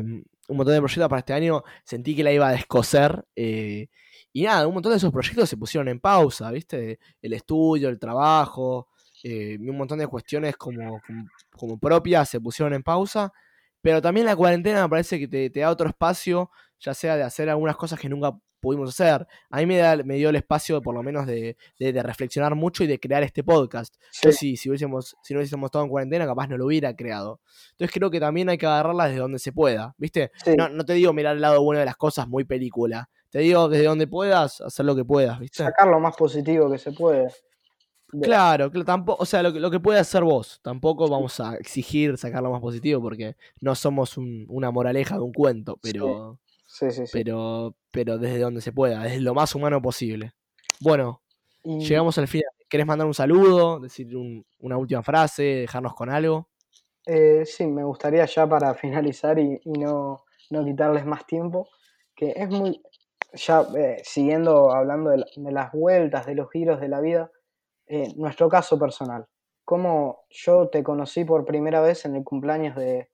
un 0.49 0.57
montón 0.57 0.75
de 0.75 0.81
proyectos 0.81 1.09
para 1.09 1.21
este 1.21 1.33
año. 1.33 1.63
Sentí 1.85 2.15
que 2.15 2.23
la 2.23 2.33
iba 2.33 2.49
a 2.49 2.53
descoser. 2.53 3.25
eh, 3.35 3.89
y 4.33 4.43
nada, 4.43 4.67
un 4.67 4.75
montón 4.75 4.93
de 4.93 4.99
esos 4.99 5.11
proyectos 5.13 5.49
se 5.49 5.57
pusieron 5.57 5.89
en 5.89 5.99
pausa, 5.99 6.51
¿viste? 6.51 6.99
El 7.23 7.33
estudio, 7.33 7.89
el 7.89 7.99
trabajo, 7.99 8.89
eh, 9.23 9.57
un 9.59 9.77
montón 9.79 9.99
de 9.99 10.07
cuestiones 10.07 10.57
como, 10.59 11.01
como, 11.07 11.25
como 11.57 11.79
propias 11.79 12.29
se 12.29 12.39
pusieron 12.41 12.75
en 12.75 12.83
pausa. 12.83 13.33
Pero 13.81 14.03
también 14.03 14.27
la 14.27 14.37
cuarentena 14.37 14.83
me 14.83 14.89
parece 14.91 15.19
que 15.19 15.27
te, 15.29 15.49
te 15.49 15.61
da 15.61 15.71
otro 15.71 15.89
espacio, 15.89 16.51
ya 16.81 16.95
sea 16.95 17.17
de 17.17 17.23
hacer 17.23 17.49
algunas 17.51 17.77
cosas 17.77 17.99
que 17.99 18.09
nunca 18.09 18.37
pudimos 18.61 18.89
hacer. 18.91 19.27
A 19.51 19.59
mí 19.59 19.67
me, 19.67 19.77
da, 19.77 19.97
me 20.03 20.15
dio 20.17 20.31
el 20.31 20.37
espacio, 20.37 20.81
por 20.83 20.95
lo 20.95 21.03
menos, 21.03 21.27
de, 21.27 21.57
de- 21.79 21.93
de 21.93 22.03
reflexionar 22.03 22.55
mucho 22.55 22.83
y 22.83 22.87
de 22.87 22.99
crear 22.99 23.23
este 23.23 23.45
podcast. 23.45 23.95
Yo 24.23 24.33
Sí, 24.33 24.39
si, 24.39 24.57
si, 24.57 24.69
hubiésemos, 24.71 25.17
si 25.23 25.35
no 25.35 25.41
hubiésemos 25.41 25.69
estado 25.69 25.85
en 25.85 25.91
cuarentena, 25.91 26.27
capaz 26.27 26.49
no 26.49 26.57
lo 26.57 26.67
hubiera 26.67 26.97
creado. 26.97 27.41
Entonces 27.73 27.93
creo 27.95 28.11
que 28.11 28.19
también 28.19 28.49
hay 28.49 28.59
que 28.59 28.67
agarrarla 28.67 29.07
desde 29.07 29.21
donde 29.21 29.39
se 29.39 29.53
pueda, 29.53 29.95
¿viste? 29.99 30.33
sí. 30.45 30.55
No, 30.57 30.69
no 30.69 30.85
te 30.85 30.95
digo 30.95 31.13
mirar 31.13 31.37
el 31.37 31.43
lado 31.43 31.63
bueno 31.63 31.79
de 31.81 31.85
las 31.87 31.97
cosas 31.97 32.27
muy 32.29 32.45
película. 32.45 33.09
Te 33.31 33.41
digo 33.41 33.69
desde 33.69 33.85
donde 33.85 34.07
puedas, 34.07 34.61
hacer 34.63 34.87
lo 34.87 34.97
que 34.97 35.05
puedas, 35.05 35.39
¿viste? 35.39 35.63
sacar 35.63 35.89
lo 35.89 36.01
más 36.01 36.17
positivo 36.17 36.71
que 36.71 36.79
se 36.79 36.93
puede. 36.93 37.29
de- 38.13 38.25
Claro, 38.25 38.71
claro, 38.71 38.85
tampoco, 38.85 39.23
o 39.23 39.27
sea, 39.27 39.43
lo, 39.43 39.53
que- 39.53 39.61
lo 39.61 39.71
que 39.71 39.81
puede 39.81 39.99
hacer 39.99 40.23
vos, 40.25 40.61
tampoco 40.63 41.09
vamos 41.09 41.39
a 41.41 41.57
exigir 41.57 42.17
sacar 42.17 42.43
lo 42.43 42.51
más 42.53 42.61
positivo 42.61 43.03
porque 43.03 43.37
no 43.61 43.75
somos 43.75 44.17
un- 44.17 44.47
una 44.49 44.71
moraleja 44.71 45.17
de 45.17 45.23
un 45.23 45.33
cuento, 45.33 45.79
pero, 45.83 46.39
Sí, 46.41 46.46
sí, 46.91 47.07
sí. 47.07 47.13
pero, 47.13 47.75
pero 47.91 48.19
desde 48.19 48.39
donde 48.41 48.61
se 48.61 48.73
pueda, 48.73 49.03
desde 49.03 49.21
lo 49.21 49.35
más 49.35 49.55
humano 49.55 49.81
posible. 49.81 50.33
Bueno, 50.81 51.23
Y- 51.65 51.81
llegamos 51.87 52.17
al 52.19 52.29
final. 52.29 52.51
¿Querés 52.69 52.87
mandar 52.87 53.07
un 53.07 53.15
saludo, 53.15 53.79
decir 53.81 54.17
un- 54.17 54.45
una 54.59 54.77
última 54.77 55.03
frase, 55.03 55.43
dejarnos 55.43 55.95
con 55.95 56.11
algo? 56.11 56.49
Eh, 57.07 57.45
sí, 57.47 57.67
me 57.67 57.85
gustaría 57.85 58.25
ya 58.27 58.47
para 58.49 58.75
finalizar 58.75 59.39
y, 59.39 59.61
y 59.65 59.73
no, 59.73 60.25
no 60.51 60.65
quitarles 60.65 61.07
más 61.07 61.25
tiempo, 61.27 61.69
que 62.17 62.33
es 62.37 62.49
muy, 62.51 62.83
ya 63.33 63.65
eh, 63.77 64.01
siguiendo 64.03 64.73
hablando 64.73 65.11
de, 65.11 65.19
la- 65.19 65.27
de 65.37 65.53
las 65.53 65.71
vueltas, 65.73 66.27
de 66.27 66.35
los 66.35 66.51
giros 66.51 66.81
de 66.81 66.89
la 66.89 67.01
vida, 67.01 67.31
eh, 67.87 68.13
nuestro 68.17 68.49
caso 68.49 68.79
personal. 68.79 69.27
Cómo 69.65 70.25
yo 70.31 70.69
te 70.69 70.83
conocí 70.83 71.25
por 71.25 71.45
primera 71.45 71.81
vez 71.81 72.05
en 72.05 72.17
el 72.17 72.25
cumpleaños 72.25 72.75
de, 72.75 73.09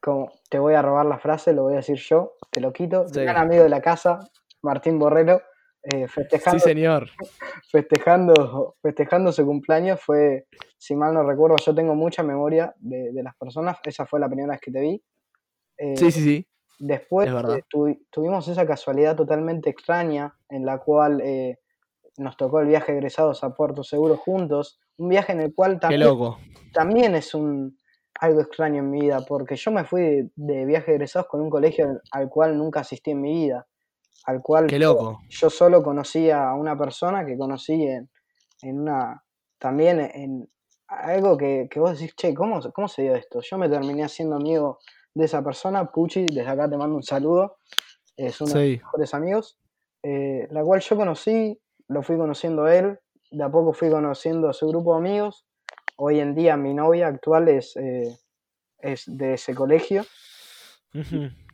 como, 0.00 0.32
te 0.48 0.58
voy 0.58 0.72
a 0.74 0.80
robar 0.82 1.04
la 1.04 1.18
frase, 1.18 1.52
lo 1.52 1.64
voy 1.64 1.74
a 1.74 1.76
decir 1.76 1.96
yo, 1.98 2.32
te 2.50 2.60
lo 2.60 2.72
quito, 2.72 3.06
Sí. 3.08 3.20
gran 3.20 3.36
amigo 3.36 3.62
de 3.62 3.68
la 3.68 3.80
casa, 3.80 4.20
Martín 4.62 4.98
Borrello, 4.98 5.40
eh, 5.82 6.08
festejando 6.08 6.58
Sí, 6.58 6.70
señor. 6.70 7.08
festejando, 7.70 8.76
festejando 8.82 9.32
su 9.32 9.44
cumpleaños 9.44 10.00
fue, 10.00 10.46
si 10.78 10.96
mal 10.96 11.14
no 11.14 11.22
recuerdo, 11.22 11.56
yo 11.64 11.74
tengo 11.74 11.94
mucha 11.94 12.22
memoria 12.22 12.74
de, 12.78 13.12
de 13.12 13.22
las 13.22 13.36
personas, 13.36 13.78
esa 13.84 14.06
fue 14.06 14.20
la 14.20 14.28
primera 14.28 14.48
vez 14.52 14.60
que 14.60 14.70
te 14.72 14.80
vi. 14.80 15.02
Eh, 15.78 15.96
Sí, 15.96 16.10
sí, 16.10 16.22
sí. 16.22 16.46
Después 16.78 17.28
eh, 17.28 17.62
tuvi- 17.72 18.04
tuvimos 18.10 18.46
esa 18.48 18.66
casualidad 18.66 19.16
totalmente 19.16 19.70
extraña 19.70 20.34
en 20.50 20.66
la 20.66 20.78
cual 20.78 21.22
eh, 21.22 21.58
nos 22.18 22.36
tocó 22.36 22.60
el 22.60 22.66
viaje 22.68 22.92
egresados 22.92 23.42
a 23.44 23.54
Puerto 23.54 23.82
Seguro 23.82 24.16
juntos, 24.18 24.78
un 24.98 25.08
viaje 25.08 25.32
en 25.32 25.40
el 25.40 25.54
cual 25.54 25.74
Qué 25.74 25.78
también, 25.80 26.00
loco. 26.02 26.38
también 26.74 27.14
es 27.14 27.34
un, 27.34 27.78
algo 28.20 28.40
extraño 28.40 28.78
en 28.80 28.90
mi 28.90 29.00
vida, 29.02 29.20
porque 29.26 29.56
yo 29.56 29.70
me 29.70 29.84
fui 29.84 30.00
de, 30.02 30.30
de 30.36 30.64
viaje 30.64 30.92
egresados 30.92 31.28
con 31.28 31.40
un 31.40 31.50
colegio 31.50 31.86
al, 31.88 32.00
al 32.12 32.28
cual 32.28 32.56
nunca 32.56 32.80
asistí 32.80 33.10
en 33.12 33.20
mi 33.20 33.32
vida, 33.32 33.66
al 34.24 34.42
cual 34.42 34.66
Qué 34.66 34.78
yo- 34.78 34.94
loco. 34.94 35.20
yo 35.28 35.50
solo 35.50 35.82
conocía 35.82 36.48
a 36.48 36.54
una 36.54 36.76
persona 36.76 37.24
que 37.26 37.36
conocí 37.36 37.82
en, 37.84 38.10
en 38.62 38.80
una, 38.80 39.22
también 39.58 40.00
en 40.00 40.48
algo 40.88 41.36
que, 41.36 41.68
que 41.70 41.80
vos 41.80 41.92
decís, 41.98 42.14
che, 42.16 42.32
¿cómo, 42.34 42.62
se- 42.62 42.72
¿cómo 42.72 42.88
se 42.88 43.02
dio 43.02 43.14
esto? 43.14 43.40
Yo 43.40 43.58
me 43.58 43.68
terminé 43.68 44.04
haciendo 44.04 44.36
amigo 44.36 44.78
de 45.14 45.24
esa 45.24 45.42
persona, 45.42 45.90
Pucci, 45.90 46.26
desde 46.26 46.48
acá 46.48 46.68
te 46.70 46.76
mando 46.76 46.96
un 46.96 47.02
saludo, 47.02 47.56
es 48.16 48.40
uno 48.40 48.54
de 48.54 48.60
mis 48.72 48.78
mejores 48.82 49.14
amigos, 49.14 49.58
eh, 50.02 50.46
la 50.50 50.62
cual 50.64 50.80
yo 50.80 50.96
conocí, 50.96 51.60
lo 51.88 52.02
fui 52.02 52.16
conociendo 52.16 52.64
a 52.64 52.74
él, 52.76 52.98
de 53.30 53.42
a 53.44 53.50
poco 53.50 53.72
fui 53.72 53.90
conociendo 53.90 54.48
a 54.48 54.52
su 54.52 54.68
grupo 54.68 54.92
de 54.92 54.98
amigos, 55.00 55.46
hoy 55.96 56.20
en 56.20 56.34
día 56.34 56.56
mi 56.56 56.74
novia 56.74 57.08
actual 57.08 57.48
es, 57.48 57.76
eh, 57.76 58.16
es 58.78 59.04
de 59.06 59.34
ese 59.34 59.54
colegio. 59.54 60.04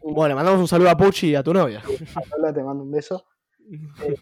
Bueno, 0.03 0.29
le 0.29 0.35
mandamos 0.35 0.61
un 0.61 0.69
saludo 0.69 0.91
a 0.91 0.97
Puchi 0.97 1.31
y 1.31 1.35
a 1.35 1.43
tu 1.43 1.53
novia. 1.53 1.83
Paola, 2.31 2.53
te 2.53 2.63
mando 2.63 2.85
un 2.85 2.91
beso. 2.91 3.25
Eh, 4.05 4.17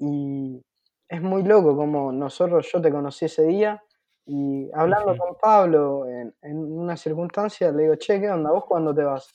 y 0.00 0.60
es 1.06 1.22
muy 1.22 1.44
loco 1.44 1.76
como 1.76 2.10
nosotros, 2.10 2.68
yo 2.72 2.80
te 2.80 2.90
conocí 2.90 3.26
ese 3.26 3.44
día 3.44 3.80
y 4.26 4.70
hablando 4.72 5.16
con 5.16 5.36
Pablo 5.40 6.06
en, 6.08 6.34
en 6.42 6.56
una 6.56 6.96
circunstancia, 6.96 7.70
le 7.70 7.82
digo, 7.82 7.96
che, 7.96 8.20
¿qué 8.20 8.30
onda? 8.30 8.50
¿Vos 8.50 8.64
cuándo 8.64 8.94
te 8.94 9.02
vas? 9.02 9.28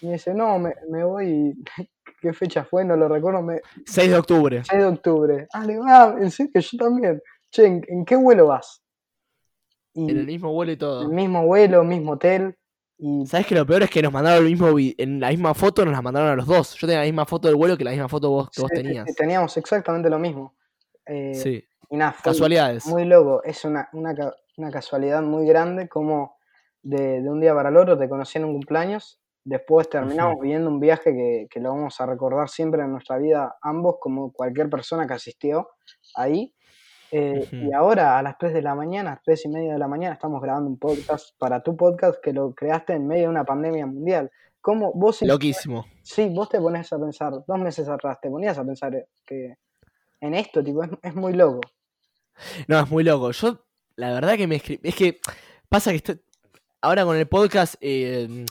Y 0.00 0.06
me 0.06 0.12
dice, 0.12 0.34
no, 0.34 0.58
me, 0.58 0.74
me 0.90 1.04
voy, 1.04 1.54
¿qué 2.20 2.32
fecha 2.32 2.64
fue? 2.64 2.84
No 2.84 2.96
lo 2.96 3.08
recuerdo, 3.08 3.42
me, 3.42 3.60
6 3.86 4.10
de 4.10 4.16
octubre. 4.16 4.62
6 4.64 4.80
de 4.80 4.86
octubre. 4.86 5.48
Ah, 5.52 5.64
le 5.64 5.72
digo, 5.72 5.84
ah, 5.86 6.14
en 6.20 6.30
serio, 6.30 6.60
yo 6.60 6.78
también. 6.78 7.22
Che, 7.50 7.66
¿en, 7.66 7.82
en 7.88 8.04
qué 8.04 8.16
vuelo 8.16 8.48
vas? 8.48 8.83
Y 9.94 10.10
En 10.10 10.18
el 10.18 10.26
mismo 10.26 10.52
vuelo 10.52 10.72
y 10.72 10.74
el 10.74 10.78
todo. 10.78 11.08
mismo 11.08 11.46
vuelo, 11.46 11.84
mismo 11.84 12.12
hotel. 12.12 12.56
Y 12.98 13.26
¿Sabes 13.26 13.46
que 13.46 13.54
lo 13.54 13.66
peor 13.66 13.82
es 13.82 13.90
que 13.90 14.02
nos 14.02 14.12
mandaron 14.12 14.44
el 14.44 14.50
mismo 14.50 14.68
en 14.78 15.20
la 15.20 15.28
misma 15.30 15.54
foto, 15.54 15.84
nos 15.84 15.92
la 15.94 16.02
mandaron 16.02 16.30
a 16.30 16.36
los 16.36 16.46
dos. 16.46 16.74
Yo 16.74 16.86
tenía 16.86 17.00
la 17.00 17.06
misma 17.06 17.26
foto 17.26 17.48
del 17.48 17.56
vuelo 17.56 17.76
que 17.76 17.84
la 17.84 17.90
misma 17.90 18.08
foto 18.08 18.30
vos, 18.30 18.50
que 18.50 18.60
vos 18.62 18.70
sí, 18.74 18.82
tenías. 18.82 19.04
sí, 19.08 19.14
teníamos 19.14 19.56
exactamente 19.56 20.08
lo 20.08 20.18
mismo. 20.18 20.54
Eh, 21.06 21.34
Sí, 21.34 21.64
y 21.90 21.96
nada, 21.96 22.12
fue, 22.12 22.22
casualidades. 22.32 22.86
Muy 22.86 23.04
loco, 23.04 23.42
es 23.44 23.64
una, 23.64 23.88
una, 23.92 24.14
una 24.56 24.70
casualidad 24.70 25.22
muy 25.22 25.46
grande 25.46 25.88
como 25.88 26.36
de, 26.82 27.20
de 27.22 27.28
un 27.30 27.40
día 27.40 27.54
para 27.54 27.68
el 27.70 27.76
otro 27.76 27.98
te 27.98 28.08
conocí 28.08 28.38
en 28.38 28.44
un 28.44 28.52
cumpleaños, 28.54 29.20
después 29.44 29.88
terminamos 29.90 30.40
viviendo 30.40 30.70
un 30.70 30.80
viaje 30.80 31.12
que, 31.12 31.46
que 31.50 31.60
lo 31.60 31.70
vamos 31.70 32.00
a 32.00 32.06
recordar 32.06 32.48
siempre 32.48 32.82
en 32.82 32.92
nuestra 32.92 33.18
vida 33.18 33.56
ambos, 33.62 33.96
como 34.00 34.32
cualquier 34.32 34.70
persona 34.70 35.06
que 35.06 35.14
asistió 35.14 35.68
ahí. 36.14 36.54
Eh. 37.10 37.48
Y 37.52 37.72
ahora 37.72 38.18
a 38.18 38.22
las 38.22 38.36
3 38.38 38.52
de 38.54 38.62
la 38.62 38.74
mañana, 38.74 39.20
3 39.24 39.44
y 39.44 39.48
media 39.48 39.72
de 39.74 39.78
la 39.78 39.88
mañana, 39.88 40.14
estamos 40.14 40.42
grabando 40.42 40.68
un 40.68 40.78
podcast 40.78 41.30
para 41.38 41.62
tu 41.62 41.76
podcast 41.76 42.20
que 42.20 42.32
lo 42.32 42.52
creaste 42.54 42.94
en 42.94 43.06
medio 43.06 43.24
de 43.24 43.28
una 43.28 43.44
pandemia 43.44 43.86
mundial. 43.86 44.30
¿Cómo 44.60 44.92
vos, 44.94 45.18
si- 45.18 45.26
Loquísimo. 45.26 45.84
sí, 46.02 46.28
vos 46.30 46.48
te 46.48 46.58
pones 46.58 46.92
a 46.92 46.98
pensar, 46.98 47.32
dos 47.46 47.58
meses 47.58 47.88
atrás, 47.88 48.18
te 48.20 48.30
ponías 48.30 48.56
a 48.58 48.64
pensar 48.64 49.06
que 49.26 49.56
en 50.20 50.34
esto, 50.34 50.64
tipo, 50.64 50.82
es, 50.82 50.90
es 51.02 51.14
muy 51.14 51.34
loco. 51.34 51.60
No, 52.66 52.80
es 52.80 52.90
muy 52.90 53.04
loco. 53.04 53.30
Yo, 53.30 53.64
la 53.96 54.12
verdad 54.12 54.36
que 54.36 54.46
me 54.46 54.56
escribí. 54.56 54.80
Es 54.88 54.96
que 54.96 55.20
pasa 55.68 55.90
que 55.90 55.96
estoy- 55.98 56.20
ahora 56.80 57.04
con 57.04 57.16
el 57.16 57.26
podcast 57.28 57.74
eh, 57.80 58.44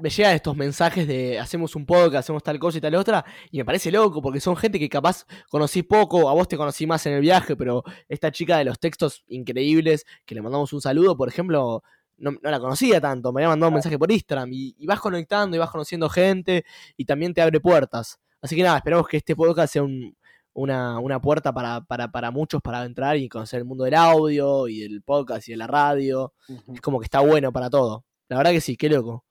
me 0.00 0.10
llegan 0.10 0.34
estos 0.34 0.56
mensajes 0.56 1.06
de 1.06 1.38
hacemos 1.38 1.74
un 1.76 1.86
podcast, 1.86 2.24
hacemos 2.24 2.42
tal 2.42 2.58
cosa 2.58 2.78
y 2.78 2.80
tal 2.80 2.94
otra. 2.94 3.24
Y 3.50 3.58
me 3.58 3.64
parece 3.64 3.90
loco 3.90 4.22
porque 4.22 4.40
son 4.40 4.56
gente 4.56 4.78
que 4.78 4.88
capaz 4.88 5.26
conocí 5.50 5.82
poco. 5.82 6.28
A 6.28 6.34
vos 6.34 6.48
te 6.48 6.56
conocí 6.56 6.86
más 6.86 7.04
en 7.06 7.14
el 7.14 7.20
viaje, 7.20 7.56
pero 7.56 7.82
esta 8.08 8.30
chica 8.30 8.58
de 8.58 8.64
los 8.64 8.78
textos 8.78 9.24
increíbles, 9.28 10.04
que 10.24 10.34
le 10.34 10.42
mandamos 10.42 10.72
un 10.72 10.80
saludo, 10.80 11.16
por 11.16 11.28
ejemplo. 11.28 11.82
No, 12.18 12.30
no 12.30 12.50
la 12.50 12.60
conocía 12.60 13.00
tanto, 13.00 13.32
me 13.32 13.40
había 13.40 13.48
mandado 13.48 13.70
un 13.70 13.74
mensaje 13.74 13.98
por 13.98 14.12
Instagram 14.12 14.52
y, 14.52 14.76
y 14.78 14.86
vas 14.86 15.00
conectando 15.00 15.56
y 15.56 15.58
vas 15.58 15.70
conociendo 15.70 16.08
gente 16.08 16.64
y 16.96 17.04
también 17.04 17.34
te 17.34 17.42
abre 17.42 17.58
puertas. 17.58 18.20
Así 18.40 18.54
que 18.54 18.62
nada, 18.62 18.76
esperamos 18.76 19.08
que 19.08 19.16
este 19.16 19.34
podcast 19.34 19.72
sea 19.72 19.82
un, 19.82 20.14
una, 20.54 20.98
una 20.98 21.20
puerta 21.20 21.52
para, 21.52 21.80
para, 21.80 22.10
para 22.10 22.30
muchos 22.30 22.60
para 22.62 22.84
entrar 22.84 23.16
y 23.16 23.28
conocer 23.28 23.60
el 23.60 23.64
mundo 23.64 23.84
del 23.84 23.94
audio 23.94 24.68
y 24.68 24.80
del 24.80 25.02
podcast 25.02 25.48
y 25.48 25.52
de 25.52 25.56
la 25.58 25.66
radio. 25.66 26.32
Es 26.72 26.80
como 26.80 27.00
que 27.00 27.04
está 27.04 27.20
bueno 27.20 27.52
para 27.52 27.70
todo. 27.70 28.04
La 28.28 28.36
verdad 28.36 28.52
que 28.52 28.60
sí, 28.60 28.76
qué 28.76 28.88
loco. 28.88 29.24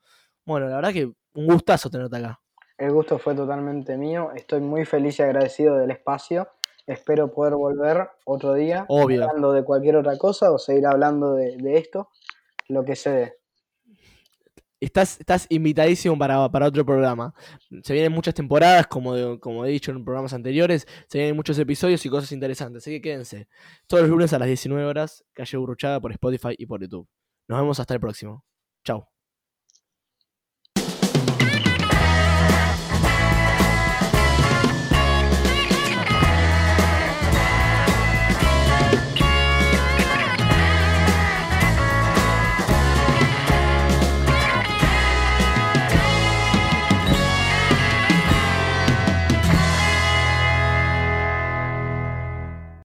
Bueno, 0.52 0.68
la 0.68 0.76
verdad 0.78 0.94
que 0.94 1.06
un 1.34 1.48
gustazo 1.48 1.90
tenerte 1.90 2.18
acá. 2.18 2.40
El 2.78 2.92
gusto 2.92 3.18
fue 3.20 3.36
totalmente 3.36 3.98
mío. 3.98 4.32
Estoy 4.36 4.60
muy 4.62 4.86
feliz 4.86 5.20
y 5.20 5.24
agradecido 5.24 5.78
del 5.78 5.92
espacio. 5.92 6.48
Espero 6.88 7.32
poder 7.32 7.54
volver 7.56 8.10
otro 8.26 8.54
día 8.54 8.86
Obvio. 8.90 9.24
hablando 9.24 9.54
de 9.54 9.64
cualquier 9.64 9.96
otra 9.98 10.18
cosa 10.18 10.52
o 10.52 10.58
seguir 10.58 10.88
hablando 10.88 11.36
de, 11.36 11.56
de 11.58 11.78
esto, 11.78 12.10
lo 12.70 12.84
que 12.84 12.96
se 12.96 13.10
dé. 13.12 13.34
Estás, 14.80 15.20
estás 15.20 15.46
invitadísimo 15.50 16.18
para, 16.18 16.50
para 16.50 16.66
otro 16.66 16.84
programa. 16.84 17.36
Se 17.84 17.94
vienen 17.94 18.12
muchas 18.12 18.34
temporadas, 18.34 18.88
como, 18.88 19.14
de- 19.14 19.40
como 19.40 19.64
he 19.64 19.70
dicho 19.70 19.92
en 19.92 20.04
programas 20.04 20.34
anteriores. 20.34 20.88
Se 21.08 21.20
vienen 21.20 21.36
muchos 21.36 21.60
episodios 21.60 22.04
y 22.04 22.10
cosas 22.10 22.32
interesantes. 22.32 22.82
Así 22.82 22.92
que 22.94 23.02
quédense. 23.02 23.48
Todos 23.86 24.02
los 24.02 24.10
lunes 24.10 24.34
a 24.34 24.40
las 24.40 24.48
19 24.48 24.84
horas, 24.84 25.24
Calle 25.34 25.58
Burruchaga 25.58 26.00
por 26.02 26.12
Spotify 26.12 26.56
y 26.58 26.66
por 26.66 26.82
YouTube. 26.82 27.08
Nos 27.48 27.60
vemos 27.62 27.80
hasta 27.80 27.94
el 27.94 28.00
próximo. 28.00 28.44
Chau. 28.84 29.06